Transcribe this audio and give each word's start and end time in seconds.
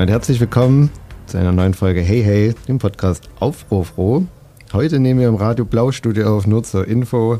Damit 0.00 0.14
herzlich 0.14 0.40
willkommen 0.40 0.88
zu 1.26 1.36
einer 1.36 1.52
neuen 1.52 1.74
Folge 1.74 2.00
Hey 2.00 2.22
Hey, 2.22 2.54
dem 2.66 2.78
Podcast 2.78 3.28
Aufruhrfroh. 3.38 4.24
Heute 4.72 4.98
nehmen 4.98 5.20
wir 5.20 5.28
im 5.28 5.34
Radio 5.34 5.66
Blau 5.66 5.92
Studio 5.92 6.34
auf, 6.34 6.46
nur 6.46 6.62
zur 6.62 6.88
Info. 6.88 7.38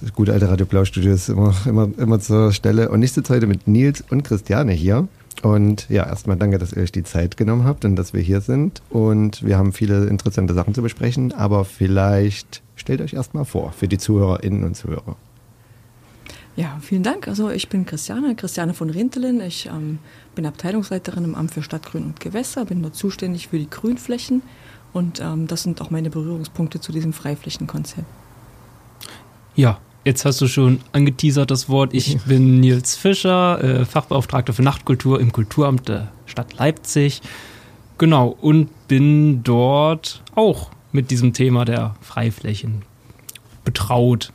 Das 0.00 0.12
gute 0.12 0.32
alte 0.32 0.48
Radio 0.48 0.66
Blau 0.66 0.84
Studio 0.84 1.12
ist 1.12 1.28
immer, 1.28 1.54
immer, 1.64 1.88
immer 1.96 2.18
zur 2.18 2.50
Stelle. 2.50 2.88
Und 2.88 3.04
ich 3.04 3.12
sitze 3.12 3.32
heute 3.32 3.46
mit 3.46 3.68
Nils 3.68 4.02
und 4.10 4.24
Christiane 4.24 4.72
hier. 4.72 5.06
Und 5.42 5.88
ja, 5.88 6.04
erstmal 6.04 6.36
danke, 6.36 6.58
dass 6.58 6.72
ihr 6.72 6.82
euch 6.82 6.90
die 6.90 7.04
Zeit 7.04 7.36
genommen 7.36 7.62
habt 7.62 7.84
und 7.84 7.94
dass 7.94 8.12
wir 8.12 8.20
hier 8.20 8.40
sind. 8.40 8.82
Und 8.90 9.46
wir 9.46 9.56
haben 9.56 9.72
viele 9.72 10.06
interessante 10.06 10.54
Sachen 10.54 10.74
zu 10.74 10.82
besprechen, 10.82 11.32
aber 11.32 11.64
vielleicht 11.64 12.62
stellt 12.74 13.00
euch 13.00 13.12
erstmal 13.12 13.44
vor 13.44 13.70
für 13.70 13.86
die 13.86 13.98
Zuhörerinnen 13.98 14.64
und 14.64 14.74
Zuhörer. 14.74 15.14
Ja, 16.56 16.78
vielen 16.80 17.02
Dank. 17.02 17.26
Also 17.26 17.50
ich 17.50 17.68
bin 17.68 17.84
Christiane, 17.84 18.36
Christiane 18.36 18.74
von 18.74 18.88
Rintelen. 18.88 19.40
Ich 19.40 19.66
ähm, 19.66 19.98
bin 20.34 20.46
Abteilungsleiterin 20.46 21.24
im 21.24 21.34
Amt 21.34 21.52
für 21.52 21.62
Stadtgrün 21.62 22.04
und 22.04 22.20
Gewässer, 22.20 22.64
bin 22.64 22.82
dort 22.82 22.94
zuständig 22.94 23.48
für 23.48 23.58
die 23.58 23.68
Grünflächen 23.68 24.42
und 24.92 25.20
ähm, 25.20 25.48
das 25.48 25.64
sind 25.64 25.80
auch 25.80 25.90
meine 25.90 26.10
Berührungspunkte 26.10 26.80
zu 26.80 26.92
diesem 26.92 27.12
Freiflächenkonzept. 27.12 28.06
Ja, 29.56 29.78
jetzt 30.04 30.24
hast 30.24 30.40
du 30.40 30.46
schon 30.46 30.80
angeteasert 30.92 31.50
das 31.50 31.68
Wort. 31.68 31.92
Ich 31.92 32.18
bin 32.22 32.60
Nils 32.60 32.94
Fischer, 32.94 33.62
äh, 33.62 33.84
Fachbeauftragter 33.84 34.52
für 34.52 34.62
Nachtkultur 34.62 35.20
im 35.20 35.32
Kulturamt 35.32 35.88
der 35.88 36.12
Stadt 36.26 36.54
Leipzig. 36.54 37.20
Genau, 37.98 38.28
und 38.40 38.68
bin 38.86 39.42
dort 39.42 40.22
auch 40.36 40.70
mit 40.92 41.10
diesem 41.10 41.32
Thema 41.32 41.64
der 41.64 41.96
Freiflächen 42.00 42.82
betraut. 43.64 44.32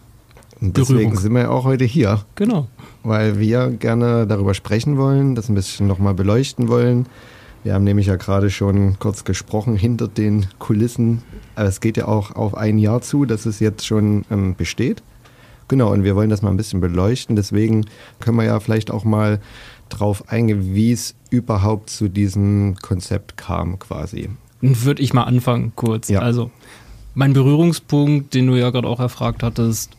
Und 0.62 0.76
deswegen 0.76 1.00
Berührung. 1.00 1.18
sind 1.18 1.34
wir 1.34 1.42
ja 1.44 1.50
auch 1.50 1.64
heute 1.64 1.86
hier. 1.86 2.26
Genau. 2.36 2.68
Weil 3.04 3.40
wir 3.40 3.70
gerne 3.70 4.28
darüber 4.28 4.54
sprechen 4.54 4.98
wollen, 4.98 5.36
das 5.36 5.50
ein 5.50 5.56
bisschen 5.56 5.88
nochmal 5.88 6.14
beleuchten 6.14 6.68
wollen. 6.68 7.08
Wir 7.64 7.74
haben 7.74 7.84
nämlich 7.84 8.08
ja 8.08 8.16
gerade 8.16 8.50
schon 8.50 8.98
kurz 9.00 9.24
gesprochen 9.24 9.76
hinter 9.76 10.08
den 10.08 10.48
Kulissen. 10.60 11.22
Es 11.56 11.82
geht 11.82 11.98
ja 11.98 12.08
auch 12.08 12.36
auf 12.36 12.56
ein 12.56 12.78
Jahr 12.78 13.02
zu, 13.02 13.26
dass 13.26 13.46
es 13.46 13.60
jetzt 13.60 13.86
schon 13.86 14.26
ähm, 14.32 14.56
besteht. 14.56 15.04
Genau, 15.68 15.92
und 15.92 16.04
wir 16.04 16.16
wollen 16.16 16.30
das 16.30 16.42
mal 16.42 16.50
ein 16.50 16.58
bisschen 16.58 16.82
beleuchten. 16.82 17.36
Deswegen 17.36 17.86
können 18.20 18.38
wir 18.38 18.46
ja 18.46 18.60
vielleicht 18.60 18.92
auch 18.92 19.04
mal 19.04 19.40
drauf 19.90 20.30
eingehen, 20.30 20.74
wie 20.74 20.92
es 20.92 21.16
überhaupt 21.30 21.90
zu 21.90 22.08
diesem 22.08 22.76
Konzept 22.82 23.38
kam 23.38 23.78
quasi. 23.78 24.30
Würde 24.62 25.02
ich 25.02 25.14
mal 25.14 25.24
anfangen 25.24 25.74
kurz. 25.76 26.10
Ja. 26.10 26.20
Also 26.20 26.52
mein 27.14 27.34
Berührungspunkt, 27.34 28.34
den 28.34 28.48
du 28.48 28.56
ja 28.56 28.70
gerade 28.72 28.88
auch 28.88 29.00
erfragt 29.00 29.44
hattest, 29.44 29.92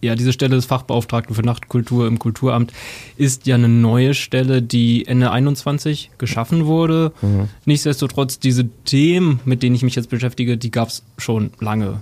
ja, 0.00 0.14
diese 0.14 0.32
Stelle 0.32 0.54
des 0.54 0.66
Fachbeauftragten 0.66 1.34
für 1.34 1.42
Nachtkultur 1.42 2.06
im 2.06 2.18
Kulturamt 2.18 2.72
ist 3.16 3.46
ja 3.46 3.56
eine 3.56 3.68
neue 3.68 4.14
Stelle, 4.14 4.62
die 4.62 5.06
Ende 5.06 5.30
21 5.30 6.12
geschaffen 6.18 6.66
wurde. 6.66 7.12
Mhm. 7.20 7.48
Nichtsdestotrotz, 7.64 8.38
diese 8.38 8.68
Themen, 8.84 9.40
mit 9.44 9.62
denen 9.62 9.74
ich 9.74 9.82
mich 9.82 9.96
jetzt 9.96 10.10
beschäftige, 10.10 10.56
die 10.56 10.70
gab 10.70 10.88
es 10.88 11.02
schon 11.16 11.50
lange. 11.58 12.00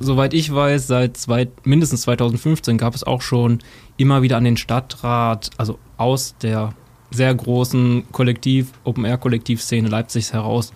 Soweit 0.00 0.34
ich 0.34 0.52
weiß, 0.52 0.88
seit 0.88 1.16
zwei, 1.16 1.46
mindestens 1.62 2.02
2015 2.02 2.78
gab 2.78 2.96
es 2.96 3.04
auch 3.04 3.22
schon 3.22 3.60
immer 3.96 4.22
wieder 4.22 4.36
an 4.36 4.44
den 4.44 4.56
Stadtrat, 4.56 5.50
also 5.56 5.78
aus 5.96 6.34
der 6.42 6.74
sehr 7.12 7.32
großen 7.32 8.04
Kollektiv, 8.10 8.72
Open-Air-Kollektivszene 8.82 9.88
Leipzigs 9.88 10.32
heraus, 10.32 10.72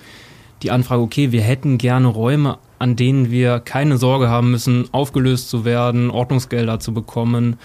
die 0.63 0.71
Anfrage, 0.71 1.03
okay, 1.03 1.33
wir 1.33 1.43
hätten 1.43 1.79
gerne 1.79 2.07
Räume 2.07 2.59
an 2.79 2.97
denen 2.97 3.31
wir 3.31 3.61
keine 3.61 3.99
Sorge 3.99 4.29
haben 4.29 4.51
müssen, 4.51 4.89
aufgelöst 4.93 5.51
zu 5.51 5.65
werden, 5.65 6.11
Ordnungsgelder 6.11 6.81
zu 6.81 6.95
bekommen, 6.95 7.57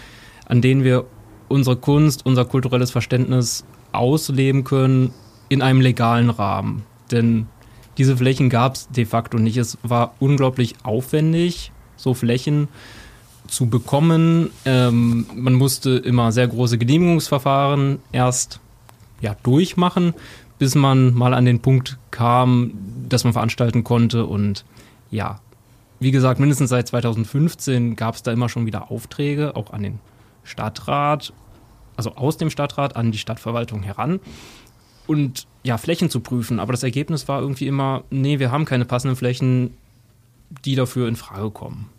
an 0.46 0.62
denen 0.62 0.84
wir 0.84 1.06
unsere 1.47 1.75
Kunst, 1.75 2.25
unser 2.25 2.46
kulturelles 2.46 2.91
Verständnis 2.91 3.66
ausleben 3.91 4.63
können 4.63 5.12
in 5.50 5.62
einem 5.62 5.81
legalen 5.81 6.29
Rahmen. 6.29 6.84
Denn 7.12 7.47
diese 7.97 8.18
Flächen 8.18 8.50
gab 8.50 8.75
es 8.75 8.90
de 8.90 9.06
facto 9.06 9.38
nicht. 9.38 9.57
Es 9.57 9.78
war 9.84 10.16
unglaublich 10.19 10.75
aufwendig, 10.84 11.72
so 11.95 12.13
Flächen 12.13 12.68
zu 13.47 13.68
bekommen. 13.68 14.50
Ähm, 14.66 15.28
man 15.35 15.53
musste 15.53 15.91
immer 15.91 16.31
sehr 16.31 16.47
große 16.47 16.78
Genehmigungsverfahren 16.80 18.00
erst 18.12 18.59
ja, 19.22 19.35
durchmachen, 19.44 20.13
bis 20.57 20.75
man 20.75 21.13
mal 21.13 21.34
an 21.34 21.45
den 21.45 21.59
Punkt 21.59 21.97
kam, 22.09 22.72
dass 23.09 23.24
man 23.24 23.34
veranstalten 23.34 23.84
konnte 23.84 24.25
und 24.25 24.66
ja, 25.13 25.40
wie 26.00 26.12
gesagt, 26.12 26.40
mindestens 26.40 26.69
seit 26.69 26.88
2015 26.88 27.96
gab 27.96 28.16
es 28.16 28.24
da 28.24 28.31
immer 28.31 28.50
schon 28.50 28.66
wieder 28.66 28.91
Aufträge, 28.91 29.56
auch 29.56 29.72
an 29.72 29.84
den 29.84 30.00
Stadtrat, 30.44 31.31
also 31.96 32.16
aus 32.16 32.38
dem 32.38 32.50
Stadtrat 32.50 32.96
an 32.96 33.12
die 33.12 33.18
Stadtverwaltung 33.18 33.84
heran. 33.84 34.19
Und 35.06 35.47
ja, 35.63 35.78
Flächen 35.78 36.09
zu 36.09 36.19
prüfen. 36.19 36.59
Aber 36.59 36.74
das 36.74 36.84
Ergebnis 36.84 37.28
war 37.28 37.41
irgendwie 37.41 37.68
immer, 37.68 38.03
nee, 38.09 38.40
wir 38.40 38.51
haben 38.51 38.66
keine 38.66 38.85
passenden 38.85 39.16
Flächen, 39.16 39.78
die 40.66 40.75
dafür 40.75 41.07
in 41.07 41.16
Frage 41.16 41.51
kommen. 41.51 41.90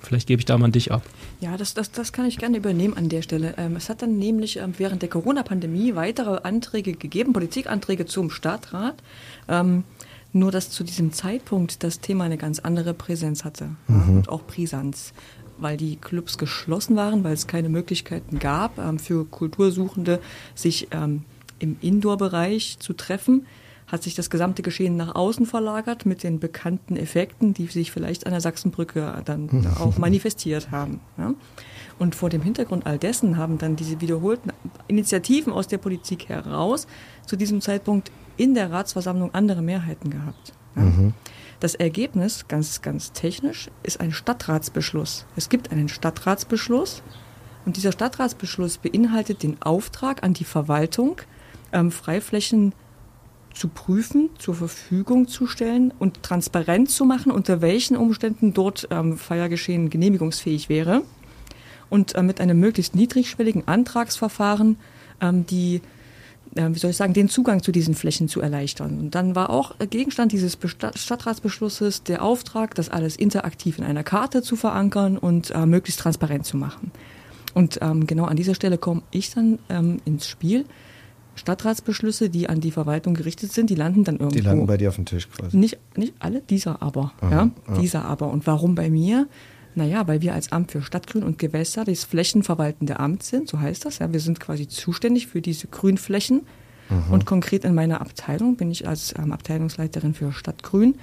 Vielleicht 0.00 0.26
gebe 0.26 0.40
ich 0.40 0.46
da 0.46 0.58
mal 0.58 0.66
an 0.66 0.72
dich 0.72 0.90
ab. 0.90 1.02
Ja, 1.40 1.56
das, 1.56 1.74
das, 1.74 1.92
das 1.92 2.12
kann 2.12 2.26
ich 2.26 2.38
gerne 2.38 2.56
übernehmen 2.56 2.96
an 2.96 3.08
der 3.08 3.22
Stelle. 3.22 3.54
Ähm, 3.56 3.76
es 3.76 3.88
hat 3.88 4.02
dann 4.02 4.18
nämlich 4.18 4.56
ähm, 4.56 4.74
während 4.78 5.02
der 5.02 5.08
Corona-Pandemie 5.08 5.94
weitere 5.94 6.40
Anträge 6.42 6.94
gegeben, 6.94 7.32
Politikanträge 7.32 8.06
zum 8.06 8.30
Stadtrat. 8.30 8.96
Ähm, 9.48 9.84
nur, 10.32 10.50
dass 10.50 10.70
zu 10.70 10.84
diesem 10.84 11.12
Zeitpunkt 11.12 11.82
das 11.82 12.00
Thema 12.00 12.24
eine 12.24 12.38
ganz 12.38 12.58
andere 12.58 12.94
Präsenz 12.94 13.44
hatte 13.44 13.70
mhm. 13.88 14.16
und 14.16 14.28
auch 14.28 14.42
Brisanz, 14.42 15.12
weil 15.58 15.76
die 15.76 15.96
Clubs 15.96 16.38
geschlossen 16.38 16.96
waren, 16.96 17.24
weil 17.24 17.34
es 17.34 17.46
keine 17.46 17.68
Möglichkeiten 17.68 18.38
gab, 18.38 18.78
ähm, 18.78 18.98
für 18.98 19.24
Kultursuchende 19.24 20.20
sich 20.54 20.88
ähm, 20.90 21.24
im 21.58 21.76
Indoor-Bereich 21.80 22.78
zu 22.80 22.92
treffen, 22.92 23.46
hat 23.86 24.02
sich 24.02 24.14
das 24.14 24.30
gesamte 24.30 24.62
Geschehen 24.62 24.96
nach 24.96 25.14
außen 25.14 25.44
verlagert 25.44 26.06
mit 26.06 26.22
den 26.22 26.40
bekannten 26.40 26.96
Effekten, 26.96 27.52
die 27.52 27.66
sich 27.66 27.92
vielleicht 27.92 28.26
an 28.26 28.32
der 28.32 28.40
Sachsenbrücke 28.40 29.20
dann 29.26 29.48
mhm. 29.52 29.66
auch 29.78 29.98
manifestiert 29.98 30.70
haben. 30.70 31.00
Ja? 31.18 31.34
Und 31.98 32.14
vor 32.14 32.30
dem 32.30 32.40
Hintergrund 32.40 32.86
all 32.86 32.98
dessen 32.98 33.36
haben 33.36 33.58
dann 33.58 33.76
diese 33.76 34.00
wiederholten 34.00 34.50
Initiativen 34.88 35.52
aus 35.52 35.68
der 35.68 35.76
Politik 35.76 36.30
heraus 36.30 36.86
zu 37.26 37.36
diesem 37.36 37.60
Zeitpunkt 37.60 38.10
in 38.36 38.54
der 38.54 38.70
Ratsversammlung 38.70 39.34
andere 39.34 39.62
Mehrheiten 39.62 40.10
gehabt. 40.10 40.52
Ja. 40.76 40.82
Mhm. 40.82 41.14
Das 41.60 41.76
Ergebnis, 41.76 42.48
ganz, 42.48 42.82
ganz 42.82 43.12
technisch, 43.12 43.70
ist 43.84 44.00
ein 44.00 44.10
Stadtratsbeschluss. 44.10 45.26
Es 45.36 45.48
gibt 45.48 45.70
einen 45.70 45.88
Stadtratsbeschluss 45.88 47.02
und 47.64 47.76
dieser 47.76 47.92
Stadtratsbeschluss 47.92 48.78
beinhaltet 48.78 49.42
den 49.44 49.62
Auftrag 49.62 50.24
an 50.24 50.34
die 50.34 50.44
Verwaltung, 50.44 51.20
ähm, 51.72 51.92
Freiflächen 51.92 52.74
zu 53.54 53.68
prüfen, 53.68 54.30
zur 54.38 54.54
Verfügung 54.54 55.28
zu 55.28 55.46
stellen 55.46 55.92
und 55.98 56.22
transparent 56.22 56.90
zu 56.90 57.04
machen, 57.04 57.30
unter 57.30 57.60
welchen 57.60 57.96
Umständen 57.96 58.54
dort 58.54 58.88
ähm, 58.90 59.16
Feiergeschehen 59.16 59.90
genehmigungsfähig 59.90 60.68
wäre. 60.68 61.02
Und 61.90 62.14
äh, 62.14 62.22
mit 62.22 62.40
einem 62.40 62.58
möglichst 62.58 62.94
niedrigschwelligen 62.94 63.68
Antragsverfahren 63.68 64.78
ähm, 65.20 65.46
die 65.46 65.82
wie 66.54 66.78
soll 66.78 66.90
ich 66.90 66.96
sagen, 66.96 67.14
den 67.14 67.28
Zugang 67.28 67.62
zu 67.62 67.72
diesen 67.72 67.94
Flächen 67.94 68.28
zu 68.28 68.40
erleichtern. 68.40 68.98
Und 68.98 69.14
dann 69.14 69.34
war 69.34 69.50
auch 69.50 69.74
Gegenstand 69.78 70.32
dieses 70.32 70.58
Stadtratsbeschlusses 70.94 72.02
der 72.02 72.22
Auftrag, 72.22 72.74
das 72.74 72.88
alles 72.88 73.16
interaktiv 73.16 73.78
in 73.78 73.84
einer 73.84 74.04
Karte 74.04 74.42
zu 74.42 74.56
verankern 74.56 75.16
und 75.16 75.50
äh, 75.50 75.64
möglichst 75.66 76.00
transparent 76.00 76.44
zu 76.44 76.56
machen. 76.56 76.90
Und 77.54 77.78
ähm, 77.82 78.06
genau 78.06 78.24
an 78.24 78.36
dieser 78.36 78.54
Stelle 78.54 78.78
komme 78.78 79.02
ich 79.10 79.30
dann 79.30 79.58
ähm, 79.68 80.00
ins 80.04 80.26
Spiel. 80.26 80.64
Stadtratsbeschlüsse, 81.34 82.28
die 82.28 82.48
an 82.48 82.60
die 82.60 82.70
Verwaltung 82.70 83.14
gerichtet 83.14 83.52
sind, 83.52 83.70
die 83.70 83.74
landen 83.74 84.04
dann 84.04 84.16
irgendwo. 84.16 84.36
Die 84.36 84.44
landen 84.44 84.66
bei 84.66 84.76
dir 84.76 84.90
auf 84.90 84.96
dem 84.96 85.06
Tisch 85.06 85.30
quasi. 85.30 85.56
Nicht, 85.56 85.78
nicht 85.96 86.14
alle, 86.18 86.40
dieser 86.42 86.82
aber. 86.82 87.12
Aha, 87.20 87.30
ja, 87.30 87.50
aha. 87.66 87.78
Dieser 87.80 88.04
aber. 88.04 88.30
Und 88.30 88.46
warum 88.46 88.74
bei 88.74 88.90
mir? 88.90 89.26
Naja, 89.74 90.06
weil 90.06 90.20
wir 90.20 90.34
als 90.34 90.52
Amt 90.52 90.72
für 90.72 90.82
Stadtgrün 90.82 91.22
und 91.22 91.38
Gewässer 91.38 91.84
das 91.84 92.04
flächenverwaltende 92.04 93.00
Amt 93.00 93.22
sind, 93.22 93.48
so 93.48 93.60
heißt 93.60 93.84
das. 93.84 93.98
Ja, 93.98 94.12
wir 94.12 94.20
sind 94.20 94.38
quasi 94.38 94.68
zuständig 94.68 95.26
für 95.26 95.40
diese 95.40 95.66
Grünflächen. 95.66 96.42
Mhm. 96.90 97.12
Und 97.12 97.26
konkret 97.26 97.64
in 97.64 97.74
meiner 97.74 98.00
Abteilung 98.00 98.56
bin 98.56 98.70
ich 98.70 98.86
als 98.86 99.14
ähm, 99.18 99.32
Abteilungsleiterin 99.32 100.14
für 100.14 100.32
Stadtgrün 100.32 100.96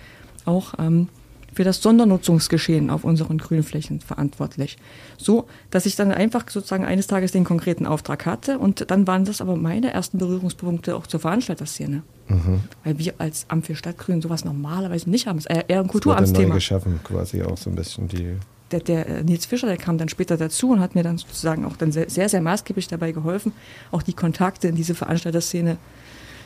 auch 0.46 0.74
ähm, 0.78 1.10
für 1.54 1.64
das 1.64 1.82
Sondernutzungsgeschehen 1.82 2.90
auf 2.90 3.04
unseren 3.04 3.38
Grünflächen 3.38 4.02
verantwortlich. 4.02 4.78
So, 5.18 5.48
dass 5.72 5.86
ich 5.86 5.96
dann 5.96 6.12
einfach 6.12 6.50
sozusagen 6.50 6.86
eines 6.86 7.08
Tages 7.08 7.32
den 7.32 7.44
konkreten 7.44 7.86
Auftrag 7.86 8.26
hatte 8.26 8.60
und 8.60 8.92
dann 8.92 9.08
waren 9.08 9.26
das 9.26 9.42
aber 9.42 9.56
meine 9.56 9.92
ersten 9.92 10.20
Berührungspunkte 10.20 10.96
auch 10.96 11.08
zur 11.08 11.20
Veranstalterszene. 11.20 12.04
Mhm. 12.28 12.62
Weil 12.84 13.00
wir 13.00 13.16
als 13.18 13.46
Amt 13.50 13.66
für 13.66 13.76
Stadtgrün 13.76 14.22
sowas 14.22 14.46
normalerweise 14.46 15.10
nicht 15.10 15.28
haben. 15.28 15.40
Es 15.40 15.48
ist 15.48 15.64
eher 15.68 15.80
ein 15.80 15.88
Kulturamtsthema. 15.88 16.42
Das 16.42 16.50
neu 16.50 16.56
geschaffen 16.56 17.00
quasi 17.04 17.42
auch 17.42 17.58
so 17.58 17.70
ein 17.70 17.76
bisschen 17.76 18.08
die 18.08 18.38
der, 18.72 18.80
der, 18.80 19.08
äh, 19.08 19.24
Nils 19.24 19.46
Fischer, 19.46 19.68
der 19.68 19.78
kam 19.78 19.98
dann 19.98 20.10
später 20.10 20.38
dazu 20.38 20.72
und 20.72 20.80
hat 20.80 20.96
mir 20.96 21.04
dann 21.04 21.18
sozusagen 21.18 21.66
auch 21.66 21.78
dann 21.78 21.92
sehr, 21.92 22.10
sehr, 22.10 22.30
sehr 22.30 22.42
maßgeblich 22.42 22.88
dabei 22.88 23.12
geholfen, 23.12 23.54
auch 23.92 24.02
die 24.02 24.14
Kontakte 24.14 24.68
in 24.68 24.76
diese 24.76 24.96
Veranstalterszene 24.96 25.78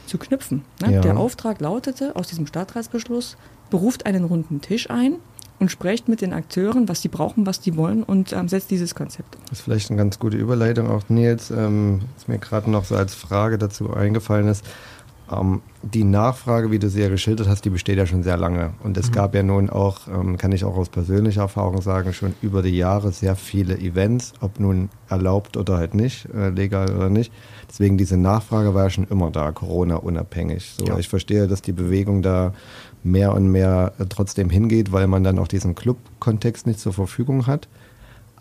zu 0.05 0.17
knüpfen. 0.17 0.63
Ne? 0.81 0.93
Ja. 0.93 1.01
Der 1.01 1.17
Auftrag 1.17 1.61
lautete 1.61 2.15
aus 2.15 2.27
diesem 2.27 2.47
Stadtratsbeschluss, 2.47 3.37
beruft 3.69 4.05
einen 4.05 4.25
runden 4.25 4.61
Tisch 4.61 4.89
ein 4.89 5.15
und 5.59 5.69
sprecht 5.69 6.09
mit 6.09 6.21
den 6.21 6.33
Akteuren, 6.33 6.89
was 6.89 7.01
die 7.01 7.07
brauchen, 7.07 7.45
was 7.45 7.61
die 7.61 7.77
wollen 7.77 8.03
und 8.03 8.33
ähm, 8.33 8.49
setzt 8.49 8.71
dieses 8.71 8.95
Konzept. 8.95 9.37
Das 9.49 9.59
ist 9.59 9.61
vielleicht 9.61 9.89
eine 9.89 9.97
ganz 9.97 10.19
gute 10.19 10.37
Überleitung 10.37 10.89
auch, 10.89 11.03
Nils, 11.09 11.51
ähm, 11.51 12.01
was 12.15 12.27
mir 12.27 12.37
gerade 12.37 12.69
noch 12.69 12.85
so 12.85 12.95
als 12.95 13.13
Frage 13.13 13.57
dazu 13.57 13.93
eingefallen 13.93 14.47
ist. 14.47 14.65
Ähm, 15.39 15.61
die 15.81 16.03
Nachfrage, 16.03 16.71
wie 16.71 16.79
du 16.79 16.89
sie 16.89 17.01
ja 17.01 17.09
geschildert 17.09 17.47
hast, 17.47 17.65
die 17.65 17.69
besteht 17.69 17.97
ja 17.97 18.05
schon 18.05 18.23
sehr 18.23 18.37
lange. 18.37 18.73
Und 18.83 18.97
es 18.97 19.09
mhm. 19.09 19.13
gab 19.13 19.35
ja 19.35 19.43
nun 19.43 19.69
auch, 19.69 20.07
ähm, 20.07 20.37
kann 20.37 20.51
ich 20.51 20.63
auch 20.63 20.77
aus 20.77 20.89
persönlicher 20.89 21.41
Erfahrung 21.41 21.81
sagen, 21.81 22.13
schon 22.13 22.33
über 22.41 22.61
die 22.61 22.75
Jahre 22.77 23.11
sehr 23.11 23.35
viele 23.35 23.77
Events, 23.77 24.33
ob 24.39 24.59
nun 24.59 24.89
erlaubt 25.09 25.57
oder 25.57 25.77
halt 25.77 25.93
nicht, 25.93 26.27
äh, 26.33 26.49
legal 26.49 26.95
oder 26.95 27.09
nicht. 27.09 27.33
Deswegen 27.69 27.97
diese 27.97 28.17
Nachfrage 28.17 28.73
war 28.73 28.83
ja 28.83 28.89
schon 28.89 29.07
immer 29.09 29.31
da, 29.31 29.51
Corona 29.51 29.95
unabhängig. 29.95 30.75
So, 30.77 30.85
ja. 30.85 30.97
Ich 30.97 31.09
verstehe, 31.09 31.47
dass 31.47 31.61
die 31.61 31.73
Bewegung 31.73 32.21
da 32.21 32.53
mehr 33.03 33.33
und 33.33 33.49
mehr 33.49 33.93
äh, 33.99 34.05
trotzdem 34.07 34.49
hingeht, 34.49 34.91
weil 34.91 35.07
man 35.07 35.23
dann 35.23 35.39
auch 35.39 35.47
diesen 35.47 35.75
Club-Kontext 35.75 36.65
nicht 36.67 36.79
zur 36.79 36.93
Verfügung 36.93 37.47
hat. 37.47 37.67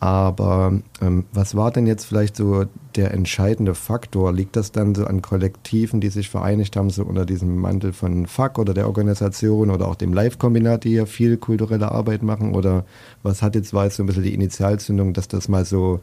Aber 0.02 0.80
ähm, 1.00 1.26
was 1.32 1.54
war 1.54 1.70
denn 1.70 1.86
jetzt 1.86 2.06
vielleicht 2.06 2.34
so 2.34 2.64
der 2.96 3.14
entscheidende 3.14 3.76
Faktor? 3.76 4.32
Liegt 4.32 4.56
das 4.56 4.72
dann 4.72 4.96
so 4.96 5.04
an 5.04 5.22
Kollektiven, 5.22 6.00
die 6.00 6.08
sich 6.08 6.28
vereinigt 6.28 6.74
haben, 6.74 6.90
so 6.90 7.04
unter 7.04 7.24
diesem 7.24 7.58
Mantel 7.58 7.92
von 7.92 8.26
FAK 8.26 8.58
oder 8.58 8.74
der 8.74 8.88
Organisation 8.88 9.70
oder 9.70 9.86
auch 9.86 9.94
dem 9.94 10.12
Live-Kombinat, 10.12 10.82
die 10.82 10.94
ja 10.94 11.06
viel 11.06 11.36
kulturelle 11.36 11.92
Arbeit 11.92 12.24
machen? 12.24 12.52
Oder 12.52 12.84
was 13.22 13.42
hat 13.42 13.54
jetzt, 13.54 13.74
war 13.74 13.84
jetzt 13.84 13.94
so 13.94 14.02
ein 14.02 14.06
bisschen 14.06 14.24
die 14.24 14.34
Initialzündung, 14.34 15.12
dass 15.12 15.28
das 15.28 15.48
mal 15.48 15.64
so, 15.64 16.00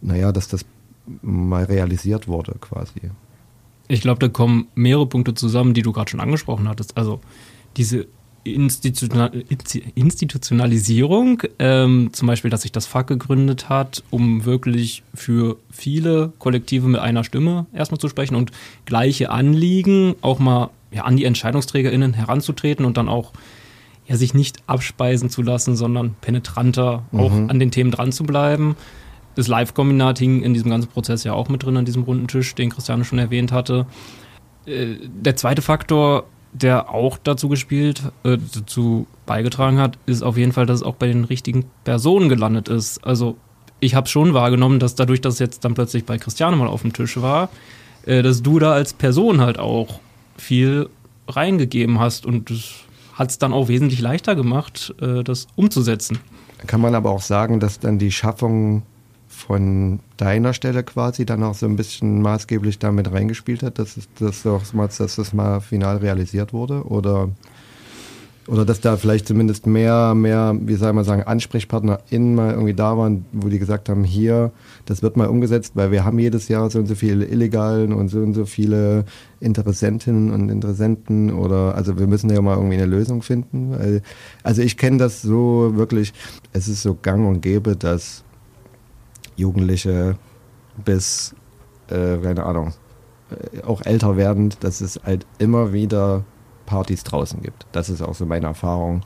naja, 0.00 0.32
dass 0.32 0.48
das 0.48 0.64
mal 1.20 1.64
realisiert 1.64 2.28
wurde 2.28 2.54
quasi? 2.58 3.10
Ich 3.86 4.00
glaube, 4.00 4.18
da 4.18 4.28
kommen 4.28 4.68
mehrere 4.74 5.04
Punkte 5.04 5.34
zusammen, 5.34 5.74
die 5.74 5.82
du 5.82 5.92
gerade 5.92 6.10
schon 6.10 6.20
angesprochen 6.20 6.70
hattest. 6.70 6.96
Also 6.96 7.20
diese 7.76 8.06
Institutionalisierung, 8.54 11.42
ähm, 11.58 12.10
zum 12.12 12.28
Beispiel, 12.28 12.50
dass 12.50 12.62
sich 12.62 12.72
das 12.72 12.86
FAK 12.86 13.08
gegründet 13.08 13.68
hat, 13.68 14.02
um 14.10 14.44
wirklich 14.44 15.02
für 15.14 15.56
viele 15.70 16.32
Kollektive 16.38 16.88
mit 16.88 17.00
einer 17.00 17.24
Stimme 17.24 17.66
erstmal 17.72 17.98
zu 17.98 18.08
sprechen 18.08 18.34
und 18.34 18.50
gleiche 18.84 19.30
Anliegen 19.30 20.14
auch 20.20 20.38
mal 20.38 20.70
ja, 20.90 21.04
an 21.04 21.16
die 21.16 21.24
EntscheidungsträgerInnen 21.24 22.14
heranzutreten 22.14 22.84
und 22.84 22.96
dann 22.96 23.08
auch 23.08 23.32
ja, 24.06 24.16
sich 24.16 24.34
nicht 24.34 24.58
abspeisen 24.66 25.30
zu 25.30 25.42
lassen, 25.42 25.76
sondern 25.76 26.14
penetranter 26.20 27.04
mhm. 27.10 27.20
auch 27.20 27.32
an 27.32 27.58
den 27.58 27.70
Themen 27.70 27.90
dran 27.90 28.12
zu 28.12 28.24
bleiben. 28.24 28.76
Das 29.34 29.48
Live-Kombinat 29.48 30.18
hing 30.18 30.42
in 30.42 30.54
diesem 30.54 30.70
ganzen 30.70 30.88
Prozess 30.88 31.24
ja 31.24 31.34
auch 31.34 31.48
mit 31.48 31.62
drin, 31.62 31.76
an 31.76 31.84
diesem 31.84 32.04
runden 32.04 32.26
Tisch, 32.26 32.54
den 32.54 32.70
Christiane 32.70 33.04
schon 33.04 33.18
erwähnt 33.18 33.52
hatte. 33.52 33.86
Äh, 34.64 34.96
der 35.06 35.36
zweite 35.36 35.62
Faktor 35.62 36.24
der 36.62 36.90
auch 36.90 37.18
dazu 37.22 37.48
gespielt, 37.48 38.02
äh, 38.24 38.38
dazu 38.54 39.06
beigetragen 39.26 39.78
hat, 39.78 39.98
ist 40.06 40.22
auf 40.22 40.36
jeden 40.36 40.52
Fall, 40.52 40.66
dass 40.66 40.80
es 40.80 40.82
auch 40.82 40.94
bei 40.94 41.06
den 41.06 41.24
richtigen 41.24 41.64
Personen 41.84 42.28
gelandet 42.28 42.68
ist. 42.68 43.04
Also 43.04 43.36
ich 43.80 43.94
habe 43.94 44.08
schon 44.08 44.34
wahrgenommen, 44.34 44.78
dass 44.78 44.94
dadurch, 44.94 45.20
dass 45.20 45.34
es 45.34 45.40
jetzt 45.40 45.64
dann 45.64 45.74
plötzlich 45.74 46.04
bei 46.04 46.18
Christiane 46.18 46.56
mal 46.56 46.68
auf 46.68 46.82
dem 46.82 46.92
Tisch 46.92 47.20
war, 47.20 47.50
äh, 48.06 48.22
dass 48.22 48.42
du 48.42 48.58
da 48.58 48.72
als 48.72 48.94
Person 48.94 49.40
halt 49.40 49.58
auch 49.58 50.00
viel 50.36 50.88
reingegeben 51.28 51.98
hast 51.98 52.24
und 52.26 52.50
das 52.50 52.86
hat 53.14 53.30
es 53.30 53.38
dann 53.38 53.52
auch 53.52 53.68
wesentlich 53.68 54.00
leichter 54.00 54.34
gemacht, 54.34 54.94
äh, 55.00 55.24
das 55.24 55.46
umzusetzen. 55.56 56.18
Kann 56.66 56.80
man 56.80 56.94
aber 56.94 57.10
auch 57.10 57.22
sagen, 57.22 57.60
dass 57.60 57.80
dann 57.80 57.98
die 57.98 58.12
Schaffung 58.12 58.82
von 59.36 60.00
deiner 60.16 60.54
Stelle 60.54 60.82
quasi 60.82 61.26
dann 61.26 61.42
auch 61.42 61.54
so 61.54 61.66
ein 61.66 61.76
bisschen 61.76 62.22
maßgeblich 62.22 62.78
damit 62.78 63.12
reingespielt 63.12 63.62
hat, 63.62 63.78
dass, 63.78 63.98
es, 63.98 64.08
dass, 64.18 64.42
dass 64.42 65.16
das 65.16 65.32
mal 65.34 65.60
final 65.60 65.98
realisiert 65.98 66.54
wurde? 66.54 66.82
Oder, 66.84 67.28
oder 68.48 68.64
dass 68.64 68.80
da 68.80 68.96
vielleicht 68.96 69.28
zumindest 69.28 69.66
mehr, 69.66 70.14
mehr, 70.14 70.56
wie 70.58 70.74
soll 70.76 70.94
man 70.94 71.04
sagen, 71.04 71.22
AnsprechpartnerInnen 71.22 72.34
mal 72.34 72.54
irgendwie 72.54 72.72
da 72.72 72.96
waren, 72.96 73.26
wo 73.30 73.48
die 73.48 73.58
gesagt 73.58 73.90
haben, 73.90 74.04
hier, 74.04 74.52
das 74.86 75.02
wird 75.02 75.18
mal 75.18 75.28
umgesetzt, 75.28 75.72
weil 75.74 75.90
wir 75.90 76.06
haben 76.06 76.18
jedes 76.18 76.48
Jahr 76.48 76.70
so 76.70 76.78
und 76.78 76.86
so 76.86 76.94
viele 76.94 77.26
Illegalen 77.26 77.92
und 77.92 78.08
so 78.08 78.20
und 78.20 78.32
so 78.32 78.46
viele 78.46 79.04
Interessentinnen 79.40 80.30
und 80.30 80.48
Interessenten 80.48 81.30
oder, 81.30 81.74
also 81.74 81.98
wir 81.98 82.06
müssen 82.06 82.30
ja 82.30 82.40
mal 82.40 82.56
irgendwie 82.56 82.76
eine 82.76 82.86
Lösung 82.86 83.20
finden. 83.20 83.72
Weil, 83.72 84.02
also 84.42 84.62
ich 84.62 84.78
kenne 84.78 84.96
das 84.96 85.20
so 85.20 85.72
wirklich, 85.74 86.14
es 86.54 86.68
ist 86.68 86.82
so 86.82 86.94
gang 86.94 87.28
und 87.28 87.42
gäbe, 87.42 87.76
dass 87.76 88.24
Jugendliche 89.36 90.16
bis, 90.84 91.34
äh, 91.88 92.16
keine 92.18 92.44
Ahnung, 92.44 92.72
äh, 93.30 93.62
auch 93.62 93.84
älter 93.84 94.16
werdend, 94.16 94.62
dass 94.64 94.80
es 94.80 95.00
halt 95.04 95.26
immer 95.38 95.72
wieder 95.72 96.24
Partys 96.66 97.04
draußen 97.04 97.40
gibt. 97.42 97.66
Das 97.72 97.88
ist 97.88 98.02
auch 98.02 98.14
so 98.14 98.26
meine 98.26 98.46
Erfahrung 98.46 99.02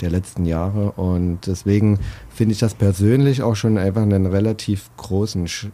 der 0.00 0.10
letzten 0.10 0.44
Jahre. 0.44 0.92
Und 0.92 1.46
deswegen 1.46 1.98
finde 2.28 2.52
ich 2.52 2.58
das 2.58 2.74
persönlich 2.74 3.42
auch 3.42 3.56
schon 3.56 3.78
einfach 3.78 4.02
einen 4.02 4.26
relativ 4.26 4.90
großen 4.96 5.48
Sch 5.48 5.68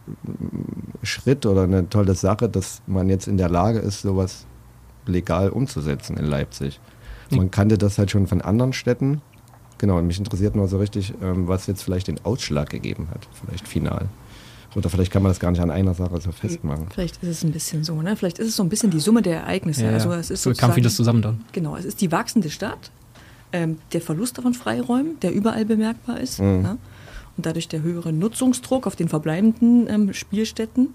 Schritt 1.01 1.45
oder 1.45 1.63
eine 1.63 1.89
tolle 1.89 2.13
Sache, 2.13 2.49
dass 2.49 2.81
man 2.85 3.09
jetzt 3.09 3.27
in 3.27 3.37
der 3.37 3.49
Lage 3.49 3.79
ist, 3.79 4.01
sowas 4.01 4.45
legal 5.05 5.49
umzusetzen 5.49 6.17
in 6.17 6.25
Leipzig. 6.25 6.79
Man 7.31 7.51
kannte 7.51 7.77
das 7.77 7.97
halt 7.97 8.11
schon 8.11 8.27
von 8.27 8.41
anderen 8.41 8.73
Städten, 8.73 9.21
Genau, 9.79 9.97
und 9.97 10.07
mich 10.07 10.19
interessiert 10.19 10.55
nur 10.55 10.67
so 10.67 10.77
richtig, 10.77 11.13
ähm, 11.21 11.47
was 11.47 11.65
jetzt 11.65 11.83
vielleicht 11.83 12.07
den 12.07 12.23
Ausschlag 12.23 12.69
gegeben 12.69 13.07
hat, 13.11 13.27
vielleicht 13.41 13.67
final. 13.67 14.07
Oder 14.75 14.89
vielleicht 14.89 15.11
kann 15.11 15.23
man 15.23 15.31
das 15.31 15.39
gar 15.39 15.49
nicht 15.51 15.61
an 15.61 15.71
einer 15.71 15.95
Sache 15.95 16.21
so 16.21 16.31
festmachen. 16.31 16.87
Vielleicht 16.91 17.23
ist 17.23 17.29
es 17.29 17.43
ein 17.43 17.51
bisschen 17.51 17.83
so, 17.83 17.99
ne? 18.01 18.15
Vielleicht 18.15 18.37
ist 18.37 18.49
es 18.49 18.55
so 18.55 18.61
ein 18.61 18.69
bisschen 18.69 18.91
die 18.91 18.99
Summe 18.99 19.21
der 19.21 19.41
Ereignisse. 19.41 19.85
Ja, 19.85 19.91
also 19.91 20.11
es 20.11 20.29
ist 20.29 20.43
so 20.43 20.53
kam 20.53 20.73
vieles 20.73 20.95
zusammen 20.95 21.21
dann. 21.21 21.43
Genau, 21.53 21.75
es 21.75 21.85
ist 21.85 22.01
die 22.01 22.11
wachsende 22.11 22.51
Stadt, 22.51 22.91
ähm, 23.51 23.77
der 23.93 24.01
Verlust 24.01 24.39
von 24.39 24.53
Freiräumen, 24.53 25.19
der 25.21 25.33
überall 25.33 25.65
bemerkbar 25.65 26.19
ist. 26.19 26.39
Mhm. 26.39 26.61
Ne? 26.61 26.77
Und 27.35 27.45
dadurch 27.45 27.67
der 27.67 27.81
höhere 27.81 28.13
Nutzungsdruck 28.13 28.85
auf 28.85 28.95
den 28.95 29.09
verbleibenden 29.09 29.89
ähm, 29.89 30.13
Spielstätten. 30.13 30.89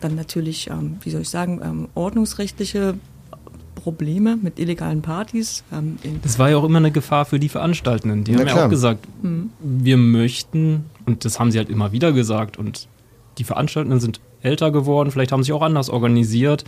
Dann 0.00 0.14
natürlich, 0.14 0.70
ähm, 0.70 0.96
wie 1.02 1.10
soll 1.10 1.20
ich 1.20 1.28
sagen, 1.28 1.60
ähm, 1.62 1.88
ordnungsrechtliche 1.94 2.94
Probleme 3.88 4.36
mit 4.36 4.58
illegalen 4.58 5.00
Partys. 5.00 5.64
Ähm, 5.72 5.96
das 6.22 6.38
war 6.38 6.50
ja 6.50 6.58
auch 6.58 6.64
immer 6.64 6.76
eine 6.76 6.90
Gefahr 6.90 7.24
für 7.24 7.38
die 7.38 7.48
Veranstaltenden. 7.48 8.22
Die 8.22 8.32
Na 8.32 8.40
haben 8.40 8.46
klar. 8.46 8.58
ja 8.58 8.66
auch 8.66 8.70
gesagt, 8.70 9.06
mhm. 9.22 9.48
wir 9.60 9.96
möchten, 9.96 10.84
und 11.06 11.24
das 11.24 11.40
haben 11.40 11.50
sie 11.50 11.56
halt 11.56 11.70
immer 11.70 11.90
wieder 11.90 12.12
gesagt, 12.12 12.58
und 12.58 12.86
die 13.38 13.44
Veranstaltenden 13.44 13.98
sind 13.98 14.20
älter 14.42 14.70
geworden, 14.72 15.10
vielleicht 15.10 15.32
haben 15.32 15.42
sie 15.42 15.54
auch 15.54 15.62
anders 15.62 15.88
organisiert 15.88 16.64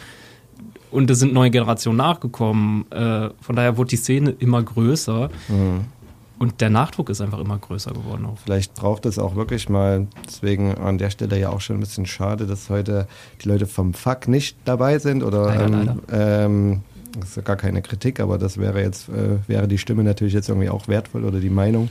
und 0.91 1.11
es 1.11 1.19
sind 1.19 1.35
neue 1.35 1.51
Generationen 1.51 1.99
nachgekommen. 1.99 2.91
Äh, 2.91 3.29
von 3.39 3.55
daher 3.55 3.77
wurde 3.77 3.91
die 3.91 3.97
Szene 3.97 4.35
immer 4.39 4.63
größer. 4.63 5.29
Mhm. 5.49 5.85
Und 6.41 6.63
der 6.63 6.71
Nachdruck 6.71 7.11
ist 7.11 7.21
einfach 7.21 7.39
immer 7.39 7.59
größer 7.59 7.93
geworden. 7.93 8.25
Auch. 8.25 8.39
Vielleicht 8.43 8.75
braucht 8.75 9.05
es 9.05 9.19
auch 9.19 9.37
wirklich 9.37 9.69
mal, 9.69 10.07
deswegen 10.27 10.75
an 10.75 10.97
der 10.97 11.11
Stelle 11.11 11.39
ja 11.39 11.51
auch 11.51 11.61
schon 11.61 11.77
ein 11.77 11.81
bisschen 11.81 12.07
schade, 12.07 12.47
dass 12.47 12.71
heute 12.71 13.07
die 13.45 13.49
Leute 13.49 13.67
vom 13.67 13.93
Fuck 13.93 14.27
nicht 14.27 14.57
dabei 14.65 14.99
sind 14.99 15.23
oder 15.23 15.45
leider, 15.45 15.67
ähm, 15.67 15.73
leider. 16.09 16.45
Ähm, 16.47 16.81
das 17.19 17.37
ist 17.37 17.45
gar 17.45 17.57
keine 17.57 17.83
Kritik, 17.83 18.21
aber 18.21 18.39
das 18.39 18.59
wäre 18.59 18.81
jetzt, 18.81 19.09
äh, 19.09 19.39
wäre 19.49 19.69
die 19.69 19.79
Stimme 19.79 20.05
natürlich 20.05 20.35
jetzt 20.35 20.49
irgendwie 20.49 20.69
auch 20.69 20.89
wertvoll 20.89 21.25
oder 21.25 21.41
die 21.41 21.51
Meinung. 21.51 21.89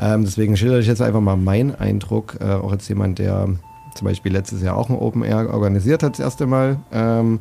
Ähm, 0.00 0.24
deswegen 0.24 0.56
schildere 0.56 0.80
ich 0.80 0.86
jetzt 0.86 1.02
einfach 1.02 1.20
mal 1.20 1.36
meinen 1.36 1.74
Eindruck, 1.74 2.36
äh, 2.40 2.44
auch 2.44 2.72
als 2.72 2.88
jemand, 2.88 3.18
der 3.18 3.48
zum 3.94 4.04
Beispiel 4.06 4.32
letztes 4.32 4.62
Jahr 4.62 4.76
auch 4.76 4.90
ein 4.90 4.96
Open 4.96 5.22
Air 5.22 5.52
organisiert 5.52 6.02
hat, 6.02 6.14
das 6.14 6.20
erste 6.20 6.46
Mal. 6.46 6.78
Ähm, 6.92 7.38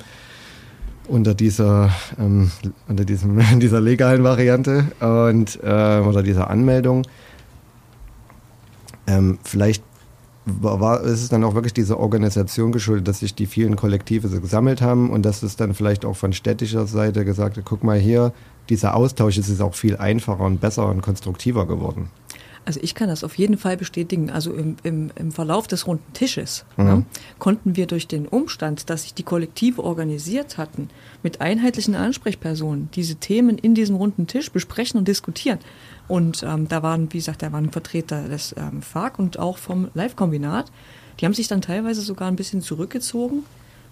unter 1.08 1.34
dieser, 1.34 1.92
ähm, 2.20 2.52
unter 2.88 3.06
diesem, 3.06 3.42
dieser 3.60 3.82
legalen 3.82 4.24
Variante 4.24 4.86
und 5.00 5.60
äh, 5.62 6.00
oder 6.00 6.24
dieser 6.24 6.50
Anmeldung. 6.50 7.04
Ähm, 9.06 9.38
vielleicht 9.44 9.84
war, 10.46 11.02
ist 11.02 11.22
es 11.22 11.30
dann 11.30 11.44
auch 11.44 11.56
wirklich 11.56 11.74
dieser 11.74 12.00
Organisation 12.00 12.72
geschuldet, 12.72 13.08
dass 13.08 13.20
sich 13.20 13.34
die 13.34 13.46
vielen 13.46 13.76
Kollektive 13.76 14.28
so 14.28 14.42
gesammelt 14.42 14.82
haben 14.82 15.10
und 15.10 15.24
dass 15.24 15.44
es 15.44 15.56
dann 15.56 15.74
vielleicht 15.74 16.06
auch 16.06 16.16
von 16.16 16.34
städtischer 16.34 16.86
Seite 16.86 17.24
gesagt 17.26 17.58
hat, 17.58 17.66
guck 17.66 17.84
mal 17.84 17.98
hier, 17.98 18.34
dieser 18.70 18.96
Austausch 18.96 19.38
ist 19.38 19.62
auch 19.62 19.74
viel 19.74 19.98
einfacher 19.98 20.44
und 20.44 20.60
besser 20.62 20.88
und 20.88 21.02
konstruktiver 21.02 21.66
geworden. 21.66 22.10
Also 22.66 22.80
ich 22.82 22.96
kann 22.96 23.10
das 23.10 23.24
auf 23.24 23.38
jeden 23.38 23.58
Fall 23.58 23.78
bestätigen. 23.78 24.30
Also 24.30 24.54
im, 24.54 24.78
im, 24.84 25.12
im 25.16 25.32
Verlauf 25.32 25.68
des 25.68 25.88
runden 25.88 26.14
Tisches 26.14 26.66
mhm. 26.78 26.88
ja, 26.88 27.04
konnten 27.40 27.76
wir 27.76 27.88
durch 27.88 28.08
den 28.08 28.28
Umstand, 28.28 28.90
dass 28.90 29.04
sich 29.04 29.14
die 29.14 29.24
Kollektive 29.24 29.84
organisiert 29.84 30.58
hatten, 30.58 30.90
mit 31.24 31.42
einheitlichen 31.42 31.96
Ansprechpersonen 31.96 32.90
diese 32.94 33.16
Themen 33.16 33.58
in 33.58 33.76
diesem 33.76 33.96
runden 33.96 34.28
Tisch 34.28 34.52
besprechen 34.52 34.98
und 34.98 35.08
diskutieren. 35.08 35.60
Und 36.08 36.44
ähm, 36.44 36.68
da 36.68 36.84
waren, 36.84 37.12
wie 37.14 37.18
gesagt, 37.18 37.42
da 37.42 37.52
waren 37.52 37.72
Vertreter 37.72 38.28
des 38.28 38.56
ähm, 38.58 38.82
FARC 38.82 39.20
und 39.20 39.40
auch 39.40 39.58
vom 39.58 39.90
Live-Kombinat. 39.94 40.72
Die 41.20 41.26
haben 41.26 41.34
sich 41.34 41.48
dann 41.48 41.62
teilweise 41.62 42.02
sogar 42.02 42.28
ein 42.28 42.36
bisschen 42.36 42.62
zurückgezogen, 42.62 43.44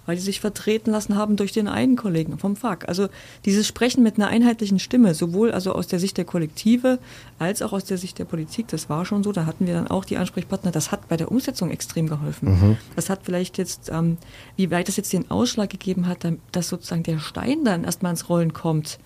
weil 0.06 0.16
die 0.16 0.22
sich 0.22 0.40
vertreten 0.40 0.92
lassen 0.92 1.16
haben 1.16 1.36
durch 1.36 1.52
den 1.52 1.68
einen 1.68 1.96
Kollegen 1.96 2.38
vom 2.38 2.56
FAK. 2.56 2.88
Also 2.88 3.08
dieses 3.46 3.68
Sprechen 3.68 4.04
mit 4.04 4.18
einer 4.18 4.28
einheitlichen 4.28 4.80
Stimme, 4.80 5.14
sowohl 5.14 5.52
also 5.52 5.74
aus 5.74 5.88
der 5.88 6.00
Sicht 6.00 6.18
der 6.18 6.26
Kollektive 6.26 7.00
als 7.40 7.62
auch 7.62 7.74
aus 7.74 7.86
der 7.86 7.98
Sicht 7.98 8.20
der 8.20 8.26
Politik, 8.26 8.68
das 8.70 8.90
war 8.90 9.06
schon 9.06 9.24
so. 9.24 9.32
Da 9.32 9.46
hatten 9.46 9.68
wir 9.68 9.74
dann 9.74 9.88
auch 9.88 10.06
die 10.06 10.18
Ansprechpartner. 10.18 10.72
Das 10.72 10.92
hat 10.92 11.08
bei 11.08 11.18
der 11.18 11.32
Umsetzung 11.32 11.70
extrem 11.70 12.08
geholfen. 12.08 12.50
Mhm. 12.50 12.78
Das 12.96 13.10
hat 13.10 13.22
vielleicht 13.24 13.58
jetzt, 13.58 13.90
ähm, 13.94 14.18
wie 14.56 14.72
weit 14.72 14.88
das 14.88 14.98
jetzt 14.98 15.14
den 15.14 15.30
Ausschlag 15.30 15.70
gegeben 15.70 16.08
hat, 16.08 16.26
dass 16.52 16.70
sozusagen 16.70 17.04
der 17.04 17.20
Stein 17.20 17.64
dann 17.64 17.84
erstmal 17.84 18.12
ins 18.12 18.30
Rollen 18.30 18.54
kommt 18.54 19.00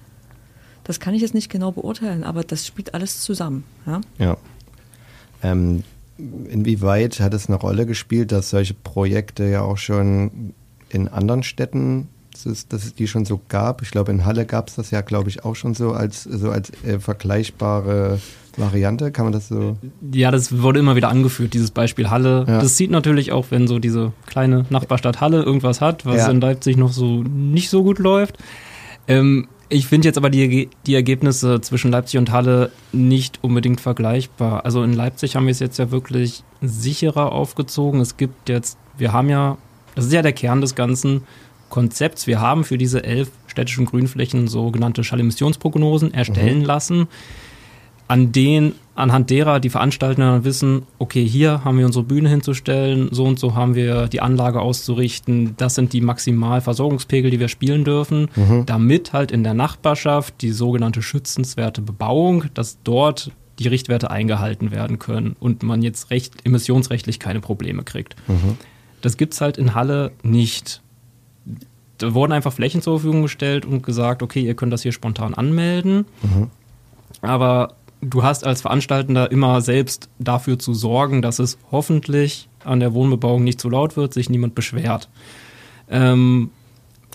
Das 0.86 1.00
kann 1.00 1.14
ich 1.14 1.22
jetzt 1.22 1.34
nicht 1.34 1.50
genau 1.50 1.72
beurteilen, 1.72 2.24
aber 2.24 2.44
das 2.44 2.66
spielt 2.66 2.94
alles 2.94 3.22
zusammen. 3.22 3.64
Ja. 3.86 4.02
ja. 4.20 4.38
Ähm, 5.44 5.84
inwieweit 6.18 7.20
hat 7.20 7.34
es 7.34 7.48
eine 7.48 7.58
Rolle 7.58 7.86
gespielt, 7.86 8.32
dass 8.32 8.52
solche 8.52 8.74
Projekte 8.74 9.46
ja 9.46 9.62
auch 9.62 9.78
schon 9.78 10.54
in 10.90 11.08
anderen 11.08 11.44
Städten, 11.44 12.08
dass 12.44 12.86
es 12.86 12.96
die 12.96 13.08
schon 13.08 13.26
so 13.26 13.40
gab? 13.48 13.82
Ich 13.82 13.92
glaube, 13.92 14.12
in 14.12 14.26
Halle 14.26 14.46
gab 14.46 14.70
es 14.70 14.76
das 14.76 14.92
ja, 14.92 15.02
glaube 15.02 15.30
ich, 15.30 15.46
auch 15.46 15.56
schon 15.56 15.74
so 15.74 15.94
als, 15.94 16.24
so 16.24 16.52
als 16.52 16.72
äh, 16.84 17.00
vergleichbare 17.00 18.20
Variante, 18.58 19.12
kann 19.12 19.26
man 19.26 19.34
das 19.34 19.48
so? 19.48 19.78
Ja, 20.14 20.32
das 20.32 20.62
wurde 20.62 20.80
immer 20.80 20.96
wieder 20.96 21.10
angeführt, 21.10 21.54
dieses 21.54 21.72
Beispiel 21.72 22.10
Halle. 22.10 22.46
Ja. 22.48 22.62
Das 22.62 22.78
sieht 22.78 22.92
natürlich 22.92 23.32
auch, 23.32 23.48
wenn 23.50 23.68
so 23.68 23.80
diese 23.80 24.14
kleine 24.26 24.66
Nachbarstadt 24.70 25.22
Halle 25.22 25.44
irgendwas 25.44 25.82
hat, 25.82 26.06
was 26.06 26.18
ja. 26.18 26.30
in 26.30 26.42
Leipzig 26.42 26.78
noch 26.78 26.92
so 26.92 27.24
nicht 27.24 27.70
so 27.70 27.84
gut 27.84 28.00
läuft. 28.00 28.38
Ähm, 29.08 29.48
ich 29.68 29.88
finde 29.88 30.08
jetzt 30.08 30.18
aber 30.18 30.30
die, 30.30 30.70
die 30.86 30.96
Ergebnisse 30.96 31.60
zwischen 31.62 31.92
Leipzig 31.92 32.20
und 32.20 32.32
Halle 32.32 32.72
nicht 32.92 33.40
unbedingt 33.42 33.82
vergleichbar. 33.82 34.64
Also 34.64 34.84
in 34.84 34.94
Leipzig 34.94 35.36
haben 35.36 35.46
wir 35.46 35.52
es 35.52 35.60
jetzt 35.60 35.80
ja 35.80 35.92
wirklich 35.92 36.44
sicherer 36.62 37.32
aufgezogen. 37.32 38.00
Es 38.00 38.18
gibt 38.18 38.48
jetzt, 38.48 38.78
wir 38.98 39.12
haben 39.12 39.30
ja, 39.30 39.58
das 39.96 40.06
ist 40.06 40.14
ja 40.14 40.22
der 40.22 40.34
Kern 40.34 40.62
des 40.62 40.76
ganzen 40.76 41.24
Konzepts. 41.70 42.28
Wir 42.28 42.40
haben 42.40 42.64
für 42.64 42.78
diese 42.78 43.04
elf 43.04 43.30
städtischen 43.48 43.86
Grünflächen 43.86 44.48
sogenannte 44.48 45.04
Schallemissionsprognosen 45.04 46.14
erstellen 46.14 46.60
mhm. 46.60 46.66
lassen 46.66 47.08
an 48.08 48.32
denen, 48.32 48.76
anhand 48.94 49.30
derer 49.30 49.60
die 49.60 49.70
Veranstalter 49.70 50.44
wissen, 50.44 50.84
okay, 51.00 51.26
hier 51.26 51.64
haben 51.66 51.78
wir 51.78 51.86
unsere 51.86 52.06
Bühne 52.06 52.30
hinzustellen, 52.30 53.10
so 53.12 53.26
und 53.26 53.40
so 53.40 53.56
haben 53.56 53.76
wir 53.76 54.08
die 54.08 54.22
Anlage 54.22 54.62
auszurichten, 54.62 55.56
das 55.58 55.76
sind 55.76 55.92
die 55.92 56.02
Maximalversorgungspegel, 56.02 57.32
die 57.32 57.40
wir 57.40 57.48
spielen 57.48 57.84
dürfen, 57.84 58.30
mhm. 58.36 58.66
damit 58.66 59.14
halt 59.14 59.32
in 59.32 59.44
der 59.44 59.54
Nachbarschaft 59.54 60.36
die 60.42 60.52
sogenannte 60.52 61.02
schützenswerte 61.02 61.82
Bebauung, 61.82 62.46
dass 62.54 62.78
dort 62.84 63.32
die 63.60 63.68
Richtwerte 63.68 64.12
eingehalten 64.12 64.72
werden 64.72 65.00
können 65.00 65.36
und 65.40 65.64
man 65.64 65.82
jetzt 65.82 66.12
recht, 66.12 66.34
emissionsrechtlich 66.46 67.20
keine 67.20 67.40
Probleme 67.40 67.84
kriegt. 67.84 68.16
Mhm. 68.28 68.58
Das 69.06 69.18
es 69.20 69.40
halt 69.40 69.60
in 69.60 69.76
Halle 69.76 70.14
nicht. 70.24 70.82
Da 72.00 72.16
wurden 72.16 72.32
einfach 72.32 72.52
Flächen 72.52 72.82
zur 72.82 73.00
Verfügung 73.00 73.22
gestellt 73.22 73.64
und 73.64 73.84
gesagt, 73.84 74.24
okay, 74.24 74.42
ihr 74.42 74.56
könnt 74.56 74.74
das 74.74 74.82
hier 74.82 74.92
spontan 74.92 75.36
anmelden. 75.36 76.06
Mhm. 76.24 76.50
Aber 77.22 77.76
du 78.02 78.24
hast 78.24 78.48
als 78.48 78.62
Veranstaltender 78.62 79.32
immer 79.32 79.62
selbst 79.62 80.10
dafür 80.18 80.58
zu 80.58 80.74
sorgen, 80.74 81.22
dass 81.22 81.38
es 81.38 81.60
hoffentlich 81.72 82.50
an 82.64 82.80
der 82.80 82.96
Wohnbebauung 82.96 83.44
nicht 83.44 83.62
zu 83.62 83.70
laut 83.70 83.96
wird, 83.96 84.12
sich 84.12 84.32
niemand 84.32 84.56
beschwert. 84.56 85.08
Ähm, 85.88 86.50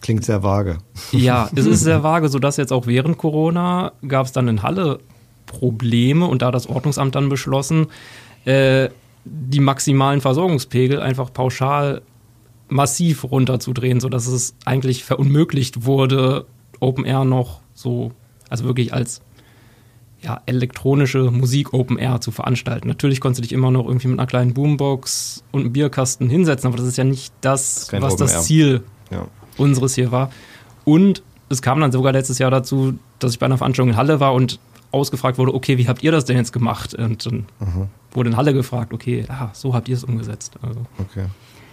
Klingt 0.00 0.24
sehr 0.24 0.44
vage. 0.44 0.78
Ja, 1.10 1.50
es 1.56 1.66
ist 1.66 1.80
sehr 1.80 2.04
vage, 2.04 2.28
sodass 2.28 2.56
jetzt 2.56 2.72
auch 2.72 2.86
während 2.86 3.18
Corona 3.18 3.94
gab 4.06 4.26
es 4.26 4.32
dann 4.32 4.46
in 4.46 4.62
Halle 4.62 5.00
Probleme 5.46 6.26
und 6.26 6.42
da 6.42 6.52
das 6.52 6.68
Ordnungsamt 6.68 7.16
dann 7.16 7.28
beschlossen, 7.28 7.88
äh, 8.44 8.90
die 9.24 9.60
maximalen 9.60 10.20
Versorgungspegel 10.20 11.00
einfach 11.00 11.32
pauschal 11.32 12.02
massiv 12.68 13.24
runterzudrehen, 13.24 14.00
sodass 14.00 14.26
es 14.26 14.54
eigentlich 14.64 15.04
verunmöglicht 15.04 15.84
wurde, 15.84 16.46
Open 16.78 17.04
Air 17.04 17.24
noch 17.24 17.60
so, 17.74 18.12
also 18.48 18.64
wirklich 18.64 18.94
als 18.94 19.20
ja, 20.22 20.40
elektronische 20.46 21.30
Musik 21.30 21.72
Open 21.72 21.98
Air 21.98 22.20
zu 22.20 22.30
veranstalten. 22.30 22.88
Natürlich 22.88 23.20
konntest 23.20 23.38
du 23.38 23.42
dich 23.42 23.52
immer 23.52 23.70
noch 23.70 23.86
irgendwie 23.86 24.08
mit 24.08 24.18
einer 24.18 24.26
kleinen 24.26 24.54
Boombox 24.54 25.44
und 25.50 25.62
einem 25.62 25.72
Bierkasten 25.72 26.28
hinsetzen, 26.28 26.68
aber 26.68 26.76
das 26.76 26.86
ist 26.86 26.98
ja 26.98 27.04
nicht 27.04 27.32
das, 27.40 27.88
das 27.90 28.02
was 28.02 28.14
Open 28.14 28.24
das 28.24 28.32
Air. 28.32 28.40
Ziel 28.40 28.82
ja. 29.10 29.26
unseres 29.56 29.94
hier 29.94 30.12
war. 30.12 30.30
Und 30.84 31.22
es 31.48 31.62
kam 31.62 31.80
dann 31.80 31.92
sogar 31.92 32.12
letztes 32.12 32.38
Jahr 32.38 32.50
dazu, 32.50 32.98
dass 33.18 33.32
ich 33.32 33.38
bei 33.38 33.46
einer 33.46 33.58
Veranstaltung 33.58 33.90
in 33.90 33.96
Halle 33.96 34.20
war 34.20 34.34
und 34.34 34.60
ausgefragt 34.92 35.38
wurde, 35.38 35.54
okay, 35.54 35.78
wie 35.78 35.88
habt 35.88 36.02
ihr 36.02 36.12
das 36.12 36.24
denn 36.24 36.36
jetzt 36.36 36.52
gemacht? 36.52 36.94
Und 36.94 37.26
dann 37.26 37.46
mhm. 37.60 37.88
wurde 38.12 38.30
in 38.30 38.36
Halle 38.36 38.52
gefragt, 38.52 38.92
okay, 38.92 39.24
ah, 39.28 39.50
so 39.52 39.74
habt 39.74 39.88
ihr 39.88 39.96
es 39.96 40.04
umgesetzt. 40.04 40.54
Also. 40.62 40.80
Okay. 40.98 41.26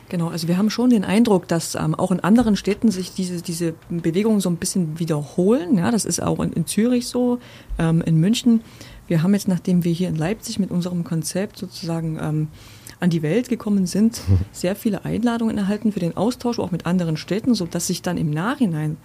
Genau, 0.09 0.29
also 0.29 0.47
wir 0.47 0.57
haben 0.57 0.69
schon 0.69 0.89
den 0.89 1.03
Eindruck, 1.03 1.47
dass 1.49 1.75
ähm, 1.75 1.93
auch 1.93 2.11
in 2.11 2.21
anderen 2.21 2.55
Städten 2.55 2.91
sich 2.91 3.13
diese, 3.13 3.41
diese 3.41 3.73
Bewegungen 3.89 4.39
so 4.39 4.49
ein 4.49 4.55
bisschen 4.55 4.99
wiederholen. 4.99 5.77
Ja, 5.77 5.91
das 5.91 6.05
ist 6.05 6.21
auch 6.21 6.39
in, 6.39 6.53
in 6.53 6.65
Zürich 6.65 7.07
so, 7.07 7.39
ähm, 7.77 8.01
in 8.01 8.17
München. 8.17 8.61
Wir 9.07 9.21
haben 9.21 9.33
jetzt, 9.33 9.49
nachdem 9.49 9.83
wir 9.83 9.91
hier 9.91 10.07
in 10.07 10.15
Leipzig 10.15 10.59
mit 10.59 10.71
unserem 10.71 11.03
Konzept 11.03 11.57
sozusagen 11.57 12.17
ähm, 12.21 12.47
an 13.01 13.09
die 13.09 13.21
Welt 13.21 13.49
gekommen 13.49 13.85
sind, 13.85 14.21
sehr 14.53 14.75
viele 14.75 15.03
Einladungen 15.03 15.57
erhalten 15.57 15.91
für 15.91 15.99
den 15.99 16.15
Austausch 16.15 16.59
auch 16.59 16.71
mit 16.71 16.85
anderen 16.85 17.17
Städten, 17.17 17.53
sodass 17.53 17.87
sich 17.87 18.01
dann 18.01 18.17
im 18.17 18.29
Nachhinein 18.29 18.95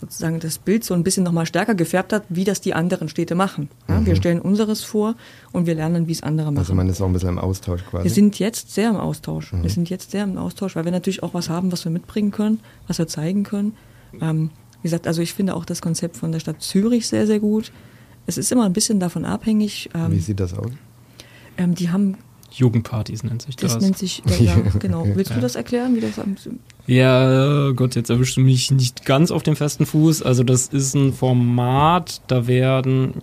sozusagen 0.00 0.40
das 0.40 0.58
Bild 0.58 0.84
so 0.84 0.94
ein 0.94 1.02
bisschen 1.02 1.24
nochmal 1.24 1.46
stärker 1.46 1.74
gefärbt 1.74 2.12
hat, 2.12 2.24
wie 2.28 2.44
das 2.44 2.60
die 2.60 2.74
anderen 2.74 3.08
Städte 3.08 3.34
machen. 3.34 3.68
Ja, 3.88 4.00
mhm. 4.00 4.06
Wir 4.06 4.16
stellen 4.16 4.40
unseres 4.40 4.84
vor 4.84 5.14
und 5.52 5.66
wir 5.66 5.74
lernen, 5.74 6.06
wie 6.06 6.12
es 6.12 6.22
andere 6.22 6.48
also 6.48 6.54
machen. 6.54 6.62
Also 6.62 6.74
man 6.74 6.88
ist 6.88 7.00
auch 7.00 7.06
ein 7.06 7.12
bisschen 7.12 7.30
im 7.30 7.38
Austausch 7.38 7.84
quasi. 7.84 8.04
Wir 8.04 8.10
sind 8.10 8.38
jetzt 8.38 8.74
sehr 8.74 8.90
im 8.90 8.96
Austausch. 8.96 9.52
Mhm. 9.52 9.62
Wir 9.62 9.70
sind 9.70 9.88
jetzt 9.88 10.10
sehr 10.10 10.24
im 10.24 10.36
Austausch, 10.36 10.76
weil 10.76 10.84
wir 10.84 10.92
natürlich 10.92 11.22
auch 11.22 11.34
was 11.34 11.48
haben, 11.48 11.72
was 11.72 11.84
wir 11.84 11.92
mitbringen 11.92 12.30
können, 12.30 12.60
was 12.86 12.98
wir 12.98 13.06
zeigen 13.06 13.42
können. 13.42 13.74
Ähm, 14.20 14.50
wie 14.82 14.88
gesagt, 14.88 15.06
also 15.06 15.22
ich 15.22 15.32
finde 15.32 15.54
auch 15.54 15.64
das 15.64 15.80
Konzept 15.80 16.16
von 16.16 16.30
der 16.32 16.40
Stadt 16.40 16.62
Zürich 16.62 17.08
sehr, 17.08 17.26
sehr 17.26 17.40
gut. 17.40 17.72
Es 18.26 18.38
ist 18.38 18.52
immer 18.52 18.64
ein 18.64 18.72
bisschen 18.72 19.00
davon 19.00 19.24
abhängig. 19.24 19.90
Ähm, 19.94 20.12
wie 20.12 20.20
sieht 20.20 20.40
das 20.40 20.52
aus? 20.52 20.70
Ähm, 21.56 21.74
die 21.74 21.90
haben 21.90 22.18
Jugendpartys 22.56 23.22
nennt 23.22 23.42
sich 23.42 23.56
das. 23.56 23.74
Das 23.74 23.82
nennt 23.82 23.98
sich, 23.98 24.22
ja, 24.40 24.56
genau. 24.78 25.06
Willst 25.14 25.34
du 25.34 25.40
das 25.40 25.56
erklären, 25.56 25.94
wie 25.94 26.00
das 26.00 26.14
Ja, 26.86 27.70
Gott, 27.72 27.94
jetzt 27.94 28.10
erwischst 28.10 28.36
du 28.36 28.40
mich 28.40 28.70
nicht 28.70 29.04
ganz 29.04 29.30
auf 29.30 29.42
dem 29.42 29.56
festen 29.56 29.84
Fuß. 29.84 30.22
Also 30.22 30.42
das 30.42 30.68
ist 30.68 30.94
ein 30.94 31.12
Format, 31.12 32.22
da 32.28 32.46
werden 32.46 33.14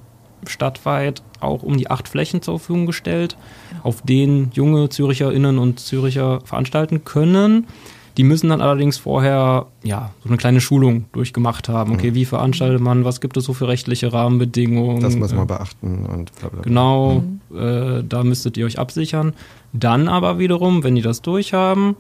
stadtweit 0.48 1.24
auch 1.40 1.64
um 1.64 1.78
die 1.78 1.90
acht 1.90 2.08
Flächen 2.08 2.42
zur 2.42 2.60
Verfügung 2.60 2.86
gestellt, 2.86 3.38
genau. 3.70 3.84
auf 3.84 4.02
denen 4.02 4.52
junge 4.54 4.90
ZüricherInnen 4.90 5.58
und 5.58 5.80
Züricher 5.80 6.42
veranstalten 6.42 7.04
können. 7.04 7.68
Die 8.18 8.24
müssen 8.24 8.50
dann 8.50 8.62
allerdings 8.62 8.98
vorher 8.98 9.68
ja 9.84 10.12
so 10.22 10.30
eine 10.30 10.38
kleine 10.38 10.62
Schulung 10.62 11.06
durchgemacht 11.14 11.68
haben. 11.68 11.94
Okay, 11.94 12.12
mhm. 12.12 12.16
wie 12.16 12.26
veranstaltet 12.26 12.80
man? 12.80 13.06
Was 13.06 13.22
gibt 13.22 13.38
es 13.38 13.46
so 13.46 13.54
für 13.54 13.68
rechtliche 13.68 14.14
Rahmenbedingungen? 14.14 15.02
Das 15.02 15.16
muss 15.16 15.34
man 15.34 15.48
beachten 15.48 16.06
und 16.06 16.32
bla 16.36 16.50
bla. 16.50 16.50
bla. 16.50 16.62
Genau, 16.62 17.24
mhm. 17.50 17.58
äh, 17.58 18.04
da 18.04 18.24
müsstet 18.24 18.58
ihr 18.58 18.66
euch 18.66 18.78
absichern. 18.78 19.34
Dann 19.74 20.08
aber 20.08 20.38
wiederum, 20.38 20.84
wenn 20.84 20.96
die 20.96 21.02
das 21.02 21.22
durchhaben, 21.22 21.96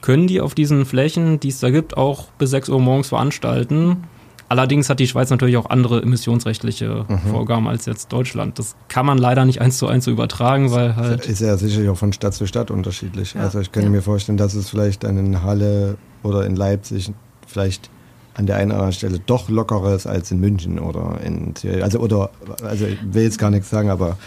können 0.00 0.28
die 0.28 0.40
auf 0.40 0.54
diesen 0.54 0.86
Flächen, 0.86 1.40
die 1.40 1.48
es 1.48 1.58
da 1.58 1.70
gibt, 1.70 1.96
auch 1.96 2.28
bis 2.38 2.50
6 2.50 2.68
Uhr 2.68 2.80
morgens 2.80 3.08
veranstalten. 3.08 4.04
Allerdings 4.48 4.88
hat 4.88 5.00
die 5.00 5.08
Schweiz 5.08 5.30
natürlich 5.30 5.56
auch 5.56 5.70
andere 5.70 6.02
emissionsrechtliche 6.02 7.04
mhm. 7.08 7.18
Vorgaben 7.30 7.66
als 7.66 7.86
jetzt 7.86 8.12
Deutschland. 8.12 8.58
Das 8.58 8.76
kann 8.88 9.04
man 9.04 9.18
leider 9.18 9.44
nicht 9.44 9.60
eins 9.60 9.78
zu 9.78 9.88
eins 9.88 10.04
so 10.04 10.10
übertragen, 10.10 10.70
weil 10.70 10.94
halt. 10.94 11.26
Ist 11.26 11.40
ja 11.40 11.56
sicherlich 11.56 11.88
auch 11.88 11.96
von 11.96 12.12
Stadt 12.12 12.34
zu 12.34 12.46
Stadt 12.46 12.70
unterschiedlich. 12.70 13.34
Ja. 13.34 13.40
Also 13.42 13.60
ich 13.60 13.72
könnte 13.72 13.88
ja. 13.88 13.92
mir 13.92 14.02
vorstellen, 14.02 14.38
dass 14.38 14.54
es 14.54 14.70
vielleicht 14.70 15.04
in 15.04 15.42
Halle 15.42 15.96
oder 16.22 16.46
in 16.46 16.54
Leipzig 16.54 17.12
vielleicht 17.46 17.90
an 18.36 18.44
der 18.44 18.56
einen 18.56 18.70
oder 18.70 18.80
anderen 18.80 18.92
Stelle 18.92 19.18
doch 19.24 19.48
lockerer 19.48 19.94
ist 19.94 20.06
als 20.06 20.30
in 20.30 20.40
München 20.40 20.78
oder 20.78 21.18
in 21.24 21.54
also 21.80 22.00
oder 22.00 22.30
also 22.62 22.86
ich 22.86 22.98
will 23.02 23.22
jetzt 23.22 23.38
gar 23.38 23.50
nichts 23.50 23.70
sagen, 23.70 23.88
aber 23.88 24.18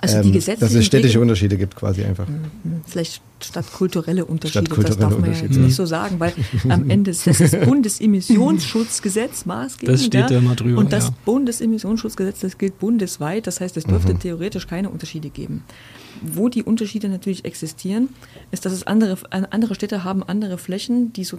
also 0.00 0.18
ähm, 0.20 0.32
dass 0.32 0.72
es 0.72 0.86
städtische 0.86 1.14
Regeln, 1.14 1.22
Unterschiede 1.22 1.58
gibt 1.58 1.76
quasi 1.76 2.02
einfach. 2.02 2.26
Mhm. 2.26 2.80
Vielleicht 2.86 3.20
statt 3.42 3.66
kulturelle 3.70 4.24
Unterschiede, 4.24 4.64
statt 4.64 4.74
kulturelle 4.74 4.96
das 4.96 4.98
darf 4.98 5.10
man 5.10 5.28
Unterschiede. 5.28 5.48
ja 5.48 5.54
jetzt 5.54 5.66
nicht 5.66 5.76
so 5.76 5.84
sagen, 5.84 6.18
weil 6.18 6.32
am 6.70 6.88
Ende 6.88 7.10
ist 7.10 7.26
das, 7.26 7.38
das 7.38 7.50
Bundesemissionsschutzgesetz 7.64 9.44
maßgebend. 9.44 9.98
Das 9.98 10.06
steht 10.06 10.30
da 10.30 10.38
immer 10.38 10.54
drüber. 10.54 10.78
Und 10.78 10.90
das 10.90 11.08
ja. 11.08 11.14
Bundesemissionsschutzgesetz, 11.26 12.40
das 12.40 12.56
gilt 12.56 12.78
bundesweit, 12.78 13.46
das 13.46 13.60
heißt, 13.60 13.76
es 13.76 13.84
dürfte 13.84 14.14
mhm. 14.14 14.20
theoretisch 14.20 14.66
keine 14.66 14.88
Unterschiede 14.88 15.28
geben. 15.28 15.62
Wo 16.22 16.48
die 16.48 16.62
Unterschiede 16.62 17.08
natürlich 17.08 17.44
existieren, 17.44 18.08
ist, 18.50 18.64
dass 18.64 18.72
es 18.72 18.86
andere, 18.86 19.16
andere 19.30 19.74
Städte 19.74 20.04
haben 20.04 20.22
andere 20.22 20.56
Flächen, 20.58 21.12
die 21.12 21.24
so 21.24 21.38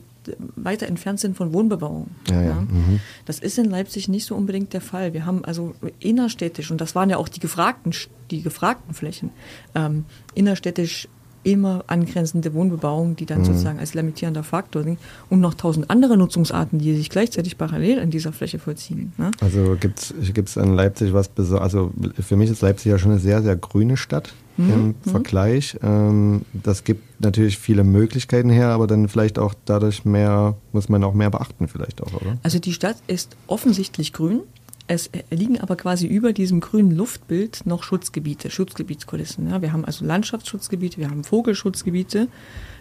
weiter 0.56 0.88
entfernt 0.88 1.20
sind 1.20 1.38
von 1.38 1.54
Wohnbebauung. 1.54 2.10
Ja, 2.30 2.42
ja. 2.42 2.54
Mhm. 2.62 3.00
Das 3.26 3.40
ist 3.40 3.58
in 3.58 3.70
Leipzig 3.70 4.08
nicht 4.08 4.26
so 4.26 4.36
unbedingt 4.36 4.74
der 4.74 4.82
Fall. 4.82 5.14
Wir 5.14 5.26
haben 5.26 5.46
also 5.46 5.76
innerstädtisch, 6.00 6.72
und 6.72 6.82
das 6.82 6.96
waren 6.96 7.10
ja 7.10 7.18
auch 7.18 7.30
die 7.30 7.40
gefragten, 7.40 7.94
die 8.32 8.42
gefragten 8.42 8.94
Flächen, 8.94 9.32
ähm, 9.76 10.06
innerstädtisch 10.34 11.08
immer 11.44 11.84
angrenzende 11.88 12.54
Wohnbebauung, 12.54 13.16
die 13.16 13.26
dann 13.26 13.40
mhm. 13.40 13.46
sozusagen 13.46 13.80
als 13.80 13.94
limitierender 13.94 14.44
Faktor 14.44 14.84
sind 14.84 15.00
und 15.30 15.42
noch 15.42 15.54
tausend 15.54 15.90
andere 15.90 16.18
Nutzungsarten, 16.18 16.80
die 16.80 16.96
sich 16.96 17.10
gleichzeitig 17.10 17.58
parallel 17.58 17.98
in 18.00 18.12
dieser 18.12 18.34
Fläche 18.34 18.60
vollziehen. 18.60 19.14
Ne? 19.18 19.32
Also 19.42 19.78
gibt 19.80 20.00
es 20.00 20.58
in 20.58 20.74
Leipzig 20.74 21.14
was 21.14 21.30
Besonderes? 21.30 21.64
Also 21.64 21.92
für 22.20 22.36
mich 22.36 22.50
ist 22.50 22.62
Leipzig 22.62 22.92
ja 22.92 22.98
schon 22.98 23.12
eine 23.12 23.20
sehr, 23.20 23.42
sehr 23.42 23.56
grüne 23.56 23.98
Stadt 23.98 24.34
mhm. 24.58 24.74
im 24.74 24.86
mhm. 24.88 24.96
Vergleich. 25.10 25.78
Ähm, 25.84 26.42
das 26.54 26.84
gibt 26.84 27.22
natürlich 27.22 27.58
viele 27.58 27.84
Möglichkeiten 27.84 28.50
her, 28.50 28.70
aber 28.70 28.88
dann 28.88 29.08
vielleicht 29.08 29.40
auch 29.40 29.54
dadurch 29.66 30.06
mehr, 30.06 30.56
muss 30.72 30.90
man 30.90 31.04
auch 31.04 31.14
mehr 31.14 31.30
beachten 31.30 31.68
vielleicht 31.68 32.02
auch, 32.02 32.14
oder? 32.14 32.38
Also 32.44 32.60
die 32.60 32.74
Stadt 32.74 32.98
ist 33.08 33.36
offensichtlich 33.48 34.14
grün. 34.14 34.42
Es 34.86 35.10
liegen 35.30 35.62
aber 35.62 35.78
quasi 35.78 36.08
über 36.08 36.34
diesem 36.34 36.60
grünen 36.60 36.92
Luftbild 36.92 37.66
noch 37.66 37.84
Schutzgebiete, 37.84 38.50
Schutzgebietskulissen. 38.50 39.50
Ja, 39.50 39.62
wir 39.62 39.72
haben 39.72 39.86
also 39.86 40.04
Landschaftsschutzgebiete, 40.04 40.98
wir 40.98 41.10
haben 41.10 41.24
Vogelschutzgebiete. 41.24 42.28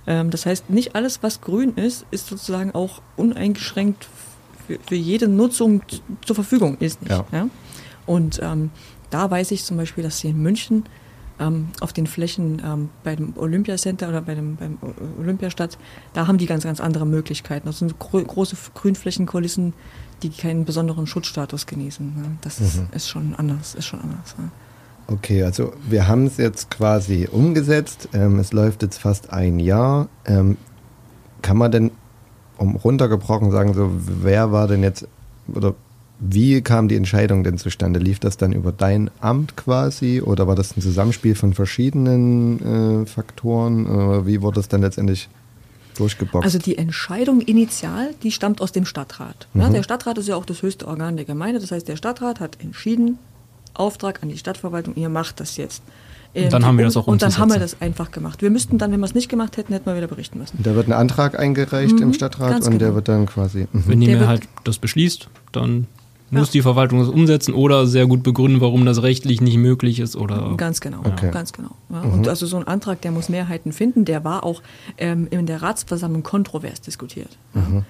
Ähm, 0.08 0.30
das 0.30 0.44
heißt, 0.46 0.68
nicht 0.68 0.96
alles, 0.96 1.22
was 1.22 1.40
grün 1.40 1.74
ist, 1.76 2.04
ist 2.10 2.26
sozusagen 2.26 2.72
auch 2.72 3.02
uneingeschränkt 3.16 4.08
für, 4.66 4.78
für 4.84 4.96
jede 4.96 5.28
Nutzung 5.28 5.82
zur 6.24 6.34
Verfügung 6.34 6.76
ist. 6.78 7.02
Nicht, 7.02 7.12
ja. 7.12 7.24
ja? 7.30 7.48
Und 8.06 8.40
ähm, 8.42 8.70
da 9.10 9.30
weiß 9.30 9.52
ich 9.52 9.62
zum 9.64 9.76
Beispiel, 9.76 10.02
dass 10.02 10.18
sie 10.18 10.28
in 10.28 10.42
München 10.42 10.84
ähm, 11.42 11.68
auf 11.80 11.92
den 11.92 12.06
Flächen 12.06 12.62
ähm, 12.64 12.88
bei 13.04 13.16
dem 13.16 13.34
Olympiacenter 13.36 14.08
oder 14.08 14.22
bei 14.22 14.34
dem 14.34 14.56
beim 14.56 14.78
Olympiastadt, 15.18 15.78
da 16.12 16.26
haben 16.26 16.38
die 16.38 16.46
ganz, 16.46 16.64
ganz 16.64 16.80
andere 16.80 17.06
Möglichkeiten. 17.06 17.66
Das 17.66 17.78
sind 17.78 17.98
gro 17.98 18.22
große 18.22 18.56
Grünflächenkulissen, 18.74 19.72
die 20.22 20.30
keinen 20.30 20.64
besonderen 20.64 21.06
Schutzstatus 21.06 21.66
genießen. 21.66 22.06
Ne? 22.06 22.24
Das 22.40 22.60
mhm. 22.60 22.66
ist, 22.66 22.82
ist, 22.92 23.08
schon 23.08 23.34
anders, 23.36 23.74
ist 23.74 23.86
schon 23.86 24.00
anders. 24.00 24.36
Ne? 24.38 24.50
Okay, 25.08 25.42
also 25.42 25.72
wir 25.88 26.08
haben 26.08 26.26
es 26.26 26.36
jetzt 26.36 26.70
quasi 26.70 27.28
umgesetzt. 27.30 28.08
Ähm, 28.12 28.38
es 28.38 28.52
läuft 28.52 28.82
jetzt 28.82 28.98
fast 28.98 29.32
ein 29.32 29.58
Jahr. 29.58 30.08
Ähm, 30.24 30.56
kann 31.42 31.56
man 31.56 31.72
denn, 31.72 31.90
um 32.56 32.76
runtergebrochen 32.76 33.50
sagen, 33.50 33.74
so 33.74 33.90
wer 33.92 34.52
war 34.52 34.68
denn 34.68 34.82
jetzt 34.82 35.08
oder 35.52 35.74
wie 36.24 36.62
kam 36.62 36.86
die 36.86 36.94
Entscheidung 36.94 37.42
denn 37.42 37.58
zustande? 37.58 37.98
Lief 37.98 38.20
das 38.20 38.36
dann 38.36 38.52
über 38.52 38.70
dein 38.70 39.10
Amt 39.20 39.56
quasi 39.56 40.20
oder 40.20 40.46
war 40.46 40.54
das 40.54 40.76
ein 40.76 40.80
Zusammenspiel 40.80 41.34
von 41.34 41.52
verschiedenen 41.52 43.02
äh, 43.02 43.06
Faktoren? 43.06 43.86
Äh, 43.86 44.26
wie 44.26 44.40
wurde 44.40 44.60
es 44.60 44.68
dann 44.68 44.82
letztendlich 44.82 45.28
durchgeboxt? 45.96 46.44
Also 46.44 46.60
die 46.60 46.78
Entscheidung 46.78 47.40
initial, 47.40 48.10
die 48.22 48.30
stammt 48.30 48.60
aus 48.60 48.70
dem 48.70 48.84
Stadtrat. 48.84 49.48
Mhm. 49.52 49.60
Ja, 49.60 49.70
der 49.70 49.82
Stadtrat 49.82 50.16
ist 50.16 50.28
ja 50.28 50.36
auch 50.36 50.44
das 50.44 50.62
höchste 50.62 50.86
Organ 50.86 51.16
der 51.16 51.24
Gemeinde. 51.24 51.58
Das 51.58 51.72
heißt, 51.72 51.88
der 51.88 51.96
Stadtrat 51.96 52.38
hat 52.38 52.58
entschieden, 52.62 53.18
Auftrag 53.74 54.22
an 54.22 54.28
die 54.28 54.38
Stadtverwaltung, 54.38 54.94
ihr 54.94 55.08
macht 55.08 55.40
das 55.40 55.56
jetzt. 55.56 55.82
Und 56.34 56.52
dann 56.52 56.64
haben 56.64 56.78
wir 56.78 56.84
das 56.84 56.96
auch 56.96 57.08
Und 57.08 57.20
dann 57.20 57.36
haben 57.36 57.50
wir 57.50 57.58
das 57.58 57.82
einfach 57.82 58.12
gemacht. 58.12 58.42
Wir 58.42 58.50
müssten 58.50 58.78
dann, 58.78 58.92
wenn 58.92 59.00
wir 59.00 59.06
es 59.06 59.14
nicht 59.14 59.28
gemacht 59.28 59.56
hätten, 59.56 59.72
hätten 59.72 59.86
wir 59.86 59.96
wieder 59.96 60.06
berichten 60.06 60.38
müssen. 60.38 60.62
Da 60.62 60.74
wird 60.76 60.86
ein 60.86 60.92
Antrag 60.92 61.38
eingereicht 61.38 61.96
mhm, 61.96 62.02
im 62.02 62.12
Stadtrat 62.14 62.62
und 62.62 62.64
genau. 62.64 62.78
der 62.78 62.94
wird 62.94 63.08
dann 63.08 63.26
quasi. 63.26 63.66
Mhm. 63.72 63.84
Wenn 63.86 64.00
die 64.00 64.06
Mehrheit 64.06 64.42
das 64.64 64.78
beschließt, 64.78 65.28
dann 65.50 65.88
muss 66.32 66.48
ja. 66.48 66.52
die 66.52 66.62
Verwaltung 66.62 66.98
das 66.98 67.08
umsetzen 67.08 67.54
oder 67.54 67.86
sehr 67.86 68.06
gut 68.06 68.22
begründen, 68.22 68.60
warum 68.60 68.84
das 68.84 69.02
rechtlich 69.02 69.40
nicht 69.40 69.56
möglich 69.56 70.00
ist 70.00 70.16
oder. 70.16 70.54
Ganz 70.56 70.80
genau, 70.80 71.00
okay. 71.04 71.30
ganz 71.30 71.52
genau. 71.52 71.76
Ja. 71.90 72.02
Mhm. 72.02 72.12
Und 72.12 72.28
also 72.28 72.46
so 72.46 72.56
ein 72.56 72.66
Antrag, 72.66 73.00
der 73.02 73.12
muss 73.12 73.28
Mehrheiten 73.28 73.72
finden, 73.72 74.04
der 74.04 74.24
war 74.24 74.44
auch 74.44 74.62
ähm, 74.98 75.28
in 75.30 75.46
der 75.46 75.62
Ratsversammlung 75.62 76.22
kontrovers 76.22 76.80
diskutiert. 76.80 77.38
Mhm 77.54 77.84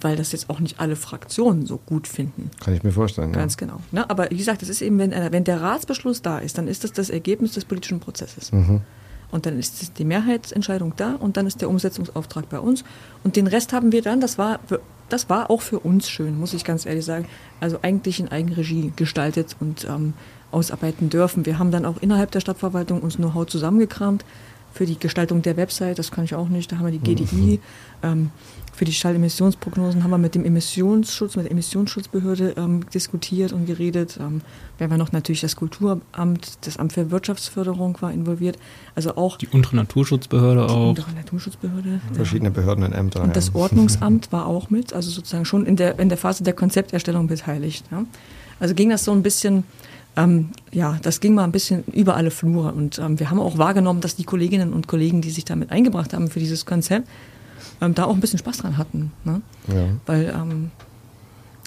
weil 0.00 0.16
das 0.16 0.32
jetzt 0.32 0.50
auch 0.50 0.60
nicht 0.60 0.80
alle 0.80 0.96
Fraktionen 0.96 1.66
so 1.66 1.78
gut 1.78 2.06
finden. 2.06 2.50
Kann 2.60 2.74
ich 2.74 2.82
mir 2.82 2.92
vorstellen. 2.92 3.32
Ganz 3.32 3.54
ja. 3.54 3.66
genau. 3.66 3.80
Ne? 3.92 4.08
Aber 4.10 4.30
wie 4.30 4.36
gesagt, 4.36 4.62
das 4.62 4.68
ist 4.68 4.82
eben, 4.82 4.98
wenn, 4.98 5.10
wenn 5.10 5.44
der 5.44 5.62
Ratsbeschluss 5.62 6.22
da 6.22 6.38
ist, 6.38 6.58
dann 6.58 6.68
ist 6.68 6.84
das 6.84 6.92
das 6.92 7.10
Ergebnis 7.10 7.52
des 7.52 7.64
politischen 7.64 8.00
Prozesses. 8.00 8.52
Mhm. 8.52 8.82
Und 9.30 9.46
dann 9.46 9.58
ist 9.58 9.98
die 9.98 10.04
Mehrheitsentscheidung 10.04 10.94
da 10.96 11.14
und 11.14 11.36
dann 11.36 11.46
ist 11.46 11.60
der 11.60 11.70
Umsetzungsauftrag 11.70 12.48
bei 12.48 12.58
uns. 12.58 12.84
Und 13.22 13.36
den 13.36 13.46
Rest 13.46 13.72
haben 13.72 13.92
wir 13.92 14.02
dann, 14.02 14.20
das 14.20 14.38
war, 14.38 14.58
das 15.12 15.28
war 15.28 15.50
auch 15.50 15.62
für 15.62 15.78
uns 15.78 16.08
schön, 16.08 16.38
muss 16.38 16.54
ich 16.54 16.64
ganz 16.64 16.86
ehrlich 16.86 17.04
sagen. 17.04 17.26
Also 17.60 17.78
eigentlich 17.82 18.20
in 18.20 18.28
Eigenregie 18.28 18.92
gestaltet 18.96 19.56
und 19.60 19.84
ähm, 19.84 20.14
ausarbeiten 20.50 21.10
dürfen. 21.10 21.46
Wir 21.46 21.58
haben 21.58 21.70
dann 21.70 21.84
auch 21.84 21.98
innerhalb 22.00 22.30
der 22.30 22.40
Stadtverwaltung 22.40 23.00
uns 23.00 23.16
Know-how 23.16 23.46
zusammengekramt 23.46 24.24
für 24.72 24.86
die 24.86 24.98
Gestaltung 24.98 25.42
der 25.42 25.56
Website, 25.56 25.98
das 25.98 26.10
kann 26.10 26.24
ich 26.24 26.34
auch 26.34 26.48
nicht, 26.48 26.70
da 26.70 26.78
haben 26.78 26.86
wir 26.86 26.92
die 26.92 27.14
GDI. 27.14 27.34
Mhm. 27.34 27.58
Ähm, 28.02 28.30
für 28.80 28.86
die 28.86 28.94
Schallemissionsprognosen 28.94 30.02
haben 30.02 30.10
wir 30.10 30.16
mit 30.16 30.34
dem 30.34 30.46
Emissionsschutz, 30.46 31.36
mit 31.36 31.44
der 31.44 31.52
Emissionsschutzbehörde 31.52 32.54
ähm, 32.56 32.88
diskutiert 32.88 33.52
und 33.52 33.66
geredet. 33.66 34.18
Ähm, 34.18 34.40
wir 34.78 34.88
haben 34.88 34.96
noch 34.96 35.12
natürlich 35.12 35.42
das 35.42 35.54
Kulturamt, 35.54 36.00
das 36.62 36.78
Amt 36.78 36.94
für 36.94 37.10
Wirtschaftsförderung 37.10 37.98
war 38.00 38.10
involviert. 38.10 38.58
Also 38.94 39.16
auch 39.16 39.36
die 39.36 39.48
untere 39.48 39.76
Naturschutzbehörde 39.76 40.66
die 40.66 40.72
auch. 40.72 40.88
Untere 40.88 41.12
Naturschutzbehörde. 41.12 42.00
Verschiedene 42.14 42.50
Behörden 42.50 42.82
und 42.82 42.92
Ämter. 42.94 43.22
Und 43.22 43.36
das 43.36 43.54
Ordnungsamt 43.54 44.32
war 44.32 44.46
auch 44.46 44.70
mit, 44.70 44.94
also 44.94 45.10
sozusagen 45.10 45.44
schon 45.44 45.66
in 45.66 45.76
der, 45.76 45.98
in 45.98 46.08
der 46.08 46.16
Phase 46.16 46.42
der 46.42 46.54
Konzepterstellung 46.54 47.26
beteiligt. 47.26 47.84
Ja. 47.90 48.06
Also 48.60 48.74
ging 48.74 48.88
das 48.88 49.04
so 49.04 49.12
ein 49.12 49.22
bisschen 49.22 49.64
ähm, 50.16 50.52
ja, 50.72 50.98
das 51.02 51.20
ging 51.20 51.34
mal 51.34 51.44
ein 51.44 51.52
bisschen 51.52 51.84
über 51.92 52.16
alle 52.16 52.30
Flure. 52.30 52.72
Und 52.72 52.98
ähm, 52.98 53.20
wir 53.20 53.28
haben 53.28 53.40
auch 53.40 53.58
wahrgenommen, 53.58 54.00
dass 54.00 54.16
die 54.16 54.24
Kolleginnen 54.24 54.72
und 54.72 54.88
Kollegen, 54.88 55.20
die 55.20 55.30
sich 55.30 55.44
damit 55.44 55.70
eingebracht 55.70 56.14
haben 56.14 56.30
für 56.30 56.40
dieses 56.40 56.64
Konzept, 56.64 57.06
ähm, 57.80 57.94
da 57.94 58.04
auch 58.04 58.14
ein 58.14 58.20
bisschen 58.20 58.38
Spaß 58.38 58.58
dran 58.58 58.76
hatten. 58.76 59.12
Ne? 59.24 59.40
Ja. 59.68 59.88
Weil, 60.06 60.34
ähm, 60.36 60.70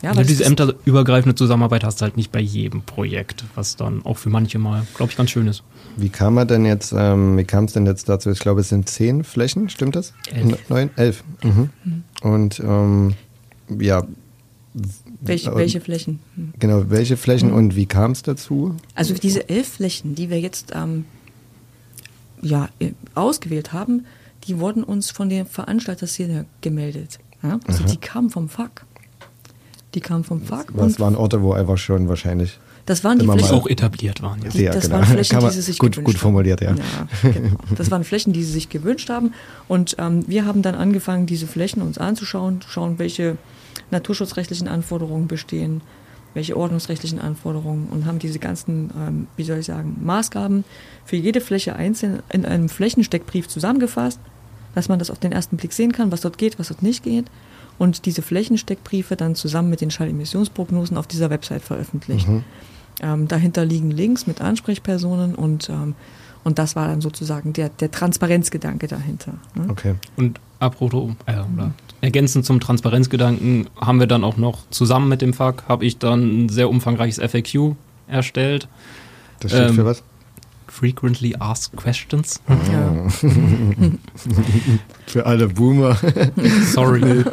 ja, 0.02 0.16
weil 0.16 0.26
diese 0.26 0.44
ämterübergreifende 0.44 1.34
Zusammenarbeit 1.34 1.86
hast 1.86 2.02
du 2.02 2.04
halt 2.04 2.18
nicht 2.18 2.32
bei 2.32 2.42
jedem 2.42 2.82
Projekt, 2.82 3.46
was 3.56 3.78
dann 3.78 4.06
auch 4.06 4.18
für 4.18 4.30
manche 4.30 4.60
mal, 4.60 4.86
glaube 4.96 5.12
ich, 5.12 5.18
ganz 5.18 5.32
schön 5.32 5.48
ist. 5.48 5.64
Wie 5.96 6.10
kam 6.10 6.34
man 6.34 6.48
denn 6.48 6.66
jetzt, 6.66 6.94
ähm, 6.96 7.38
wie 7.38 7.46
kam 7.46 7.66
es 7.66 7.74
denn 7.74 7.86
jetzt 7.86 8.10
dazu? 8.10 8.30
Ich 8.30 8.40
glaube, 8.40 8.62
es 8.62 8.70
sind 8.70 8.90
zehn 8.90 9.24
Flächen, 9.24 9.70
stimmt 9.70 9.96
das? 9.96 10.14
Elf. 10.34 10.70
Neun? 10.70 10.90
Elf. 10.98 11.24
Mhm. 11.42 11.70
Mhm. 11.86 12.04
Und 12.22 12.60
ähm, 12.60 13.14
ja. 13.80 14.06
Welche, 15.22 15.56
welche 15.56 15.80
Flächen? 15.80 16.20
Mhm. 16.36 16.54
Genau, 16.60 16.90
welche 16.90 17.16
Flächen 17.16 17.50
mhm. 17.50 17.56
und 17.56 17.76
wie 17.78 17.86
kam 17.86 18.12
es 18.12 18.24
dazu? 18.24 18.76
Also 18.96 19.14
diese 19.14 19.48
elf 19.48 19.70
Flächen, 19.70 20.16
die 20.16 20.30
wir 20.30 20.42
jetzt 20.42 20.74
ähm, 20.76 21.06
ja, 22.42 22.68
äh, 22.80 22.92
ausgewählt 23.16 23.72
haben, 23.72 24.06
die 24.48 24.60
wurden 24.60 24.84
uns 24.84 25.12
von 25.12 25.30
der 25.30 25.46
Veranstalterszene 25.46 26.46
gemeldet. 26.62 27.20
Ja? 27.42 27.60
Also 27.68 27.84
Aha. 27.84 27.92
die 27.92 27.98
kamen 27.98 28.30
vom 28.30 28.50
FAK. 28.50 28.86
Die 29.94 30.02
kamen 30.02 30.24
vom 30.24 30.42
FAK. 30.42 30.74
Das 30.76 31.00
waren 31.00 31.16
Orte, 31.16 31.42
wo 31.42 31.54
einfach 31.54 31.78
schon 31.78 32.08
wahrscheinlich 32.08 32.60
das 32.86 33.04
waren 33.04 33.18
die 33.18 33.26
Flächen, 33.26 33.52
auch 33.52 33.68
etabliert 33.68 34.22
waren. 34.22 34.42
Ja. 34.42 34.50
Die, 34.50 34.66
das 34.66 34.86
genau. 34.86 34.96
waren 34.96 35.06
Flächen, 35.06 35.40
die 35.40 35.50
sie 35.52 35.62
sich 35.62 35.80
gut, 35.80 35.94
gewünscht 35.94 36.06
gut 36.06 36.18
formuliert, 36.18 36.60
ja. 36.60 36.72
ja 36.72 37.32
genau. 37.32 37.56
Das 37.78 37.90
waren 37.92 38.04
Flächen, 38.04 38.34
die 38.34 38.44
sie 38.44 38.52
sich 38.52 38.70
gewünscht 38.70 39.10
haben. 39.10 39.34
Und 39.70 39.96
ähm, 40.00 40.26
wir 40.28 40.46
haben 40.46 40.62
dann 40.62 40.76
angefangen, 40.76 41.26
diese 41.26 41.48
Flächen 41.48 41.82
uns 41.82 41.98
anzuschauen, 41.98 42.60
schauen, 42.68 43.00
welche 43.00 43.38
naturschutzrechtlichen 43.92 44.68
Anforderungen 44.68 45.28
bestehen, 45.28 45.82
welche 46.34 46.58
ordnungsrechtlichen 46.58 47.20
Anforderungen 47.20 47.88
und 47.90 48.06
haben 48.06 48.20
diese 48.20 48.40
ganzen, 48.40 48.90
ähm, 48.98 49.28
wie 49.38 49.44
soll 49.44 49.60
ich 49.60 49.66
sagen, 49.66 49.98
Maßgaben 50.02 50.66
für 51.06 51.16
jede 51.16 51.40
Fläche 51.40 51.76
einzeln 51.76 52.22
in 52.32 52.46
einem 52.46 52.68
Flächensteckbrief 52.68 53.48
zusammengefasst 53.48 54.20
dass 54.76 54.90
man 54.90 55.00
das 55.00 55.10
auf 55.10 55.20
den 55.20 55.32
ersten 55.32 55.58
Blick 55.58 55.74
sehen 55.74 55.92
kann, 55.92 56.12
was 56.12 56.22
dort 56.22 56.38
geht, 56.38 56.60
was 56.60 56.70
dort 56.70 56.84
nicht 56.84 57.04
geht. 57.04 57.26
Und 57.78 58.06
diese 58.06 58.22
Flächensteckbriefe 58.22 59.16
dann 59.16 59.36
zusammen 59.36 59.70
mit 59.70 59.82
den 59.82 59.92
Schallemissionsprognosen 59.92 60.98
auf 60.98 61.08
dieser 61.08 61.30
Website 61.30 61.64
veröffentlicht. 61.64 62.28
Mhm. 62.28 62.44
Ähm, 63.02 63.28
dahinter 63.28 63.66
liegen 63.66 63.90
Links 63.90 64.28
mit 64.28 64.42
Ansprechpersonen 64.42 65.34
und, 65.34 65.70
ähm, 65.70 65.96
und 66.44 66.60
das 66.60 66.76
war 66.76 66.88
dann 66.88 67.02
sozusagen 67.02 67.54
der, 67.54 67.70
der 67.70 67.90
Transparenzgedanke 67.90 68.88
dahinter. 68.88 69.34
Ne? 69.56 69.68
Okay. 69.70 69.96
Und 70.16 70.40
apropos, 70.60 71.14
äh, 71.26 71.34
oder 71.54 71.74
ergänzend 72.02 72.46
zum 72.46 72.60
Transparenzgedanken 72.60 73.68
haben 73.80 74.00
wir 74.00 74.08
dann 74.08 74.24
auch 74.24 74.38
noch 74.38 74.60
zusammen 74.70 75.10
mit 75.10 75.22
dem 75.22 75.34
FAQ, 75.34 75.64
habe 75.68 75.86
ich 75.86 75.98
dann 75.98 76.46
ein 76.46 76.50
sehr 76.50 76.70
umfangreiches 76.70 77.18
FAQ 77.18 77.76
erstellt. 78.08 78.68
Das 79.40 79.52
steht 79.52 79.70
ähm, 79.70 79.76
für 79.76 79.86
was? 79.86 80.04
Frequently 80.74 81.36
Asked 81.40 81.78
Questions. 81.78 82.42
Ja. 82.50 83.08
Für 85.06 85.26
alle 85.28 85.48
Boomer. 85.48 85.96
Sorry. 86.66 87.24